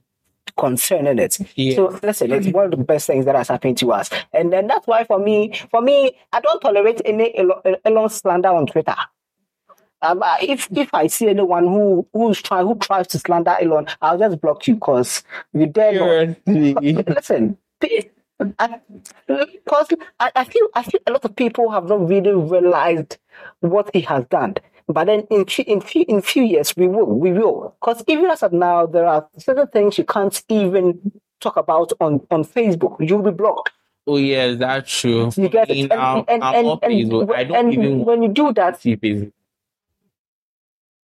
concerning 0.58 1.20
it. 1.20 1.38
Yeah. 1.56 1.76
So 1.76 2.00
listen, 2.02 2.32
it's 2.32 2.48
one 2.48 2.66
of 2.66 2.72
the 2.72 2.78
best 2.78 3.08
things 3.08 3.26
that 3.26 3.36
has 3.36 3.48
happened 3.48 3.78
to 3.80 3.92
us, 3.92 4.10
and 4.34 4.52
then 4.52 4.68
that's 4.68 4.88
why 4.88 5.04
for 5.04 5.20
me, 5.20 5.54
for 5.72 5.82
me, 5.82 6.18
I 6.32 6.40
don't 6.40 6.60
tolerate 6.60 7.02
any 7.06 7.38
Elon, 7.38 7.76
Elon 7.84 8.10
slander 8.10 8.50
on 8.50 8.68
Twitter. 8.68 8.96
Um, 10.02 10.22
uh, 10.22 10.38
if 10.42 10.68
if 10.76 10.94
I 10.94 11.08
see 11.08 11.30
anyone 11.30 11.66
who 11.66 12.08
who's 12.14 12.42
try 12.42 12.62
who 12.62 12.76
tries 12.76 13.08
to 13.08 13.20
slander 13.20 13.56
Elon, 13.60 13.88
I'll 14.02 14.20
just 14.20 14.42
block 14.42 14.68
you 14.68 14.76
because 14.76 15.24
you 15.54 15.68
dare 15.68 16.26
not. 16.26 16.38
Listen, 17.08 17.58
because 17.80 19.88
I, 20.20 20.32
I 20.36 20.44
feel 20.44 20.68
I 20.76 20.84
feel 20.84 21.00
a 21.08 21.12
lot 21.12 21.26
of 21.26 21.36
people 21.36 21.72
have 21.72 21.88
not 21.88 22.08
really 22.08 22.34
realized 22.34 23.18
what 23.62 23.90
he 23.94 24.02
has 24.02 24.26
done. 24.26 24.56
But 24.88 25.06
then 25.06 25.22
in 25.32 25.46
in 25.66 25.82
few 25.82 26.06
in 26.08 26.22
few 26.22 26.44
years 26.44 26.76
we 26.78 26.88
will 26.88 27.06
we 27.06 27.32
will 27.32 27.76
because 27.80 28.04
even 28.08 28.26
as 28.26 28.44
of 28.44 28.54
now 28.54 28.86
there 28.86 29.06
are 29.06 29.28
certain 29.38 29.68
things 29.68 29.98
you 29.98 30.04
can't 30.04 30.44
even 30.50 31.12
talk 31.40 31.58
about 31.58 31.92
on 32.00 32.26
on 32.30 32.44
Facebook. 32.44 32.98
You'll 33.00 33.24
be 33.24 33.32
blocked. 33.32 33.72
Oh 34.06 34.18
yeah, 34.18 34.54
that's 34.54 35.00
true. 35.00 35.32
You 35.36 35.50
get 35.50 35.72
it. 35.72 35.92
And, 35.92 36.26
and, 36.30 36.44
and, 36.44 36.44
and, 36.44 36.82
Facebook. 36.82 37.34
I 37.34 37.42
and, 37.42 37.50
don't 37.50 37.74
even 37.74 37.86
and 37.86 38.06
when 38.06 38.22
you 38.22 38.30
do 38.30 38.54
that, 38.54 38.80
see 38.80 38.96
Facebook. 38.96 39.32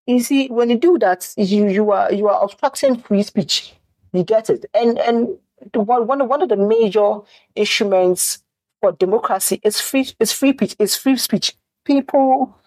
you 0.08 0.20
see 0.20 0.48
when 0.48 0.70
you 0.70 0.78
do 0.78 0.98
that 0.98 1.32
you 1.36 1.68
you 1.68 1.90
are 1.92 2.12
you 2.12 2.26
are 2.28 2.42
obstructing 2.42 2.96
free 2.96 3.22
speech 3.22 3.74
you 4.12 4.24
get 4.24 4.48
it 4.50 4.64
and 4.74 4.98
and 4.98 5.28
the 5.72 5.80
one 5.80 6.06
one 6.06 6.20
of, 6.20 6.28
one 6.28 6.42
of 6.42 6.48
the 6.48 6.56
major 6.56 7.18
instruments 7.54 8.42
for 8.80 8.92
democracy 8.92 9.60
is 9.62 9.80
free 9.80 10.08
is 10.18 10.32
free 10.32 10.52
speech 10.52 10.76
is 10.78 10.96
free 10.96 11.16
speech 11.16 11.54
people 11.84 12.58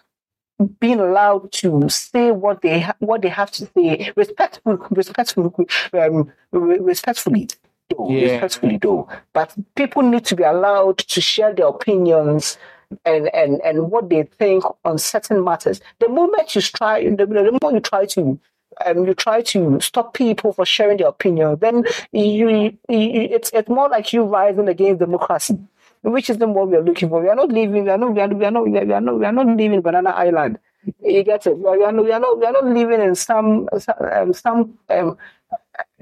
being 0.80 1.00
allowed 1.00 1.50
to 1.52 1.88
say 1.88 2.30
what 2.30 2.62
they 2.62 2.80
ha- 2.80 2.96
what 2.98 3.22
they 3.22 3.28
have 3.28 3.50
to 3.52 3.66
say 3.74 4.10
respectful 4.16 4.76
respectfully 4.90 5.50
um, 5.94 6.32
respectfully 6.52 7.48
though, 7.90 8.08
Yeah. 8.10 8.32
respectfully 8.32 8.78
though 8.78 9.08
but 9.32 9.54
people 9.74 10.02
need 10.02 10.24
to 10.26 10.36
be 10.36 10.42
allowed 10.42 10.98
to 10.98 11.20
share 11.20 11.54
their 11.54 11.68
opinions 11.68 12.58
and, 13.06 13.34
and, 13.34 13.60
and 13.64 13.90
what 13.90 14.10
they 14.10 14.24
think 14.24 14.64
on 14.84 14.98
certain 14.98 15.42
matters. 15.42 15.80
The 16.00 16.10
moment 16.10 16.54
you 16.54 16.60
try, 16.60 17.02
the, 17.02 17.24
the 17.24 17.58
moment 17.62 17.72
you 17.74 17.80
try 17.80 18.04
to, 18.04 18.38
um, 18.84 19.06
you 19.06 19.14
try 19.14 19.40
to 19.40 19.80
stop 19.80 20.12
people 20.12 20.52
for 20.52 20.66
sharing 20.66 20.98
their 20.98 21.08
opinion, 21.08 21.56
then 21.60 21.84
you, 22.12 22.48
you, 22.50 22.78
it's 22.88 23.50
it's 23.54 23.68
more 23.70 23.88
like 23.88 24.12
you 24.12 24.24
rising 24.24 24.68
against 24.68 24.98
democracy, 25.00 25.58
which 26.02 26.30
is 26.30 26.38
the 26.38 26.48
what 26.48 26.68
we 26.68 26.76
are 26.76 26.82
looking 26.82 27.08
for. 27.08 27.22
We 27.22 27.28
are 27.28 27.34
not 27.34 27.48
living. 27.48 27.84
We 27.84 27.90
are 27.90 27.98
not. 27.98 28.14
We 28.14 28.20
are, 28.20 28.28
we 28.28 28.44
are 28.44 28.50
not. 28.50 28.64
We 28.64 28.78
are, 28.78 28.84
we 28.84 28.92
are 28.92 29.00
not. 29.00 29.18
We 29.18 29.24
are 29.24 29.32
not 29.32 29.46
living 29.46 29.74
in 29.74 29.80
banana 29.80 30.10
island. 30.10 30.58
You 31.00 31.22
get 31.22 31.46
it? 31.46 31.56
We 31.56 31.64
are, 31.68 31.92
not. 31.92 32.04
We 32.04 32.12
are 32.12 32.20
not. 32.20 32.38
We 32.38 32.46
are 32.46 32.52
not 32.52 32.64
living 32.64 33.00
in 33.00 33.14
some 33.14 33.68
um, 34.00 34.32
some. 34.32 34.78
Um, 34.88 35.16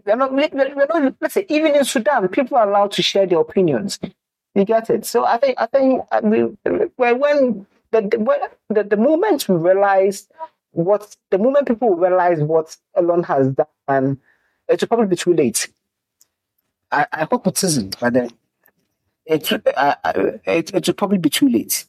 we 0.05 0.13
are 0.13 0.17
not. 0.17 0.33
We 0.33 0.45
are, 0.45 0.75
not. 0.75 1.15
Let's 1.21 1.35
say 1.35 1.47
even 1.49 1.75
in 1.77 1.85
Sudan, 1.85 2.29
people 2.29 2.57
are 2.57 2.69
allowed 2.69 2.93
to 2.93 3.03
share 3.03 3.27
their 3.27 3.41
opinions. 3.41 3.99
You 4.55 4.65
get 4.65 4.91
it? 4.91 5.05
So 5.05 5.25
I 5.25 5.37
think 5.37 5.57
I 5.61 5.67
think 5.67 6.03
uh, 6.11 6.21
we, 6.25 6.43
when 6.97 7.67
the, 7.93 8.01
when 8.19 8.39
the 8.71 8.85
the 8.85 8.97
moment 8.97 9.49
we 9.49 9.57
realize 9.57 10.29
what 10.73 11.15
the 11.31 11.39
moment 11.39 11.69
people 11.69 11.95
realize 11.95 12.41
what 12.41 12.77
Elon 12.97 13.23
has 13.25 13.55
done, 13.87 14.19
it 14.69 14.81
will 14.81 14.89
probably 14.89 15.07
be 15.09 15.17
too 15.17 15.35
late. 15.35 15.69
I, 16.91 17.07
I 17.13 17.27
hope 17.31 17.47
it 17.47 17.63
isn't, 17.63 18.01
but 18.01 18.15
then 18.15 18.31
it, 19.31 19.53
uh, 19.77 19.95
it 20.45 20.75
it 20.75 20.87
will 20.87 20.95
probably 20.95 21.19
be 21.19 21.31
too 21.31 21.49
late. 21.49 21.87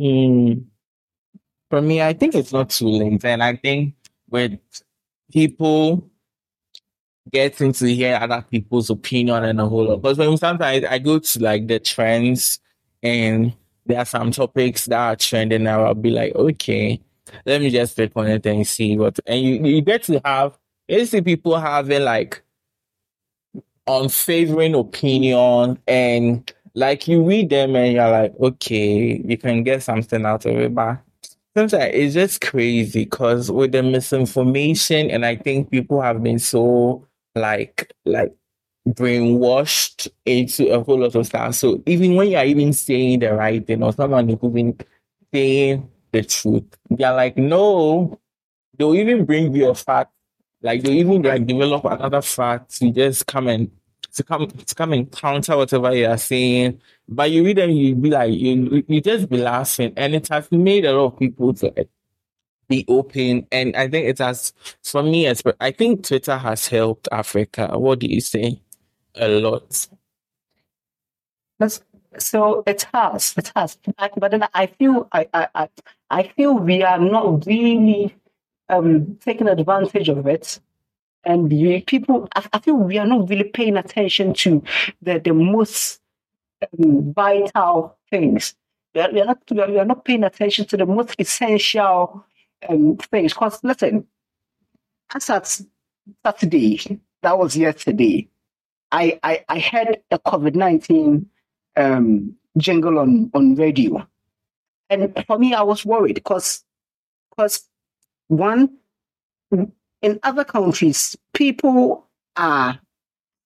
Mm. 0.00 0.64
For 1.70 1.80
me, 1.80 2.02
I 2.02 2.12
think 2.12 2.34
it's 2.34 2.52
not 2.52 2.70
too 2.70 2.86
late, 2.86 3.24
and 3.24 3.42
I 3.42 3.56
think 3.56 3.94
with 4.28 4.58
people 5.32 6.08
getting 7.30 7.72
to 7.72 7.94
hear 7.94 8.18
other 8.20 8.44
people's 8.50 8.90
opinion 8.90 9.44
and 9.44 9.60
a 9.60 9.66
whole 9.66 9.86
lot. 9.86 10.02
Because 10.02 10.18
when 10.18 10.36
sometimes 10.36 10.84
I 10.84 10.98
go 10.98 11.18
to 11.18 11.38
like 11.38 11.66
the 11.66 11.78
trends, 11.78 12.60
and 13.02 13.54
there 13.86 13.98
are 13.98 14.04
some 14.04 14.30
topics 14.30 14.86
that 14.86 14.98
are 14.98 15.16
trending, 15.16 15.62
now 15.62 15.84
I'll 15.84 15.94
be 15.94 16.10
like, 16.10 16.34
okay, 16.34 17.00
let 17.46 17.60
me 17.60 17.70
just 17.70 17.94
click 17.96 18.12
on 18.16 18.26
it 18.26 18.44
and 18.46 18.66
see 18.66 18.96
what. 18.96 19.18
And 19.26 19.40
you 19.40 19.64
you 19.64 19.80
get 19.80 20.02
to 20.04 20.20
have 20.24 20.58
you 20.88 21.06
see 21.06 21.20
people 21.22 21.58
having 21.58 22.02
like 22.02 22.42
unfavoring 23.86 24.74
opinion 24.74 25.78
and 25.86 26.52
like 26.74 27.06
you 27.08 27.22
read 27.22 27.50
them 27.50 27.76
and 27.76 27.92
you're 27.92 28.10
like, 28.10 28.34
okay, 28.40 29.20
you 29.24 29.36
can 29.36 29.62
get 29.62 29.82
something 29.82 30.24
out 30.24 30.46
of 30.46 30.56
it, 30.56 30.74
but 30.74 30.98
sometimes 31.56 31.94
it's 31.94 32.14
just 32.14 32.40
crazy 32.40 33.04
because 33.04 33.50
with 33.50 33.72
the 33.72 33.82
misinformation, 33.82 35.10
and 35.10 35.24
I 35.24 35.36
think 35.36 35.70
people 35.70 36.00
have 36.00 36.22
been 36.22 36.38
so 36.38 37.06
like 37.34 37.92
like 38.04 38.34
brainwashed 38.88 40.08
into 40.26 40.68
a 40.72 40.82
whole 40.82 41.00
lot 41.00 41.14
of 41.14 41.26
stuff. 41.26 41.54
So 41.54 41.82
even 41.86 42.14
when 42.16 42.28
you're 42.28 42.44
even 42.44 42.72
saying 42.72 43.20
the 43.20 43.34
right 43.34 43.64
thing 43.64 43.82
or 43.82 43.92
someone 43.92 44.28
is 44.30 44.38
even 44.42 44.78
saying 45.32 45.88
the 46.12 46.22
truth, 46.22 46.64
they're 46.90 47.14
like, 47.14 47.36
no, 47.36 48.18
they'll 48.78 48.94
even 48.94 49.24
bring 49.24 49.54
you 49.54 49.68
a 49.68 49.74
fact, 49.74 50.12
like 50.62 50.82
they'll 50.82 50.92
even 50.92 51.22
like 51.22 51.46
develop 51.46 51.84
another 51.84 52.22
fact 52.22 52.76
to 52.78 52.90
just 52.90 53.26
come 53.26 53.48
and 53.48 53.70
to 54.14 54.22
come 54.22 54.46
to 54.46 54.74
come 54.74 54.92
and 54.92 55.10
counter 55.10 55.56
whatever 55.56 55.94
you 55.94 56.06
are 56.06 56.18
saying. 56.18 56.80
But 57.08 57.30
you 57.30 57.44
read 57.44 57.58
them, 57.58 57.70
you 57.70 57.94
be 57.94 58.10
like 58.10 58.32
you 58.32 58.84
you 58.88 59.00
just 59.00 59.28
be 59.28 59.38
laughing, 59.38 59.92
and 59.96 60.14
it 60.14 60.28
has 60.28 60.50
made 60.52 60.84
a 60.84 60.92
lot 60.92 61.12
of 61.14 61.18
people 61.18 61.54
to 61.54 61.88
be 62.68 62.84
open. 62.88 63.46
And 63.50 63.74
I 63.76 63.88
think 63.88 64.06
it 64.06 64.18
has 64.18 64.52
for 64.82 65.02
me. 65.02 65.26
As 65.26 65.42
I 65.60 65.70
think 65.70 66.06
Twitter 66.06 66.36
has 66.36 66.68
helped 66.68 67.08
Africa. 67.10 67.78
What 67.78 68.00
do 68.00 68.06
you 68.06 68.20
say? 68.20 68.60
A 69.16 69.28
lot. 69.28 69.88
That's, 71.58 71.82
so 72.18 72.62
it 72.66 72.86
has, 72.92 73.34
it 73.36 73.52
has. 73.54 73.78
But 74.16 74.30
then 74.30 74.46
I 74.54 74.66
feel 74.66 75.08
I, 75.12 75.28
I 75.34 75.68
I 76.10 76.22
feel 76.28 76.54
we 76.54 76.82
are 76.82 76.98
not 76.98 77.46
really 77.46 78.14
um, 78.68 79.16
taking 79.20 79.48
advantage 79.48 80.08
of 80.08 80.26
it 80.26 80.60
and 81.24 81.50
people, 81.86 82.28
I, 82.34 82.58
feel 82.58 82.74
we 82.74 82.98
are 82.98 83.06
not 83.06 83.28
really 83.28 83.44
paying 83.44 83.76
attention 83.76 84.34
to 84.34 84.62
the, 85.00 85.20
the 85.20 85.32
most 85.32 86.00
um, 86.62 87.12
vital 87.12 87.96
things. 88.10 88.54
We 88.94 89.00
are, 89.00 89.12
we 89.12 89.20
are, 89.20 89.26
not, 89.26 89.42
we 89.50 89.78
are 89.78 89.84
not 89.84 90.04
paying 90.04 90.24
attention 90.24 90.66
to 90.66 90.76
the 90.76 90.86
most 90.86 91.14
essential 91.18 92.24
um, 92.68 92.96
things. 92.96 93.32
Because, 93.32 93.62
listen, 93.62 94.06
as 95.14 95.30
at 95.30 95.60
Saturday, 96.24 97.00
that 97.22 97.38
was 97.38 97.56
yesterday, 97.56 98.28
I, 98.90 99.18
I, 99.22 99.44
I 99.48 99.58
heard 99.60 99.98
a 100.10 100.18
COVID 100.18 100.54
19 100.54 101.26
um, 101.76 102.34
jingle 102.58 102.98
on, 102.98 103.30
on 103.32 103.54
radio. 103.54 104.06
And 104.90 105.24
for 105.26 105.38
me, 105.38 105.54
I 105.54 105.62
was 105.62 105.86
worried 105.86 106.16
because, 106.16 106.64
because 107.30 107.68
one, 108.26 108.76
in 110.02 110.18
other 110.22 110.44
countries, 110.44 111.16
people 111.32 112.06
are 112.36 112.78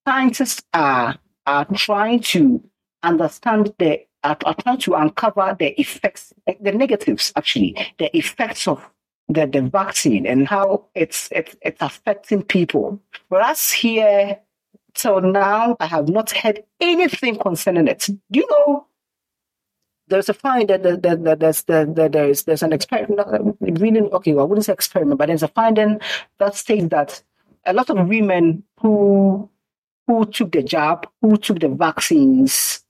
scientists 0.07 0.63
are 0.75 1.19
are 1.47 1.67
trying 1.75 2.21
to 2.21 2.63
understand 3.03 3.73
the 3.79 4.01
are, 4.25 4.37
are 4.45 4.55
trying 4.55 4.79
to 4.79 4.95
uncover 4.95 5.57
the 5.59 5.79
effects, 5.81 6.33
the 6.61 6.73
negatives 6.73 7.33
actually, 7.37 7.77
the 7.99 8.15
effects 8.17 8.67
of 8.67 8.91
the, 9.29 9.47
the 9.47 9.63
vaccine 9.63 10.27
and 10.27 10.49
how 10.49 10.85
it's, 10.95 11.29
it's 11.31 11.57
it's 11.61 11.83
affecting 11.83 12.43
people. 12.43 13.01
Whereas 13.29 13.71
here 13.71 14.39
till 14.95 15.21
now, 15.21 15.77
I 15.79 15.87
have 15.87 16.09
not 16.09 16.31
heard 16.31 16.63
anything 16.81 17.37
concerning 17.37 17.87
it. 17.89 18.09
Do 18.31 18.41
you 18.41 18.47
know 18.51 18.87
there's 20.09 20.29
a 20.29 20.35
find 20.35 20.69
that, 20.69 20.83
that, 20.83 21.03
that, 21.03 21.25
that 21.25 21.41
there's 21.41 21.63
that, 21.65 21.95
that 21.97 22.13
there's 22.13 22.45
there's 22.45 22.63
an 22.63 22.73
experiment 22.73 23.21
uh, 23.21 23.39
really 23.61 24.01
okay 24.01 24.35
well, 24.35 24.45
I 24.45 24.49
wouldn't 24.49 24.67
say 24.67 24.73
experiment 24.73 25.19
but 25.19 25.27
there's 25.27 25.43
a 25.43 25.49
finding 25.49 26.01
that 26.39 26.55
states 26.55 26.89
that 26.89 27.23
a 27.65 27.73
lot 27.73 27.91
of 27.91 28.09
women 28.09 28.63
who 28.81 29.49
who 30.07 30.25
took 30.27 30.53
the 30.53 30.63
jab 30.63 31.09
who 31.21 31.37
took 31.37 31.61
the 31.61 31.69
vaccines 31.69 32.85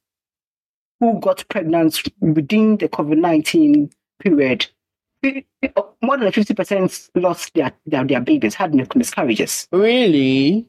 who 1.01 1.19
got 1.21 1.47
pregnant 1.49 2.03
within 2.21 2.77
the 2.79 2.89
COVID-19 2.89 3.93
period 4.19 4.67
eh, 5.23 5.43
eh, 5.63 5.69
oh, 5.77 5.95
more 6.03 6.17
than 6.17 6.33
50% 6.33 7.11
lost 7.15 7.53
their, 7.55 7.73
their, 7.85 8.05
their 8.05 8.21
babies 8.21 8.55
had 8.55 8.75
miscarriages. 8.95 9.69
Really? 9.73 10.67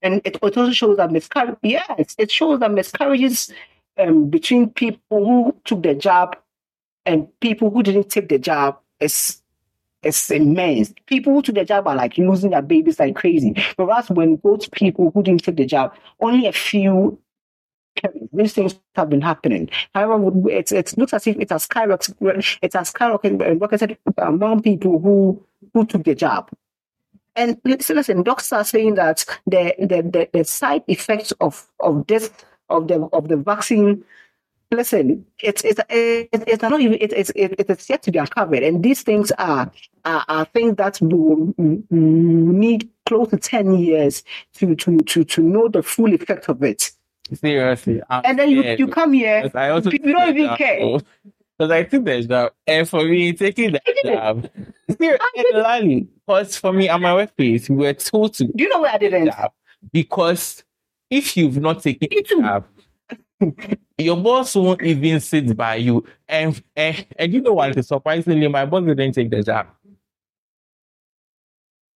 And 0.00 0.22
it, 0.24 0.38
it 0.42 0.56
also 0.56 0.70
shows 0.70 0.96
that 0.98 1.10
miscarriage 1.10 1.56
yes 1.62 2.14
it 2.18 2.30
shows 2.30 2.60
that 2.60 2.72
miscarriages 2.72 3.52
um, 3.98 4.30
between 4.30 4.70
people 4.70 5.24
who 5.24 5.56
took 5.64 5.82
the 5.82 5.94
job 5.94 6.36
and 7.06 7.28
people 7.40 7.70
who 7.70 7.82
didn't 7.82 8.10
take 8.10 8.28
the 8.28 8.38
job 8.38 8.78
is 9.00 9.42
is 10.02 10.30
immense. 10.30 10.94
People 11.06 11.32
who 11.32 11.42
took 11.42 11.56
the 11.56 11.64
job 11.64 11.88
are 11.88 11.96
like 11.96 12.16
losing 12.18 12.50
their 12.50 12.62
babies 12.62 13.00
like 13.00 13.16
crazy. 13.16 13.54
Whereas 13.76 14.08
when 14.10 14.36
both 14.36 14.70
people 14.70 15.10
who 15.12 15.22
didn't 15.22 15.42
take 15.42 15.56
the 15.56 15.66
job, 15.66 15.94
only 16.20 16.46
a 16.46 16.52
few 16.52 17.18
these 18.32 18.52
things 18.52 18.78
have 18.94 19.10
been 19.10 19.20
happening. 19.20 19.68
However, 19.92 20.30
it, 20.48 20.70
it 20.70 20.96
looks 20.96 21.12
as 21.12 21.26
if 21.26 21.36
it 21.36 21.50
has 21.50 21.66
skyrocketed, 21.66 22.58
it 22.62 22.72
has 22.72 22.92
skyrocketed 22.92 23.96
among 24.18 24.62
people 24.62 25.00
who 25.00 25.44
who 25.74 25.84
took 25.84 26.04
the 26.04 26.14
job. 26.14 26.50
And 27.34 27.60
listen, 27.64 27.96
listen, 27.96 28.22
doctors 28.24 28.52
are 28.52 28.64
saying 28.64 28.96
that 28.96 29.24
the, 29.46 29.74
the, 29.78 30.02
the, 30.02 30.28
the 30.32 30.44
side 30.44 30.82
effects 30.88 31.32
of, 31.40 31.68
of 31.78 32.04
this 32.08 32.32
of 32.68 32.88
the 32.88 33.08
of 33.12 33.28
the 33.28 33.36
vaccine. 33.36 34.04
Listen, 34.70 35.24
it's 35.40 35.64
it's 35.64 35.80
it's, 35.88 36.44
it's 36.46 36.62
not 36.62 36.80
even 36.80 36.98
it, 37.00 37.12
it's 37.12 37.30
it, 37.30 37.54
it's 37.58 37.88
yet 37.88 38.02
to 38.02 38.10
be 38.10 38.18
uncovered, 38.18 38.62
and 38.62 38.82
these 38.82 39.02
things 39.02 39.32
are 39.38 39.70
are, 40.04 40.24
are 40.28 40.44
things 40.46 40.76
that 40.76 41.00
will 41.00 41.54
need 41.90 42.88
close 43.06 43.28
to 43.30 43.38
ten 43.38 43.74
years 43.74 44.22
to 44.54 44.74
to 44.76 44.98
to 44.98 45.24
to 45.24 45.42
know 45.42 45.68
the 45.68 45.82
full 45.82 46.12
effect 46.12 46.50
of 46.50 46.62
it. 46.62 46.92
Seriously, 47.32 48.02
I'm 48.10 48.22
and 48.26 48.38
then 48.38 48.50
you, 48.50 48.62
you 48.62 48.88
come 48.88 49.14
here, 49.14 49.50
I 49.54 49.70
also 49.70 49.90
you 49.90 49.98
don't 49.98 50.36
even 50.36 50.56
care. 50.56 51.00
Because 51.58 51.72
I 51.72 51.82
think 51.82 52.04
there's 52.04 52.26
job. 52.26 52.52
And 52.66 52.88
for 52.88 53.04
me, 53.04 53.32
taking 53.32 53.72
that 53.72 53.82
job, 54.04 54.48
seriously, 54.96 56.06
because 56.26 56.56
for 56.56 56.72
me, 56.72 56.88
at 56.88 57.00
my 57.00 57.14
workplace, 57.14 57.68
we 57.68 57.76
were 57.76 57.94
told 57.94 58.34
to. 58.34 58.44
Do 58.44 58.62
you 58.62 58.68
know 58.68 58.82
where 58.82 58.92
I 58.92 58.98
didn't? 58.98 59.34
Because 59.92 60.62
if 61.10 61.36
you've 61.36 61.58
not 61.58 61.82
taken 61.82 62.08
it 62.10 62.44
up, 62.44 62.68
your 63.98 64.16
boss 64.16 64.54
won't 64.54 64.82
even 64.82 65.20
sit 65.20 65.56
by 65.56 65.76
you. 65.76 66.04
And, 66.28 66.62
and, 66.76 67.06
and 67.16 67.32
you 67.32 67.40
know 67.40 67.54
what? 67.54 67.84
Surprisingly, 67.84 68.48
my 68.48 68.66
boss 68.66 68.84
didn't 68.84 69.12
take 69.12 69.30
the 69.30 69.42
job. 69.42 69.68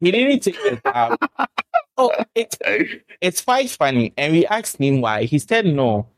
He 0.01 0.11
didn't 0.11 0.41
take 0.41 0.55
the 0.57 0.81
job. 0.85 1.19
oh, 1.97 2.13
it, 2.35 2.57
it's 3.21 3.43
quite 3.43 3.71
funny. 3.71 4.13
And 4.17 4.33
we 4.33 4.47
asked 4.47 4.79
him 4.79 5.01
why. 5.01 5.25
He 5.25 5.39
said 5.39 5.67
no. 5.67 6.09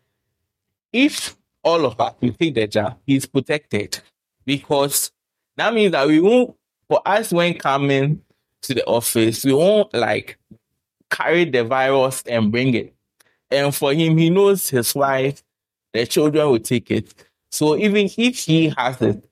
If 0.93 1.37
all 1.63 1.85
of 1.85 2.01
us 2.01 2.15
will 2.21 2.33
take 2.33 2.55
the 2.55 2.67
job, 2.67 2.99
he's 3.07 3.27
protected. 3.27 4.01
Because 4.45 5.11
that 5.57 5.75
means 5.75 5.93
that 5.93 6.07
we 6.07 6.21
won't, 6.21 6.55
for 6.89 7.01
us 7.07 7.33
when 7.33 7.55
coming 7.55 8.23
to 8.63 8.75
the 8.75 8.85
office, 8.87 9.45
we 9.45 9.53
won't 9.53 9.93
like 9.95 10.39
carry 11.15 11.45
the 11.45 11.65
virus 11.65 12.23
and 12.27 12.51
bring 12.51 12.75
it. 12.75 12.95
And 13.51 13.75
for 13.75 13.93
him, 13.93 14.19
he 14.19 14.31
knows 14.31 14.69
his 14.69 14.95
wife, 14.95 15.43
the 15.93 16.07
children 16.07 16.51
will 16.51 16.59
take 16.59 16.91
it. 16.91 17.15
So 17.51 17.77
even 17.77 18.11
if 18.17 18.39
he 18.39 18.75
has 18.77 19.01
it, 19.01 19.25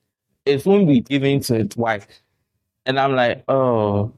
it 0.45 0.65
won't 0.65 0.87
be 0.87 1.01
given 1.01 1.41
to 1.41 1.55
his 1.55 1.75
wife. 1.75 2.07
And 2.85 2.99
I'm 2.99 3.15
like, 3.15 3.43
oh, 3.47 4.13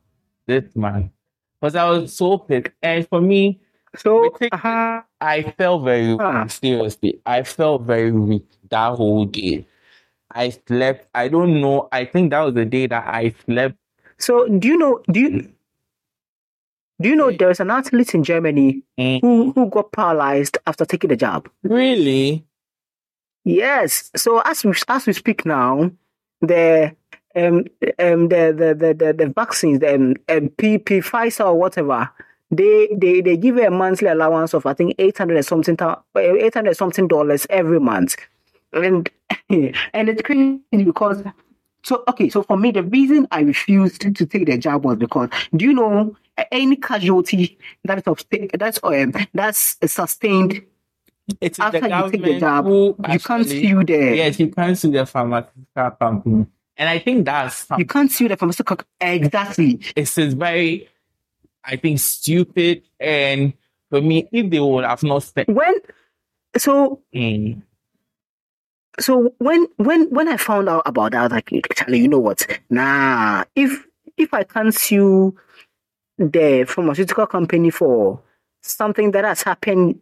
this 0.45 0.76
man. 0.76 1.11
Because 1.59 1.76
I 1.76 1.89
was 1.89 2.16
so 2.16 2.38
pissed. 2.38 2.68
And 2.84 3.07
for 3.07 3.22
me, 3.22 3.59
so 3.97 4.36
uh-huh. 4.51 5.01
I 5.22 5.53
felt 5.57 5.84
very 5.84 6.18
seriously. 6.49 7.20
I 7.26 7.43
felt 7.43 7.84
very 7.84 8.11
weak 8.11 8.45
that 8.70 8.95
whole 8.95 9.26
day. 9.26 9.66
I 10.32 10.49
slept. 10.68 11.07
I 11.16 11.30
don't 11.30 11.61
know. 11.61 11.88
I 11.91 12.05
think 12.05 12.32
that 12.32 12.41
was 12.41 12.53
the 12.53 12.66
day 12.66 12.88
that 12.88 13.07
I 13.07 13.34
slept. 13.45 13.78
So 14.18 14.47
do 14.47 14.68
you 14.68 14.78
know? 14.78 15.01
Do 15.11 15.20
you 15.20 15.54
do 17.01 17.09
you 17.09 17.15
know 17.15 17.31
there's 17.31 17.59
an 17.59 17.71
athlete 17.71 18.13
in 18.13 18.23
Germany 18.23 18.83
mm. 18.97 19.21
who, 19.21 19.51
who 19.51 19.69
got 19.69 19.91
paralyzed 19.91 20.57
after 20.65 20.85
taking 20.85 21.09
the 21.09 21.15
jab? 21.15 21.49
Really? 21.63 22.45
Yes. 23.43 24.11
So 24.15 24.39
as 24.39 24.63
we 24.63 24.73
as 24.87 25.05
we 25.05 25.13
speak 25.13 25.45
now, 25.45 25.91
the 26.41 26.95
um 27.35 27.65
um 27.99 28.29
the 28.29 28.53
the 28.57 28.75
the 28.77 28.93
the, 28.93 29.13
the 29.13 29.33
vaccines, 29.35 29.79
the 29.79 29.93
um, 29.93 30.15
um 30.29 30.49
PP 30.49 31.03
Pfizer 31.03 31.45
or 31.45 31.55
whatever, 31.55 32.09
they 32.49 32.87
they 32.95 33.21
they 33.21 33.37
give 33.37 33.57
you 33.57 33.67
a 33.67 33.71
monthly 33.71 34.07
allowance 34.07 34.53
of 34.53 34.65
I 34.65 34.73
think 34.73 34.95
eight 34.97 35.17
hundred 35.17 35.43
something 35.43 35.77
eight 36.17 36.53
hundred 36.53 36.77
something 36.77 37.07
dollars 37.07 37.45
every 37.49 37.79
month, 37.79 38.15
and 38.73 39.09
and 39.49 40.09
it's 40.09 40.21
crazy 40.21 40.61
because 40.71 41.23
so 41.83 42.03
okay, 42.07 42.29
so 42.29 42.41
for 42.41 42.57
me, 42.57 42.71
the 42.71 42.83
reason 42.83 43.27
I 43.31 43.41
refused 43.41 44.01
to 44.01 44.25
take 44.25 44.47
the 44.47 44.57
job 44.57 44.85
was 44.85 44.97
because 44.97 45.29
do 45.55 45.65
you 45.65 45.73
know 45.73 46.15
any 46.51 46.75
casualty 46.75 47.57
that 47.83 48.05
is 48.05 48.49
that's 48.53 48.79
um, 48.83 49.13
that's 49.33 49.77
sustained 49.86 50.63
it's 51.41 51.59
after 51.59 51.88
you 51.88 52.11
take 52.11 52.21
the 52.21 52.39
job, 52.39 52.67
you 52.67 53.19
can't 53.19 53.47
sue 53.47 53.83
the 53.83 54.15
yes, 54.15 54.39
you 54.39 54.49
can't 54.49 54.77
sue 54.77 54.91
the 54.91 55.05
pharmaceutical 55.05 55.91
company, 55.99 56.45
and 56.77 56.89
I 56.89 56.99
think 56.99 57.25
that's 57.25 57.65
you 57.77 57.86
can't 57.86 58.11
sue 58.11 58.27
the 58.27 58.38
pharmaceutical 58.38 58.77
exactly. 59.01 59.79
It's, 59.95 60.17
it's 60.17 60.36
very, 60.36 60.88
I 61.63 61.77
think, 61.77 61.99
stupid, 61.99 62.83
and 62.99 63.53
for 63.89 64.01
me, 64.01 64.29
if 64.31 64.51
they 64.51 64.59
would 64.59 64.86
have 64.86 65.01
not 65.03 65.23
spent 65.23 65.49
when 65.49 65.75
so. 66.57 67.01
Mm 67.13 67.61
so 68.99 69.33
when 69.39 69.67
when 69.77 70.09
when 70.09 70.27
I 70.27 70.38
found 70.38 70.69
out 70.69 70.83
about 70.86 71.11
that, 71.11 71.19
I 71.19 71.23
was 71.23 71.31
like, 71.31 71.51
Charlie, 71.75 71.99
you 71.99 72.07
know 72.07 72.19
what? 72.19 72.47
Nah, 72.69 73.43
if 73.55 73.86
if 74.17 74.33
I 74.33 74.43
can't 74.43 74.73
sue 74.73 75.36
the 76.18 76.66
pharmaceutical 76.68 77.28
company 77.28 77.70
for 77.70 78.22
something 78.61 79.11
that 79.11 79.26
has 79.26 79.43
happened 79.43 79.99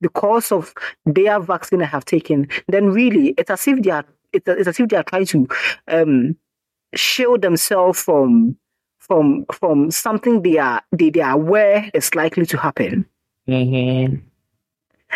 because 0.00 0.52
of 0.52 0.72
their 1.04 1.40
vaccine 1.40 1.82
I 1.82 1.86
have 1.86 2.04
taken, 2.04 2.48
then 2.68 2.90
really 2.90 3.34
it's 3.36 3.50
as 3.50 3.66
if 3.66 3.82
they 3.82 3.90
are 3.90 4.04
it's, 4.32 4.46
it's 4.48 4.68
as 4.68 4.80
if 4.80 4.88
they 4.88 4.96
are 4.96 5.02
trying 5.02 5.26
to 5.26 5.48
um, 5.88 6.36
shield 6.94 7.42
themselves 7.42 8.02
from 8.02 8.56
from 8.98 9.46
from 9.52 9.90
something 9.90 10.42
they 10.42 10.58
are 10.58 10.82
they, 10.92 11.10
they 11.10 11.20
are 11.20 11.34
aware 11.34 11.90
is 11.94 12.14
likely 12.14 12.46
to 12.46 12.58
happen. 12.58 13.06
Mm-hmm. 13.48 14.16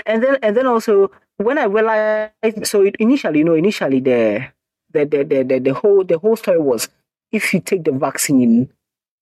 And 0.06 0.22
then 0.22 0.38
and 0.42 0.56
then 0.56 0.66
also 0.66 1.10
when 1.36 1.58
I 1.58 1.64
realized 1.64 2.66
so 2.66 2.82
it, 2.82 2.96
initially, 2.98 3.40
you 3.40 3.44
know, 3.44 3.54
initially 3.54 4.00
the 4.00 4.46
the, 4.92 5.04
the 5.04 5.24
the 5.24 5.42
the 5.42 5.58
the 5.58 5.74
whole 5.74 6.04
the 6.04 6.18
whole 6.18 6.36
story 6.36 6.60
was 6.60 6.88
if 7.32 7.54
you 7.54 7.60
take 7.60 7.84
the 7.84 7.92
vaccine, 7.92 8.72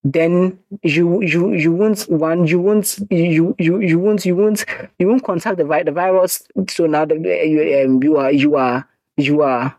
then 0.04 0.58
you 0.82 1.20
you 1.22 1.52
you 1.52 1.72
won't 1.72 2.02
one 2.02 2.46
you 2.46 2.60
won't 2.60 2.98
you 3.10 3.54
you 3.58 3.80
you 3.80 3.98
won't 3.98 4.24
you 4.24 4.36
won't 4.36 4.64
you 4.98 5.08
won't 5.08 5.24
contact 5.24 5.56
the 5.58 5.64
vi- 5.64 5.82
the 5.82 5.92
virus. 5.92 6.46
So 6.68 6.86
now 6.86 7.04
the, 7.04 7.16
you 7.16 7.84
um, 7.84 8.02
you 8.02 8.16
are 8.16 8.30
you 8.30 8.54
are 8.56 8.88
you 9.16 9.42
are 9.42 9.76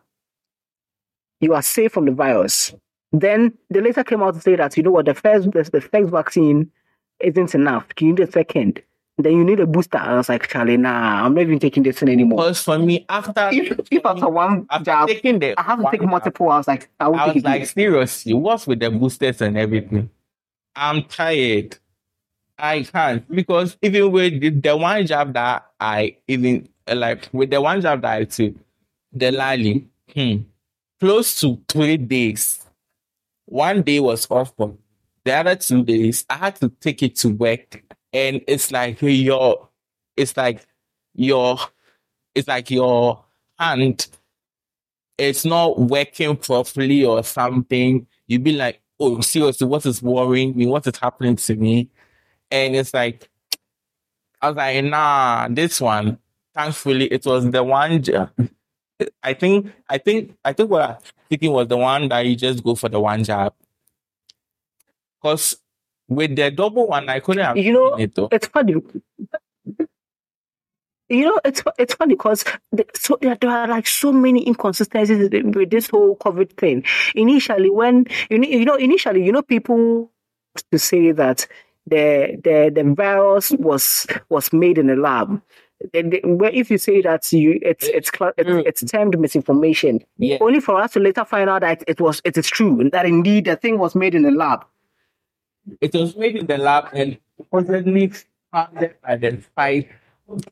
you 1.39 1.53
are 1.53 1.61
safe 1.61 1.93
from 1.93 2.05
the 2.05 2.11
virus. 2.11 2.73
Then 3.11 3.53
the 3.69 3.81
later 3.81 4.03
came 4.03 4.21
out 4.21 4.35
to 4.35 4.41
say 4.41 4.55
that 4.55 4.75
you 4.77 4.83
know 4.83 4.91
what 4.91 5.05
the 5.05 5.15
first 5.15 5.51
the, 5.51 5.63
the 5.63 5.81
first 5.81 6.11
vaccine 6.11 6.69
isn't 7.19 7.55
enough. 7.55 7.87
You 7.99 8.07
need 8.09 8.19
a 8.19 8.31
second. 8.31 8.81
Then 9.19 9.33
you 9.33 9.43
need 9.43 9.59
a 9.59 9.67
booster. 9.67 9.97
I 9.97 10.15
was 10.15 10.29
like, 10.29 10.47
Charlie, 10.47 10.77
nah, 10.77 11.25
I'm 11.25 11.33
not 11.33 11.41
even 11.41 11.59
taking 11.59 11.83
this 11.83 11.99
thing 11.99 12.07
anymore. 12.07 12.37
Because 12.37 12.63
for 12.63 12.79
me, 12.79 13.05
after 13.09 13.49
If, 13.51 13.77
if 13.91 14.05
after 14.05 14.29
one 14.29 14.65
after 14.69 14.85
jab, 14.85 15.07
taking 15.09 15.39
the 15.39 15.59
I 15.59 15.63
have 15.63 15.79
to 15.79 15.87
take 15.91 16.01
multiple, 16.03 16.49
I 16.49 16.57
was 16.57 16.67
like, 16.69 16.89
I 17.01 17.07
I 17.07 17.33
was 17.33 17.43
like, 17.43 17.65
seriously, 17.65 18.33
what's 18.33 18.65
with 18.65 18.79
the 18.79 18.89
boosters 18.89 19.41
and 19.41 19.57
everything? 19.57 20.09
I'm 20.73 21.03
tired. 21.03 21.77
I 22.57 22.83
can't 22.83 23.29
because 23.29 23.77
even 23.81 24.09
with 24.11 24.39
the, 24.39 24.49
the 24.51 24.77
one 24.77 25.05
job 25.05 25.33
that 25.33 25.65
I 25.79 26.15
even 26.29 26.69
like 26.87 27.27
with 27.33 27.49
the 27.49 27.59
one 27.59 27.81
job 27.81 28.01
that 28.03 28.13
I 28.13 28.23
took, 28.23 28.53
Delali, 29.13 29.85
hmm, 30.13 30.43
close 30.99 31.41
to 31.41 31.59
three 31.67 31.97
days. 31.97 32.65
One 33.45 33.81
day 33.81 33.99
was 33.99 34.29
off, 34.29 34.53
the 34.55 35.33
other 35.33 35.55
two 35.55 35.83
days 35.83 36.25
I 36.29 36.35
had 36.35 36.55
to 36.57 36.69
take 36.69 37.03
it 37.03 37.15
to 37.17 37.29
work, 37.29 37.83
and 38.13 38.41
it's 38.47 38.71
like 38.71 39.01
your, 39.01 39.69
it's 40.17 40.35
like 40.35 40.65
your, 41.13 41.57
it's 42.35 42.47
like 42.47 42.69
your 42.71 43.23
hand 43.57 44.07
it's 45.19 45.43
not 45.43 45.77
working 45.77 46.35
properly 46.37 47.03
or 47.03 47.23
something, 47.23 48.07
you'd 48.27 48.43
be 48.43 48.53
like, 48.53 48.81
oh, 48.99 49.19
seriously, 49.21 49.67
what 49.67 49.85
is 49.85 50.01
worrying 50.01 50.55
me? 50.55 50.65
What 50.65 50.87
is 50.87 50.97
happening 50.97 51.35
to 51.35 51.55
me? 51.55 51.89
And 52.49 52.75
it's 52.75 52.93
like, 52.93 53.29
I 54.41 54.47
was 54.47 54.55
like, 54.55 54.83
nah, 54.85 55.49
this 55.49 55.81
one, 55.81 56.17
thankfully, 56.55 57.05
it 57.07 57.25
was 57.25 57.51
the 57.51 57.63
one. 57.63 58.01
I 59.21 59.33
think, 59.33 59.71
I 59.89 59.97
think, 59.97 60.37
I 60.43 60.53
think 60.53 60.69
what 60.69 60.89
I'm 60.89 60.97
thinking 61.29 61.51
was 61.51 61.67
the 61.67 61.77
one 61.77 62.07
that 62.07 62.25
you 62.25 62.35
just 62.37 62.63
go 62.63 62.75
for 62.75 62.87
the 62.87 62.99
one 62.99 63.23
job. 63.23 63.53
Because 65.21 65.57
with 66.09 66.35
the 66.35 66.51
double 66.51 66.87
one, 66.87 67.07
I 67.07 67.19
couldn't 67.19 67.43
have 67.43 67.57
You 67.57 67.71
know, 67.73 67.95
it 67.95 68.15
though. 68.15 68.29
it's 68.31 68.47
funny. 68.47 68.75
You 71.11 71.25
know, 71.25 71.39
it's 71.43 71.63
it's 71.79 71.95
funny 71.95 72.13
because 72.13 72.43
the, 72.71 72.85
so 72.93 73.17
there, 73.19 73.35
there 73.35 73.49
are 73.49 73.67
like 73.67 73.87
so 73.87 74.11
many 74.13 74.45
inconsistencies 74.47 75.29
with 75.55 75.71
this 75.71 75.87
whole 75.89 76.15
COVID 76.17 76.51
thing. 76.57 76.83
Initially, 77.15 77.71
when 77.71 78.05
you 78.29 78.37
know, 78.37 78.47
you 78.47 78.65
know, 78.65 78.75
initially, 78.75 79.25
you 79.25 79.31
know, 79.31 79.41
people 79.41 80.11
to 80.71 80.77
say 80.77 81.11
that 81.11 81.47
the 81.87 82.39
the 82.43 82.71
the 82.75 82.93
virus 82.93 83.49
was 83.53 84.05
was 84.29 84.53
made 84.53 84.77
in 84.77 84.89
a 84.91 84.95
lab. 84.95 85.41
Then 85.93 86.11
where 86.37 86.51
if 86.51 86.69
you 86.69 86.77
say 86.77 87.01
that 87.01 87.31
you 87.31 87.57
it's 87.63 87.87
it's 87.87 88.11
it's, 88.37 88.49
mm. 88.49 88.63
it's 88.67 88.83
termed 88.83 89.17
misinformation, 89.17 90.01
Yeah. 90.17 90.37
only 90.41 90.59
for 90.59 90.79
us 90.79 90.91
to 90.93 90.99
later 90.99 91.25
find 91.25 91.49
out 91.49 91.61
that 91.61 91.83
it 91.87 91.99
was 92.01 92.21
it 92.23 92.37
is 92.37 92.47
true 92.47 92.87
that 92.91 93.05
indeed 93.07 93.45
the 93.45 93.55
thing 93.55 93.79
was 93.79 93.95
made 93.95 94.13
in 94.13 94.25
a 94.25 94.31
lab. 94.31 94.63
It 95.81 95.93
was 95.93 96.15
made 96.15 96.35
in 96.35 96.47
the 96.47 96.57
lab 96.57 96.89
and 96.93 97.17
supposedly 97.37 98.11
founded 98.51 98.95
by 99.01 99.15
the 99.17 99.37
five, 99.55 99.85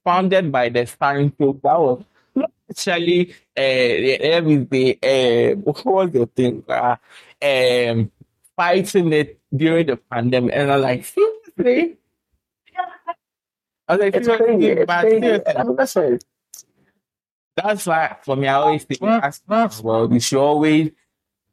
founded 0.03 0.51
by 0.51 0.69
the 0.69 0.85
scientists. 0.85 1.59
That 1.63 1.79
was 1.79 2.03
actually, 2.69 3.33
uh, 3.57 3.61
let 3.61 4.45
me 4.45 4.67
say, 4.71 4.99
uh, 5.03 5.55
what 5.61 5.85
was 5.85 6.11
the 6.11 6.25
thing? 6.27 6.63
Uh, 6.67 6.95
um, 7.41 8.11
fighting 8.55 9.13
it 9.13 9.39
during 9.55 9.85
the 9.87 9.97
pandemic. 9.97 10.53
And 10.55 10.71
I'm 10.71 10.81
like, 10.81 11.05
seriously? 11.05 11.97
I 13.87 13.93
was 13.95 14.01
like, 14.01 14.15
It's 14.15 14.27
crazy. 14.27 14.67
It's 14.67 14.85
But 14.85 15.01
crazy. 15.01 15.19
seriously, 15.21 15.55
I'm 15.55 15.75
not 15.75 15.89
saying. 15.89 16.19
that's 17.55 17.85
why 17.85 18.17
for 18.23 18.35
me, 18.35 18.47
I 18.47 18.53
always 18.55 18.83
think 18.83 19.01
as 19.01 19.41
as 19.49 19.81
well, 19.81 20.11
you 20.11 20.19
should 20.19 20.39
always 20.39 20.91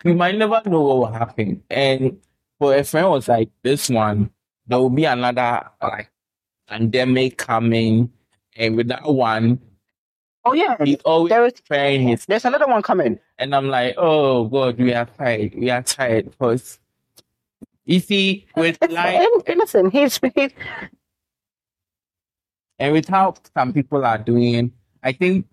you 0.04 0.14
might 0.14 0.36
never 0.36 0.60
know 0.66 0.82
what 0.82 0.96
will 0.98 1.06
happen. 1.12 1.62
And 1.70 2.18
for 2.58 2.74
a 2.74 2.84
friend 2.84 3.10
was 3.10 3.28
like, 3.28 3.50
this 3.62 3.88
one, 3.90 4.30
there 4.66 4.78
will 4.78 4.90
be 4.90 5.04
another 5.04 5.68
like 5.82 6.10
pandemic 6.68 7.36
coming, 7.38 8.10
and 8.56 8.76
with 8.76 8.88
that 8.88 9.04
one, 9.04 9.60
Oh 10.46 10.52
yeah, 10.52 10.76
he's 10.84 11.00
always 11.04 11.30
there 11.30 11.46
is. 11.46 11.60
praying 11.66 12.06
his 12.08 12.26
There's 12.26 12.44
another 12.44 12.66
one 12.66 12.82
coming. 12.82 13.18
and 13.38 13.54
I'm 13.54 13.68
like, 13.68 13.94
oh 13.96 14.44
God, 14.48 14.78
we 14.78 14.92
are 14.92 15.06
tired. 15.06 15.54
We 15.54 15.70
are 15.70 15.82
tired 15.82 16.30
because 16.30 16.78
you 17.86 18.00
see, 18.00 18.46
with 18.56 18.78
and 18.82 18.92
listen, 19.58 19.90
he's, 19.90 20.20
he's 20.34 20.50
and 22.78 22.92
with 22.92 23.08
how 23.08 23.34
some 23.56 23.72
people 23.72 24.04
are 24.04 24.18
doing, 24.18 24.72
I 25.02 25.12
think 25.12 25.46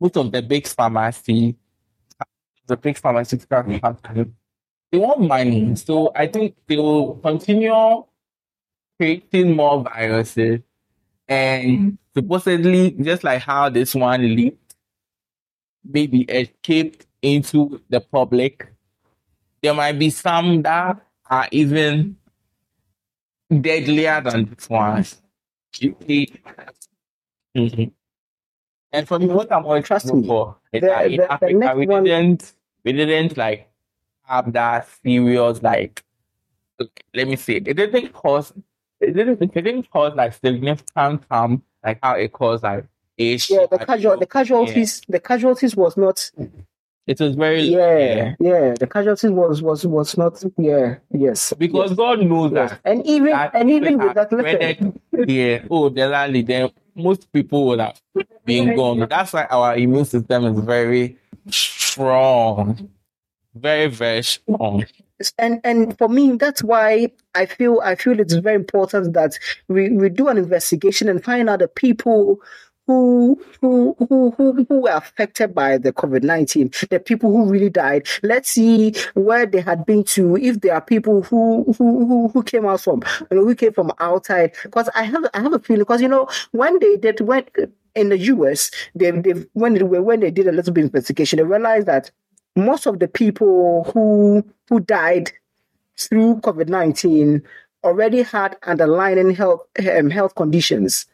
most 0.00 0.16
of 0.16 0.30
the 0.32 0.42
big 0.42 0.66
pharmacy, 0.66 1.56
the 2.66 2.76
big 2.76 2.98
pharmaceutical 2.98 3.62
companies, 3.80 4.26
they 4.90 4.98
want 4.98 5.20
money. 5.20 5.74
So 5.76 6.12
I 6.14 6.26
think 6.26 6.54
they 6.66 6.76
will 6.76 7.14
continue 7.16 8.04
creating 8.98 9.54
more 9.54 9.82
viruses 9.82 10.60
and 11.28 11.98
supposedly 12.16 12.92
just 12.92 13.22
like 13.24 13.42
how 13.42 13.68
this 13.68 13.94
one 13.94 14.34
leaked, 14.34 14.74
maybe 15.84 16.22
escaped 16.22 17.06
into 17.22 17.80
the 17.90 18.00
public. 18.00 18.72
There 19.62 19.74
might 19.74 19.98
be 19.98 20.10
some 20.10 20.62
that 20.62 21.00
are 21.30 21.48
even 21.50 22.16
deadlier 23.60 24.20
than 24.22 24.46
this 24.54 24.68
one. 24.68 25.04
You 25.78 25.96
see? 26.06 26.28
Mhm. 27.56 27.92
And 28.92 29.06
for 29.06 29.18
me, 29.18 29.26
what 29.26 29.52
I'm 29.52 29.66
always 29.66 29.84
Trust 29.84 30.06
trusting 30.06 30.22
me, 30.22 30.26
for 30.26 30.56
is 30.72 30.80
the- 30.80 30.86
that 30.86 31.04
in 31.06 31.10
the- 31.12 31.16
the 31.24 31.32
Africa 31.32 31.54
next 31.54 31.76
we 31.76 31.86
one- 31.86 32.04
didn't 32.04 32.52
we 32.84 32.92
didn't 32.92 33.36
like 33.36 33.67
have 34.28 34.52
that 34.52 34.86
serious 35.02 35.62
like 35.62 36.04
let 37.14 37.26
me 37.26 37.36
see 37.36 37.56
it 37.56 37.64
didn't 37.74 38.12
cause 38.12 38.52
it 39.00 39.12
didn't 39.12 39.42
it 39.42 39.52
didn't 39.54 39.90
cause 39.90 40.14
like 40.14 40.32
significant 40.34 41.22
harm 41.30 41.62
like 41.84 41.98
how 42.02 42.14
it 42.14 42.32
caused 42.32 42.62
like 42.62 42.84
Asia. 43.18 43.54
yeah, 43.54 43.66
the 43.66 43.84
casual 43.84 44.16
the 44.16 44.26
casualties 44.26 45.02
the 45.08 45.18
casualties 45.20 45.74
was 45.74 45.96
not 45.96 46.30
It 47.08 47.18
was 47.20 47.34
very 47.36 47.62
yeah, 47.62 48.34
yeah, 48.38 48.74
the 48.78 48.86
casualties 48.86 49.30
was 49.30 49.62
was 49.62 49.86
was 49.86 50.16
not 50.18 50.44
yeah, 50.58 50.96
yes. 51.10 51.54
because 51.56 51.90
yes, 51.90 51.96
God 51.96 52.20
knows 52.20 52.52
yes. 52.52 52.70
that 52.70 52.80
And 52.84 53.04
even 53.06 53.32
that 53.32 53.54
and 53.54 53.70
even 53.70 53.94
people 53.94 54.06
with 54.08 54.14
that 54.14 54.30
have 54.30 54.40
listen, 54.40 55.00
spreaded 55.14 55.28
yeah, 55.28 55.64
oh, 55.70 55.88
the 55.88 56.08
rally, 56.08 56.42
then 56.42 56.70
most 56.94 57.32
people 57.32 57.66
would 57.66 57.80
have 57.80 57.98
been 58.44 58.76
gone. 58.76 59.06
That's 59.08 59.32
why 59.32 59.46
our 59.50 59.76
immune 59.76 60.04
system 60.04 60.44
is 60.44 60.60
very 60.60 61.16
strong. 61.48 62.90
Very, 63.60 63.88
very 63.88 64.22
strong. 64.22 64.84
and 65.38 65.60
and 65.64 65.98
for 65.98 66.08
me 66.08 66.36
that's 66.36 66.62
why 66.62 67.10
i 67.34 67.44
feel 67.44 67.80
i 67.82 67.96
feel 67.96 68.20
it's 68.20 68.34
very 68.34 68.54
important 68.54 69.14
that 69.14 69.36
we, 69.66 69.90
we 69.90 70.08
do 70.08 70.28
an 70.28 70.38
investigation 70.38 71.08
and 71.08 71.24
find 71.24 71.50
out 71.50 71.58
the 71.58 71.66
people 71.66 72.40
who 72.86 73.38
who 73.60 73.94
who 74.08 74.34
who, 74.36 74.64
who 74.68 74.80
were 74.80 74.90
affected 74.90 75.54
by 75.54 75.76
the 75.76 75.92
covid-19 75.92 76.88
the 76.88 76.98
people 76.98 77.30
who 77.30 77.50
really 77.50 77.68
died 77.68 78.06
let's 78.22 78.48
see 78.48 78.94
where 79.14 79.44
they 79.44 79.60
had 79.60 79.84
been 79.84 80.02
to 80.02 80.36
if 80.36 80.60
there 80.60 80.74
are 80.74 80.80
people 80.80 81.22
who 81.22 81.64
who 81.76 82.06
who, 82.06 82.28
who 82.28 82.42
came 82.42 82.64
out 82.64 82.80
from 82.80 83.02
you 83.30 83.36
know 83.36 83.44
who 83.44 83.54
came 83.54 83.72
from 83.72 83.92
outside 84.00 84.54
because 84.62 84.88
i 84.94 85.02
have 85.02 85.24
i 85.34 85.40
have 85.40 85.52
a 85.52 85.58
feeling 85.58 85.80
because 85.82 86.00
you 86.00 86.08
know 86.08 86.26
when 86.52 86.78
they 86.78 86.96
did 86.96 87.20
when 87.20 87.44
in 87.94 88.08
the 88.08 88.16
us 88.16 88.70
they, 88.94 89.10
they 89.10 89.32
when 89.52 89.74
they 89.74 89.82
when 89.82 90.20
they 90.20 90.30
did 90.30 90.46
a 90.46 90.52
little 90.52 90.72
bit 90.72 90.84
of 90.84 90.88
investigation 90.88 91.36
they 91.36 91.42
realized 91.42 91.86
that 91.86 92.10
most 92.64 92.86
of 92.86 92.98
the 92.98 93.08
people 93.08 93.84
who 93.92 94.44
who 94.68 94.80
died 94.80 95.32
through 95.96 96.36
COVID 96.40 96.68
nineteen 96.68 97.42
already 97.84 98.22
had 98.22 98.56
underlying 98.64 99.34
health 99.34 99.66
um, 99.96 100.10
health 100.10 100.34
conditions, 100.34 101.06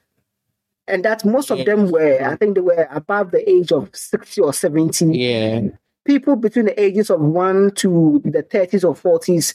and 0.86 1.04
that 1.04 1.24
most 1.24 1.50
of 1.50 1.64
them 1.64 1.90
were, 1.90 2.22
I 2.24 2.36
think, 2.36 2.54
they 2.54 2.60
were 2.60 2.88
above 2.90 3.30
the 3.30 3.48
age 3.48 3.72
of 3.72 3.90
sixty 3.94 4.40
or 4.40 4.52
seventy. 4.52 5.06
Yeah. 5.06 5.68
People 6.04 6.36
between 6.36 6.66
the 6.66 6.80
ages 6.80 7.08
of 7.10 7.20
one 7.20 7.70
to 7.76 8.20
the 8.24 8.42
thirties 8.42 8.84
or 8.84 8.94
forties, 8.94 9.54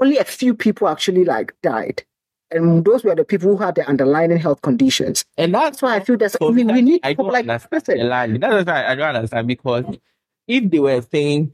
only 0.00 0.16
a 0.16 0.24
few 0.24 0.54
people 0.54 0.88
actually 0.88 1.24
like 1.26 1.54
died, 1.62 2.02
and 2.50 2.84
those 2.86 3.04
were 3.04 3.14
the 3.14 3.24
people 3.24 3.54
who 3.54 3.62
had 3.62 3.74
the 3.74 3.86
underlying 3.86 4.34
health 4.38 4.62
conditions. 4.62 5.24
And 5.36 5.54
that's 5.54 5.80
That's 5.80 5.82
why 5.82 5.96
I 5.96 6.00
feel 6.00 6.16
that 6.16 6.32
So 6.32 6.50
we, 6.50 6.64
we 6.64 6.80
need 6.80 7.00
I 7.02 7.12
people 7.12 7.30
like 7.30 7.48
understand. 7.48 8.42
That's 8.42 8.66
why 8.66 8.86
I 8.86 8.94
don't 8.94 9.14
understand 9.16 9.46
because 9.46 9.84
if 10.50 10.70
they 10.70 10.80
were 10.80 11.00
saying 11.02 11.52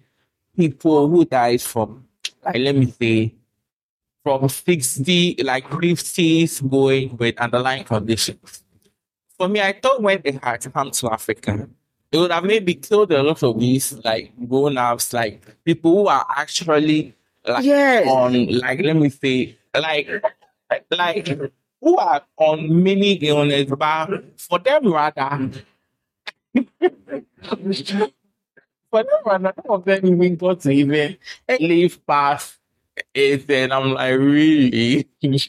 people 0.56 1.08
who 1.08 1.24
died 1.24 1.60
from, 1.60 2.06
like, 2.44 2.56
let 2.56 2.74
me 2.74 2.86
say, 2.90 3.34
from 4.24 4.48
60, 4.48 5.36
like 5.44 5.64
50s 5.68 6.68
going 6.68 7.16
with 7.16 7.38
underlying 7.38 7.84
conditions. 7.84 8.64
For 9.38 9.48
me, 9.48 9.60
I 9.60 9.78
thought 9.78 10.02
when 10.02 10.20
it 10.24 10.42
had 10.42 10.72
come 10.72 10.90
to 10.90 11.12
Africa, 11.12 11.68
it 12.10 12.16
would 12.18 12.30
have 12.30 12.44
maybe 12.44 12.74
killed 12.74 13.12
a 13.12 13.22
lot 13.22 13.42
of 13.42 13.60
these 13.60 13.92
like 14.04 14.32
grown 14.48 14.78
ups, 14.78 15.12
like 15.12 15.62
people 15.64 15.92
who 15.92 16.06
are 16.08 16.26
actually 16.34 17.14
like 17.46 17.64
Yes. 17.64 18.06
on 18.08 18.46
like 18.58 18.80
let 18.82 18.96
me 18.96 19.10
say 19.10 19.58
like 19.74 20.08
like 20.90 21.28
who 21.80 21.96
are 21.98 22.22
on 22.38 22.82
many 22.82 23.12
illness, 23.14 23.70
but 23.76 24.24
for 24.38 24.58
them 24.58 24.90
rather 24.92 25.50
for 29.04 29.38
them 29.38 29.52
some 29.56 29.70
of 29.70 29.84
them 29.84 30.06
even 30.06 30.36
got 30.36 30.60
to 30.60 30.70
even 30.70 31.16
live 31.60 32.06
past 32.06 32.58
it 33.14 33.50
and 33.50 33.72
I'm 33.72 33.92
like 33.92 34.18
really? 34.18 35.08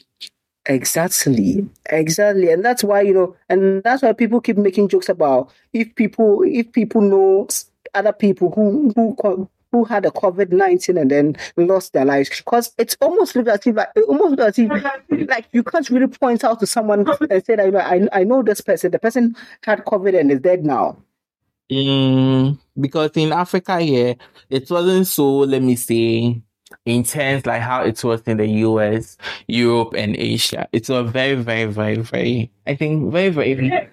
Exactly, 0.70 1.66
exactly, 1.86 2.52
and 2.52 2.62
that's 2.62 2.84
why 2.84 3.00
you 3.00 3.14
know, 3.14 3.34
and 3.48 3.82
that's 3.82 4.02
why 4.02 4.12
people 4.12 4.38
keep 4.38 4.58
making 4.58 4.88
jokes 4.88 5.08
about 5.08 5.50
if 5.72 5.94
people 5.94 6.42
if 6.42 6.70
people 6.72 7.00
know 7.00 7.48
other 7.94 8.12
people 8.12 8.52
who 8.52 8.92
who 8.94 9.48
who 9.72 9.84
had 9.84 10.04
a 10.04 10.10
COVID 10.10 10.52
nineteen 10.52 10.98
and 10.98 11.10
then 11.10 11.36
lost 11.56 11.94
their 11.94 12.04
lives, 12.04 12.28
because 12.28 12.70
it's 12.76 12.98
almost 13.00 13.34
look 13.34 13.48
as 13.48 13.66
if 13.66 13.76
like, 13.76 13.88
it 13.96 14.04
almost 14.08 14.38
as 14.40 14.58
if 14.58 14.68
like 15.30 15.46
you 15.52 15.62
can't 15.62 15.88
really 15.88 16.06
point 16.06 16.44
out 16.44 16.60
to 16.60 16.66
someone 16.66 17.08
and 17.08 17.44
say 17.46 17.56
that 17.56 17.64
you 17.64 17.72
know 17.72 17.78
I 17.78 18.06
I 18.12 18.24
know 18.24 18.42
this 18.42 18.60
person, 18.60 18.90
the 18.90 18.98
person 18.98 19.36
had 19.62 19.86
COVID 19.86 20.20
and 20.20 20.30
is 20.30 20.40
dead 20.40 20.66
now. 20.66 20.98
Mm, 21.72 22.58
because 22.80 23.10
in 23.14 23.32
Africa 23.32 23.80
here, 23.80 24.16
it 24.50 24.70
wasn't 24.70 25.06
so, 25.06 25.38
let 25.38 25.62
me 25.62 25.76
say, 25.76 26.42
intense 26.84 27.46
like 27.46 27.62
how 27.62 27.82
it 27.82 28.02
was 28.04 28.22
in 28.22 28.36
the 28.36 28.46
US, 28.46 29.16
Europe, 29.46 29.94
and 29.96 30.16
Asia. 30.16 30.68
It 30.72 30.88
was 30.88 31.10
very, 31.10 31.34
very, 31.36 31.66
very, 31.66 31.96
very, 31.96 32.50
I 32.66 32.74
think, 32.74 33.12
very, 33.12 33.30
very 33.30 33.90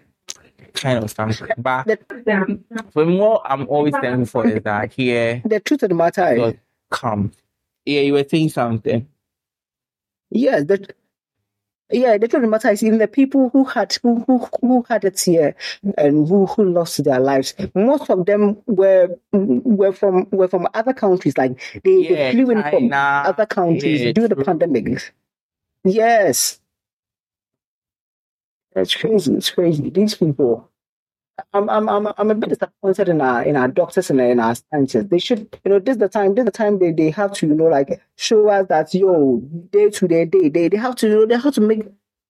kind 0.74 1.04
of 1.04 1.12
something. 1.12 1.48
But 1.58 1.86
The, 1.86 2.60
for 2.92 3.06
what 3.06 3.42
I'm 3.46 3.68
always 3.68 3.94
thankful 3.94 4.44
for 4.44 4.48
is 4.48 4.64
that 4.64 4.94
here, 4.94 5.42
the 5.46 5.60
truth 5.60 5.84
of 5.84 5.90
the 5.90 5.96
matter 5.96 6.28
it 6.28 6.34
is, 6.34 6.40
was 6.40 6.54
calm. 6.92 7.32
Yeah, 7.86 8.02
you 8.02 8.14
were 8.14 8.26
saying 8.28 8.50
something. 8.50 9.08
Yes, 10.30 10.66
the 10.66 10.74
yeah, 10.74 10.88
the 10.88 10.96
truth 11.92 12.34
of 12.34 12.42
the 12.42 12.48
matter 12.48 12.70
is 12.70 12.84
even 12.84 12.98
the 13.00 13.08
people 13.08 13.50
who 13.50 13.64
had 13.64 13.96
who 14.02 14.24
who, 14.28 14.48
who 14.62 14.86
had 14.90 15.06
it 15.06 15.20
here 15.20 15.56
and 15.98 16.28
who, 16.28 16.46
who 16.48 16.66
lost 16.66 17.04
their 17.04 17.20
lives, 17.20 17.54
most 17.76 18.10
of 18.10 18.26
them 18.26 18.58
were 18.66 19.10
were 19.32 19.94
from 19.94 20.28
were 20.32 20.48
from 20.48 20.68
other 20.74 20.94
countries. 20.94 21.38
Like 21.38 21.60
they, 21.84 21.92
Yeah, 22.10 22.32
they 22.32 22.32
flew 22.32 22.52
in 22.52 22.64
from 22.64 22.92
other 22.94 23.46
countries 23.46 24.02
yeah, 24.02 24.12
due 24.14 24.28
to 24.28 24.36
the 24.36 24.44
pandemic. 24.44 25.14
Yes. 25.84 26.60
That's 28.74 28.94
crazy, 28.94 29.34
it's 29.36 29.52
crazy. 29.52 29.90
These 29.90 30.16
people. 30.16 30.70
I'm 31.54 31.70
I'm 31.70 31.90
I'm 31.90 32.08
I'm 32.18 32.32
a 32.32 32.36
bit 32.36 32.50
disappointed 32.50 33.10
in 33.10 33.20
our 33.22 33.44
in 33.44 33.56
our 33.56 33.68
doctors 33.68 34.10
and 34.10 34.22
in 34.22 34.40
our 34.40 34.56
scientists. 34.56 35.08
They 35.10 35.20
should, 35.20 35.40
you 35.66 35.72
know, 35.72 35.80
this 35.80 35.94
is 35.96 36.00
the 36.00 36.08
time, 36.10 36.34
this 36.36 36.44
is 36.44 36.46
the 36.46 36.52
time 36.52 36.80
they, 36.80 36.92
they 36.92 37.10
have 37.12 37.34
to, 37.34 37.48
you 37.48 37.54
know, 37.56 37.66
like 37.66 38.02
show 38.16 38.48
us 38.50 38.68
that 38.70 38.94
yo, 38.94 39.40
day 39.72 39.90
to 39.90 40.08
day, 40.08 40.26
day, 40.26 40.50
they 40.50 40.70
they 40.70 40.78
have 40.78 40.96
to, 40.98 41.08
you 41.08 41.16
know, 41.16 41.26
they 41.26 41.38
have 41.38 41.54
to 41.56 41.62
make 41.62 41.84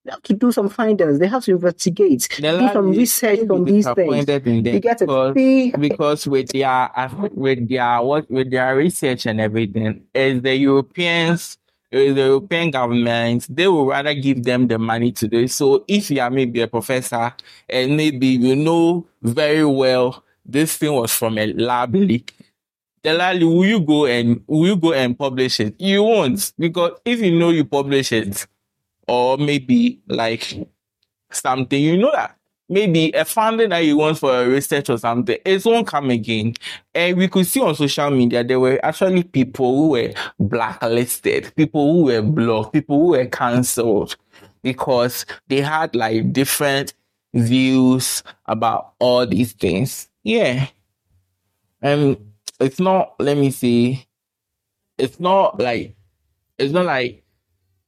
they 0.05 0.11
have 0.11 0.21
to 0.23 0.33
do 0.33 0.51
some 0.51 0.69
findings, 0.69 1.19
they 1.19 1.27
have 1.27 1.43
to 1.45 1.51
investigate, 1.51 2.27
The 2.39 2.59
do 2.59 2.69
some 2.73 2.91
research 2.91 3.39
on 3.49 3.65
these 3.65 3.87
things. 3.89 4.27
in 4.29 4.63
them 4.63 4.73
You 4.75 4.79
get 4.79 5.01
it? 5.01 5.07
because- 5.07 5.33
See, 5.35 5.71
because 5.71 6.27
with 6.27 6.49
their 6.51 6.89
with 7.33 7.69
their 7.69 8.01
what 8.01 8.29
with 8.31 8.49
their 8.51 8.75
research 8.75 9.25
and 9.27 9.39
everything 9.41 10.03
is 10.15 10.41
the 10.41 10.55
Europeans 10.55 11.57
Uh, 11.95 12.11
the 12.11 12.25
European 12.27 12.71
governments 12.71 13.47
they 13.47 13.67
will 13.67 13.85
rather 13.85 14.13
give 14.13 14.43
them 14.43 14.67
the 14.67 14.77
money 14.77 15.13
to 15.13 15.29
do 15.29 15.47
so 15.47 15.85
if 15.87 16.11
you 16.11 16.19
are 16.19 16.29
maybe 16.29 16.59
a 16.59 16.67
professor 16.67 17.33
and 17.69 17.95
maybe 17.95 18.27
you 18.27 18.53
know 18.53 19.07
very 19.21 19.63
well 19.63 20.21
this 20.45 20.75
thing 20.75 20.91
was 20.91 21.13
from 21.13 21.37
a 21.37 21.53
lab 21.53 21.95
leak 21.95 22.35
the 23.05 23.13
leak, 23.13 23.41
will 23.41 23.65
you 23.65 23.79
go 23.79 24.07
and 24.07 24.43
will 24.47 24.67
you 24.67 24.75
go 24.75 24.91
and 24.93 25.17
publish 25.17 25.59
it? 25.59 25.79
You 25.79 26.03
won't 26.03 26.51
because 26.57 26.99
if 27.05 27.19
you 27.21 27.37
know 27.37 27.51
you 27.51 27.63
publish 27.63 28.11
it 28.11 28.45
or 29.07 29.37
maybe 29.37 30.01
like 30.07 30.67
something 31.31 31.81
you 31.81 31.97
know 31.97 32.11
that 32.11 32.37
maybe 32.67 33.11
a 33.11 33.25
funding 33.25 33.69
that 33.69 33.85
you 33.85 33.97
want 33.97 34.17
for 34.17 34.41
a 34.41 34.47
research 34.47 34.89
or 34.89 34.97
something, 34.97 35.37
it 35.45 35.65
won't 35.65 35.87
come 35.87 36.09
again. 36.09 36.53
And 36.93 37.17
we 37.17 37.27
could 37.27 37.45
see 37.45 37.61
on 37.61 37.75
social 37.75 38.09
media 38.09 38.43
there 38.43 38.59
were 38.59 38.79
actually 38.83 39.23
people 39.23 39.75
who 39.75 39.89
were 39.89 40.13
blacklisted, 40.39 41.53
people 41.55 41.93
who 41.93 42.03
were 42.05 42.21
blocked, 42.21 42.73
people 42.73 42.99
who 42.99 43.07
were 43.09 43.25
cancelled 43.25 44.15
because 44.63 45.25
they 45.47 45.61
had 45.61 45.95
like 45.95 46.33
different 46.33 46.93
views 47.33 48.23
about 48.47 48.93
all 48.99 49.27
these 49.27 49.53
things. 49.53 50.09
Yeah. 50.23 50.67
And 51.81 52.17
it's 52.59 52.79
not, 52.79 53.13
let 53.19 53.37
me 53.37 53.51
see, 53.51 54.07
it's 54.97 55.19
not 55.19 55.59
like, 55.59 55.95
it's 56.57 56.73
not 56.73 56.85
like, 56.85 57.23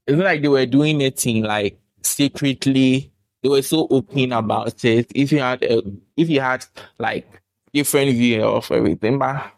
it's 0.05 0.17
not 0.17 0.25
like 0.25 0.41
they 0.41 0.47
were 0.49 0.65
doing 0.65 1.01
in 1.01 1.43
like 1.43 1.79
secretly 2.03 3.11
they 3.47 3.49
were 3.49 3.61
so 3.61 3.87
open 3.89 4.33
about 4.33 4.83
it. 4.83 5.09
If 5.15 5.31
you 5.31 5.39
had, 5.39 5.63
a, 5.63 5.81
if 6.17 6.29
you 6.29 6.41
had 6.41 6.65
like 6.99 7.25
different 7.73 8.11
view 8.11 8.43
of 8.43 8.69
everything, 8.69 9.17
but 9.17 9.51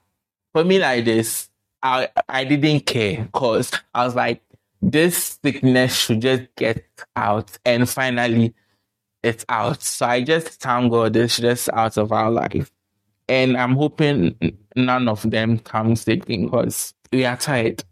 for 0.53 0.63
me 0.63 0.77
like 0.77 1.05
this, 1.05 1.49
I 1.81 2.09
I 2.27 2.43
didn't 2.43 2.81
care 2.81 3.23
because 3.25 3.71
I 3.95 4.05
was 4.05 4.15
like, 4.15 4.43
this 4.81 5.39
sickness 5.43 5.95
should 5.95 6.21
just 6.21 6.43
get 6.55 6.85
out, 7.15 7.57
and 7.65 7.89
finally, 7.89 8.53
it's 9.23 9.43
out. 9.49 9.81
So 9.81 10.05
I 10.05 10.21
just 10.23 10.61
thank 10.61 10.91
God 10.91 11.15
it's 11.15 11.37
just 11.37 11.69
out 11.73 11.97
of 11.97 12.11
our 12.11 12.29
life, 12.29 12.69
and 13.27 13.57
I'm 13.57 13.75
hoping 13.75 14.35
none 14.75 15.07
of 15.07 15.27
them 15.31 15.57
comes 15.57 16.07
again 16.07 16.45
because 16.45 16.93
we 17.11 17.25
are 17.25 17.37
tired. 17.37 17.83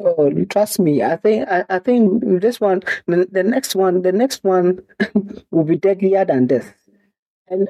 Oh, 0.00 0.30
trust 0.44 0.78
me. 0.78 1.02
I 1.02 1.16
think 1.16 1.48
I, 1.48 1.64
I 1.68 1.78
think 1.78 2.22
this 2.40 2.60
one, 2.60 2.82
the, 3.06 3.26
the 3.30 3.42
next 3.42 3.74
one, 3.74 4.02
the 4.02 4.12
next 4.12 4.44
one 4.44 4.82
will 5.50 5.64
be 5.64 5.76
deadlier 5.76 6.24
than 6.24 6.48
this. 6.48 6.66
And 7.48 7.68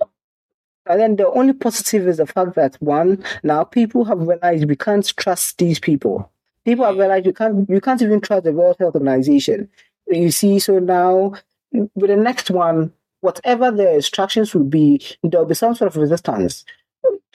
and 0.86 1.00
then 1.00 1.16
the 1.16 1.28
only 1.28 1.52
positive 1.52 2.06
is 2.06 2.18
the 2.18 2.26
fact 2.26 2.54
that 2.54 2.76
one, 2.80 3.24
now 3.42 3.64
people 3.64 4.04
have 4.04 4.20
realized 4.20 4.68
we 4.68 4.76
can't 4.76 5.16
trust 5.16 5.58
these 5.58 5.78
people. 5.80 6.30
People 6.64 6.84
have 6.84 6.94
mm. 6.94 7.00
realized 7.00 7.26
you 7.26 7.32
can't 7.32 7.68
you 7.68 7.80
can't 7.80 8.02
even 8.02 8.20
trust 8.20 8.44
the 8.44 8.52
World 8.52 8.76
Health 8.78 8.94
Organization. 8.94 9.68
You 10.08 10.30
see, 10.30 10.58
so 10.58 10.78
now 10.78 11.34
with 11.72 12.10
the 12.10 12.16
next 12.16 12.50
one, 12.50 12.92
whatever 13.20 13.70
the 13.70 13.94
instructions 13.94 14.54
will 14.54 14.64
be, 14.64 15.00
there'll 15.22 15.46
be 15.46 15.54
some 15.54 15.74
sort 15.74 15.88
of 15.88 16.00
resistance. 16.00 16.64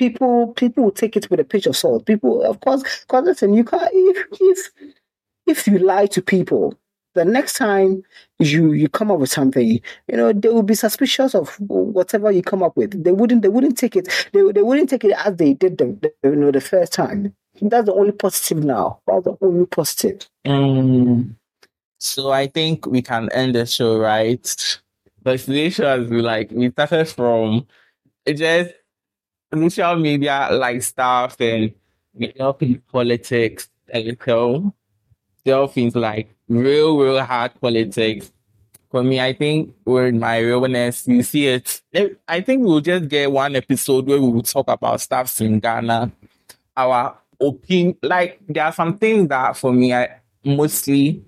People 0.01 0.53
people 0.53 0.85
will 0.85 0.91
take 0.91 1.15
it 1.15 1.29
with 1.29 1.39
a 1.39 1.43
pinch 1.43 1.67
of 1.67 1.77
salt. 1.77 2.07
People, 2.07 2.41
of 2.41 2.59
course, 2.61 2.81
because 3.01 3.23
listen, 3.23 3.53
you 3.53 3.63
can't 3.63 3.83
if 3.93 4.27
if 4.41 4.71
if 5.45 5.67
you 5.67 5.77
lie 5.77 6.07
to 6.07 6.23
people, 6.23 6.73
the 7.13 7.23
next 7.23 7.53
time 7.53 8.01
you 8.39 8.71
you 8.71 8.89
come 8.89 9.11
up 9.11 9.19
with 9.19 9.29
something, 9.29 9.79
you 10.07 10.17
know 10.17 10.33
they 10.33 10.49
will 10.49 10.63
be 10.63 10.73
suspicious 10.73 11.35
of 11.35 11.55
whatever 11.59 12.31
you 12.31 12.41
come 12.41 12.63
up 12.63 12.75
with. 12.75 13.03
They 13.03 13.11
wouldn't 13.11 13.43
they 13.43 13.49
wouldn't 13.49 13.77
take 13.77 13.95
it 13.95 14.07
they, 14.33 14.41
they 14.51 14.63
wouldn't 14.63 14.89
take 14.89 15.03
it 15.03 15.11
as 15.23 15.35
they 15.35 15.53
did 15.53 15.77
the, 15.77 15.95
the 16.01 16.29
you 16.29 16.35
know 16.35 16.49
the 16.49 16.61
first 16.61 16.93
time. 16.93 17.35
That's 17.61 17.85
the 17.85 17.93
only 17.93 18.13
positive 18.13 18.63
now. 18.63 19.01
That's 19.05 19.25
the 19.25 19.37
only 19.39 19.67
positive. 19.67 20.27
Mm. 20.47 21.35
So 21.99 22.31
I 22.31 22.47
think 22.47 22.87
we 22.87 23.03
can 23.03 23.29
end 23.33 23.53
the 23.53 23.67
show, 23.67 23.99
right? 23.99 24.43
Today's 25.23 25.75
show 25.75 25.99
has 25.99 26.09
like 26.09 26.49
we 26.49 26.71
started 26.71 27.07
from 27.07 27.67
just 28.27 28.73
social 29.51 29.95
media 29.95 30.49
like 30.51 30.81
stuff 30.81 31.39
and 31.39 31.73
we 32.13 32.27
delve 32.27 32.61
into 32.61 32.81
politics 32.91 33.69
a 33.93 34.03
little. 34.03 34.73
Delve 35.43 35.77
into 35.77 35.99
like 35.99 36.33
real, 36.47 36.97
real 36.97 37.23
hard 37.23 37.51
politics. 37.59 38.31
For 38.89 39.03
me, 39.03 39.21
I 39.21 39.33
think 39.33 39.73
with 39.85 40.13
my 40.15 40.39
realness, 40.39 41.07
you 41.07 41.23
see 41.23 41.47
it. 41.47 41.81
I 42.27 42.41
think 42.41 42.65
we'll 42.65 42.81
just 42.81 43.07
get 43.07 43.31
one 43.31 43.55
episode 43.55 44.05
where 44.05 44.21
we 44.21 44.29
will 44.29 44.41
talk 44.43 44.67
about 44.67 44.99
stuff 44.99 45.39
in 45.39 45.59
Ghana. 45.59 46.11
Our 46.75 47.17
opinion, 47.39 47.97
like 48.03 48.39
there 48.47 48.65
are 48.65 48.73
some 48.73 48.97
things 48.97 49.29
that 49.29 49.55
for 49.55 49.71
me, 49.71 49.93
I 49.93 50.19
mostly 50.43 51.23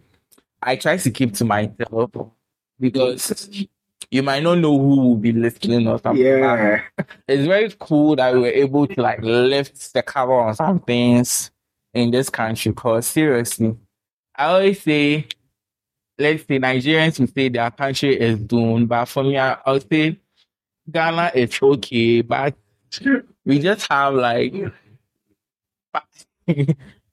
I 0.62 0.76
try 0.76 0.98
to 0.98 1.12
keep 1.12 1.34
to 1.36 1.46
myself 1.46 2.12
because 2.80 3.66
you 4.14 4.22
might 4.22 4.44
not 4.44 4.60
know 4.60 4.78
who 4.78 4.96
will 5.02 5.16
be 5.16 5.32
listening 5.32 5.88
or 5.88 5.98
something. 5.98 6.24
Yeah. 6.24 6.84
It's 7.28 7.48
very 7.48 7.74
cool 7.80 8.16
that 8.18 8.36
we 8.36 8.42
were 8.42 8.48
able 8.48 8.86
to 8.86 9.02
like 9.02 9.20
lift 9.24 9.92
the 9.92 10.04
cover 10.04 10.34
on 10.34 10.54
some 10.54 10.80
things 10.82 11.50
in 11.96 12.12
this 12.12 12.30
country 12.30 12.72
because 12.72 13.08
seriously, 13.08 13.76
I 14.36 14.46
always 14.46 14.84
say, 14.84 15.26
let's 16.20 16.46
say 16.46 16.60
Nigerians 16.60 17.20
will 17.20 17.26
say 17.26 17.50
their 17.50 17.72
country 17.72 18.20
is 18.20 18.38
doomed, 18.38 18.88
but 18.88 19.06
for 19.06 19.24
me, 19.24 19.40
I, 19.40 19.58
I'll 19.66 19.80
say 19.80 20.20
Ghana 20.92 21.32
is 21.34 21.58
okay, 21.60 22.22
but 22.22 22.54
we 23.44 23.58
just 23.58 23.92
have 23.92 24.14
like 24.14 24.54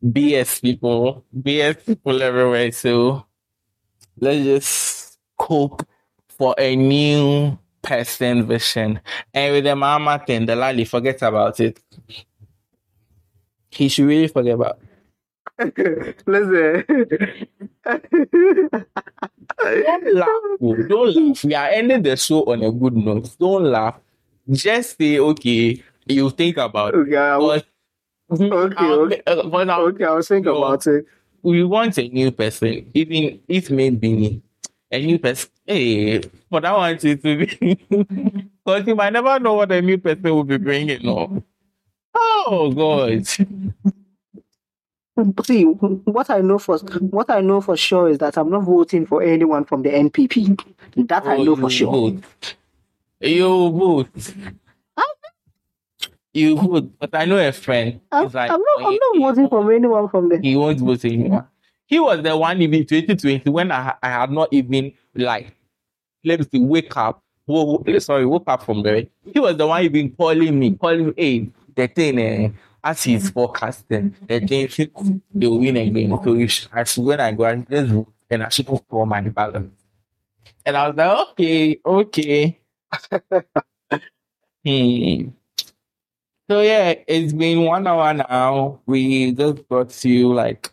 BS 0.04 0.60
people, 0.60 1.24
BS 1.34 1.86
people 1.86 2.22
everywhere. 2.22 2.72
So 2.72 3.24
let's 4.18 4.44
just 4.44 5.18
cope 5.38 5.86
for 6.40 6.54
a 6.56 6.74
new 6.74 7.58
person 7.82 8.46
vision. 8.46 8.98
And 9.34 9.52
with 9.52 9.64
the 9.64 9.74
Mahama 9.76 10.26
thing, 10.26 10.46
the 10.46 10.56
lady 10.56 10.86
forget 10.86 11.20
about 11.20 11.60
it. 11.60 11.78
He 13.70 13.88
should 13.90 14.06
really 14.06 14.28
forget 14.28 14.54
about. 14.54 14.78
Listen. 16.26 16.84
Don't 19.60 20.14
laugh. 20.14 20.28
oh, 20.62 20.76
Don't 20.88 21.14
laugh. 21.28 21.44
We 21.44 21.54
are 21.54 21.68
ending 21.68 22.02
the 22.02 22.16
show 22.16 22.44
on 22.44 22.62
a 22.62 22.72
good 22.72 22.96
note. 22.96 23.36
Don't 23.38 23.64
laugh. 23.64 23.96
Just 24.50 24.96
say 24.96 25.18
okay. 25.18 25.82
You 26.06 26.30
think 26.30 26.56
about 26.56 26.94
it. 26.94 26.98
okay, 27.00 27.16
I 27.16 27.36
will- 27.36 27.60
But, 28.30 28.40
okay, 28.40 28.74
I'll- 28.78 29.00
okay. 29.12 29.22
uh, 29.26 29.46
but 29.46 29.68
I'll- 29.68 29.82
okay, 29.88 30.04
I'll 30.04 30.22
think 30.22 30.46
about 30.46 30.86
it. 30.86 31.04
we 31.42 31.64
want 31.64 31.98
a 31.98 32.08
new 32.08 32.30
person, 32.30 32.90
even 32.94 33.40
if 33.46 33.70
maybe 33.70 34.40
a 34.90 34.98
new 35.04 35.18
person. 35.18 35.50
Hey, 35.70 36.20
but 36.50 36.64
I 36.64 36.72
want 36.72 37.04
it 37.04 37.22
to 37.22 37.36
be 37.46 37.46
because 38.64 38.86
you 38.88 38.96
might 38.96 39.12
never 39.12 39.38
know 39.38 39.54
what 39.54 39.70
a 39.70 39.80
new 39.80 39.98
person 39.98 40.24
will 40.24 40.42
be 40.42 40.58
bringing. 40.58 41.06
Oh 42.16 42.72
God. 42.74 43.24
See, 45.44 45.62
what 45.64 46.28
I 46.30 46.40
know 46.40 46.58
for 46.58 46.78
what 46.78 47.30
I 47.30 47.40
know 47.40 47.60
for 47.60 47.76
sure 47.76 48.08
is 48.08 48.18
that 48.18 48.36
I'm 48.36 48.50
not 48.50 48.64
voting 48.64 49.06
for 49.06 49.22
anyone 49.22 49.64
from 49.64 49.82
the 49.82 49.90
NPP. 49.90 50.60
That 51.08 51.24
I 51.24 51.36
Oh, 51.36 51.44
know 51.44 51.54
for 51.54 51.70
sure. 51.70 51.92
Vote. 51.92 52.54
You 53.20 53.70
vote. 53.70 54.34
You 56.34 56.56
vote, 56.56 56.90
but 56.98 57.14
I 57.14 57.26
know 57.26 57.36
a 57.38 57.52
friend. 57.52 58.00
I'm, 58.10 58.24
like, 58.32 58.50
I'm 58.50 58.60
not. 58.60 58.78
I'm 58.78 58.84
"Oh, 58.86 58.98
not 59.20 59.34
voting 59.36 59.48
for 59.48 59.72
anyone 59.72 60.08
from 60.08 60.30
the. 60.30 60.40
he 60.40 60.56
won't 60.56 60.80
vote 60.80 61.04
anymore. 61.04 61.48
He 61.86 62.00
was 62.00 62.22
the 62.22 62.36
one 62.36 62.60
even 62.60 62.84
2020 62.86 63.50
when 63.50 63.70
I, 63.70 63.94
I 64.02 64.08
had 64.10 64.30
not 64.32 64.48
even 64.52 64.92
like 65.14 65.54
let 66.24 66.40
me 66.40 66.46
see, 66.50 66.60
wake 66.60 66.96
up. 66.96 67.22
Wo- 67.46 67.82
wo- 67.84 67.98
sorry, 67.98 68.26
woke 68.26 68.44
up 68.48 68.62
from 68.62 68.82
bed. 68.82 69.10
He 69.32 69.40
was 69.40 69.56
the 69.56 69.66
one 69.66 69.82
even 69.82 70.10
calling 70.10 70.58
me, 70.58 70.72
calling 70.76 71.06
me, 71.08 71.12
hey, 71.16 71.50
the 71.74 71.86
thing 71.88 72.18
eh, 72.18 72.50
as 72.82 73.02
he's 73.02 73.30
forecasting, 73.30 74.14
the 74.26 74.40
thing 74.40 75.20
they'll 75.34 75.58
win 75.58 75.76
again. 75.76 76.18
So 76.22 76.34
you 76.34 76.48
should, 76.48 76.70
when 76.98 77.20
I 77.20 77.32
go 77.32 77.44
and 77.44 77.66
and 78.30 78.42
I 78.44 78.48
should 78.48 78.66
go 78.66 78.80
for 78.88 79.06
my 79.06 79.20
balance. 79.22 79.74
And 80.64 80.76
I 80.76 80.88
was 80.88 80.96
like, 80.96 81.18
okay, 81.30 81.80
okay. 81.84 82.60
hmm. 84.64 85.28
So 86.48 86.60
yeah, 86.62 86.94
it's 87.06 87.32
been 87.32 87.62
one 87.62 87.86
hour 87.86 88.12
now. 88.12 88.80
We 88.86 89.32
just 89.32 89.68
brought 89.68 89.90
to 89.90 90.08
you 90.08 90.34
like 90.34 90.70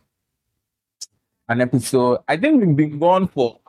an 1.49 1.61
episode. 1.61 2.19
I 2.27 2.37
think 2.37 2.63
we've 2.63 2.75
been 2.75 2.99
gone 2.99 3.27
for, 3.27 3.59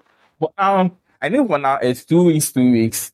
but 0.41 0.53
um, 0.59 0.97
I 1.21 1.31
think 1.31 1.49
for 1.49 1.59
now 1.59 1.79
it's 1.79 2.05
two 2.05 2.25
weeks, 2.25 2.53
two 2.53 2.71
weeks. 2.73 3.13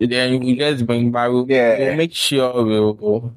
Then 0.00 0.40
we 0.40 0.56
just 0.56 0.84
bring 0.86 1.12
back. 1.12 1.30
We'll, 1.30 1.46
Yeah. 1.48 1.78
we'll 1.78 1.96
make 1.96 2.14
sure 2.14 2.64
we'll 2.64 3.32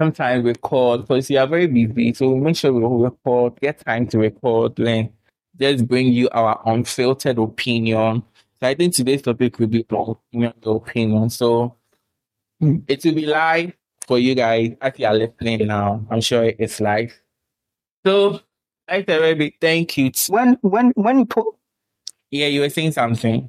sometimes 0.00 0.44
record 0.44 1.02
because 1.02 1.28
you 1.30 1.38
are 1.38 1.46
very 1.46 1.66
busy. 1.66 2.14
So 2.14 2.28
we'll 2.30 2.38
make 2.44 2.56
sure 2.56 2.72
we'll 2.72 2.98
record, 2.98 3.60
get 3.60 3.84
time 3.84 4.06
to 4.08 4.18
record, 4.18 4.76
then 4.76 5.10
just 5.58 5.86
bring 5.88 6.08
you 6.08 6.28
our 6.30 6.60
unfiltered 6.66 7.38
opinion. 7.38 8.22
So 8.60 8.68
I 8.68 8.74
think 8.74 8.94
today's 8.94 9.22
topic 9.22 9.58
will 9.58 9.66
be 9.66 9.84
your 9.90 10.18
opinion. 10.64 11.30
So 11.30 11.74
mm, 12.62 12.82
it 12.86 13.04
will 13.04 13.14
be 13.14 13.26
live 13.26 13.72
for 14.06 14.18
you 14.18 14.34
guys 14.34 14.72
as 14.80 14.92
you 14.98 15.06
are 15.06 15.14
listening 15.14 15.66
now. 15.66 16.04
I'm 16.10 16.20
sure 16.20 16.44
it's 16.44 16.80
live. 16.80 17.12
So, 18.06 18.40
a 18.88 19.02
very 19.02 19.34
big 19.34 19.54
thank 19.60 19.96
you. 19.96 20.10
When 20.28 20.58
when 20.60 20.90
when 20.94 21.20
you 21.20 21.24
put 21.24 21.46
yeah, 22.34 22.46
you 22.48 22.60
were 22.60 22.68
saying 22.68 22.92
something. 22.92 23.48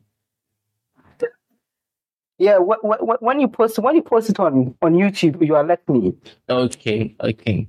yeah 2.38 2.57
when, 2.57 2.77
when, 2.83 3.17
when 3.19 3.39
you 3.39 3.47
post 3.47 3.79
when 3.79 3.95
you 3.95 4.03
post 4.03 4.29
it 4.29 4.39
on 4.39 4.75
on 4.81 4.93
YouTube, 4.93 5.45
you 5.45 5.55
alert 5.55 5.81
me. 5.89 6.13
Okay, 6.47 7.15
okay. 7.19 7.67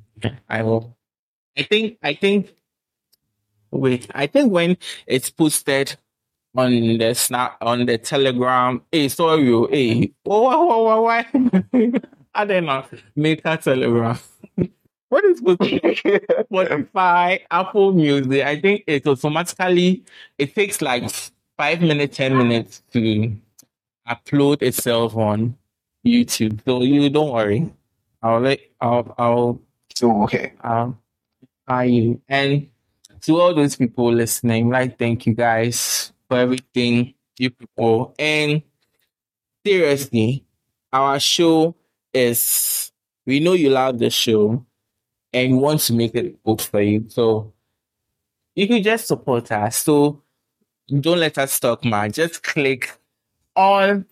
I 0.49 0.63
will. 0.63 0.97
I 1.57 1.63
think, 1.63 1.99
I 2.03 2.13
think, 2.13 2.53
wait, 3.71 4.09
I 4.15 4.27
think 4.27 4.53
when 4.53 4.77
it's 5.07 5.31
posted 5.31 5.97
on 6.55 6.71
the 6.99 7.15
snap, 7.15 7.57
on 7.63 7.87
the 7.87 7.97
telegram, 7.97 8.83
hey, 8.93 9.09
sorry, 9.09 9.51
oh, 9.53 9.67
hey, 9.71 10.13
oh, 10.27 10.43
why, 10.43 10.57
why, 10.57 10.99
why, 11.01 11.25
why? 11.73 12.01
I 12.35 12.45
don't 12.45 12.67
know, 12.67 12.85
make 13.15 13.41
a 13.45 13.57
telegram. 13.57 14.19
What 15.09 15.25
is? 15.25 15.41
Spotify, 15.41 17.41
Apple 17.51 17.93
Music, 17.93 18.45
I 18.45 18.61
think 18.61 18.85
it 18.87 19.07
automatically 19.07 20.05
it 20.39 20.55
takes 20.55 20.83
like 20.83 21.05
five 21.57 21.81
minutes, 21.81 22.17
ten 22.17 22.37
minutes 22.37 22.83
to 22.93 23.35
upload 24.09 24.63
itself 24.63 25.17
on 25.17 25.57
YouTube. 26.05 26.61
So 26.65 26.83
you 26.83 27.09
don't 27.11 27.31
worry. 27.31 27.73
I'll 28.23 28.41
let 28.41 28.61
I'll 28.81 29.15
I'll 29.19 29.61
so 29.95 30.23
okay. 30.25 30.53
um 30.63 30.99
hi 31.69 31.85
you 31.85 32.21
and 32.29 32.69
to 33.23 33.41
all 33.41 33.55
those 33.55 33.77
people 33.77 34.13
listening, 34.13 34.71
like 34.71 34.99
thank 34.99 35.27
you 35.27 35.35
guys 35.35 36.13
for 36.29 36.39
everything 36.39 37.15
you 37.39 37.51
people 37.51 38.15
and 38.19 38.63
seriously, 39.65 40.45
our 40.93 41.19
show 41.19 41.75
is 42.13 42.93
we 43.27 43.41
know 43.41 43.53
you 43.53 43.71
love 43.71 43.99
the 43.99 44.11
show 44.11 44.65
and 45.37 45.53
we 45.53 45.59
want 45.59 45.81
to 45.81 45.93
make 45.93 46.15
it 46.15 46.43
good 46.45 46.63
for 46.63 46.81
you. 46.81 47.05
So 47.09 47.53
you 48.55 48.67
can 48.67 48.83
just 48.83 49.07
support 49.07 49.53
us. 49.53 49.77
So 49.77 50.23
don't 51.01 51.19
let 51.19 51.37
us 51.37 51.61
talk 51.61 51.85
man. 51.85 52.11
Just 52.11 52.43
click 52.43 52.91
on 53.55 54.07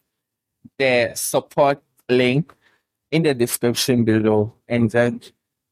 the 0.79 1.13
support 1.15 1.83
link 2.11 2.53
in 3.11 3.23
the 3.23 3.33
description 3.33 4.05
below 4.05 4.53
and 4.69 4.91
then 4.91 5.23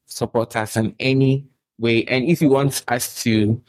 support 0.07 0.57
us 0.57 0.79
in 0.79 0.95
any 0.99 1.47
way. 1.79 2.05
And 2.05 2.25
if 2.25 2.41
you 2.41 2.49
want 2.49 2.83
us 2.89 3.23
to 3.25 3.63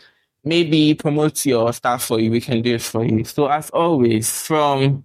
maybe 0.45 0.93
promote 0.93 1.45
your 1.45 1.73
stuff 1.73 2.05
for 2.05 2.17
you, 2.17 2.31
we 2.31 2.39
can 2.39 2.61
do 2.61 2.75
it 2.75 2.81
for 2.81 3.03
you. 3.03 3.25
So 3.25 3.47
as 3.47 3.69
always, 3.71 4.41
from 4.41 5.03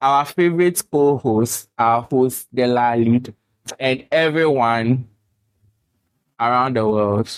our 0.00 0.24
favorite 0.24 0.80
co-host, 0.88 1.68
our 1.76 2.02
host, 2.02 2.46
lead, 2.52 3.34
and 3.80 4.06
everyone 4.12 5.08
around 6.40 6.76
the 6.76 6.86
world. 6.86 7.28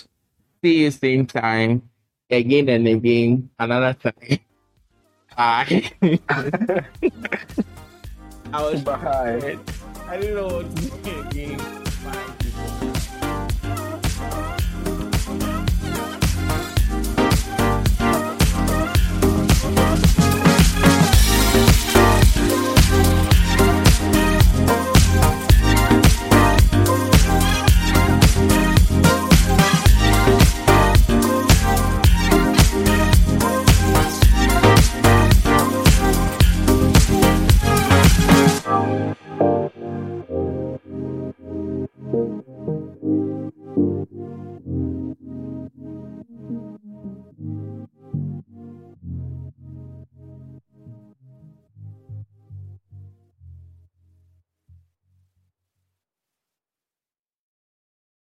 See 0.63 0.83
you 0.83 0.91
same 0.91 1.27
time, 1.27 1.89
again 2.31 2.69
and 2.69 2.87
again, 2.89 3.51
another 3.59 3.95
time. 3.95 4.39
Bye. 5.37 5.91
I 8.53 8.63
was 8.63 8.83
Bye. 8.83 9.59
I 10.07 10.17
didn't 10.17 10.35
know 10.35 10.47
what 10.49 10.77
to 10.77 10.83
say 10.83 11.21
again. 11.21 11.78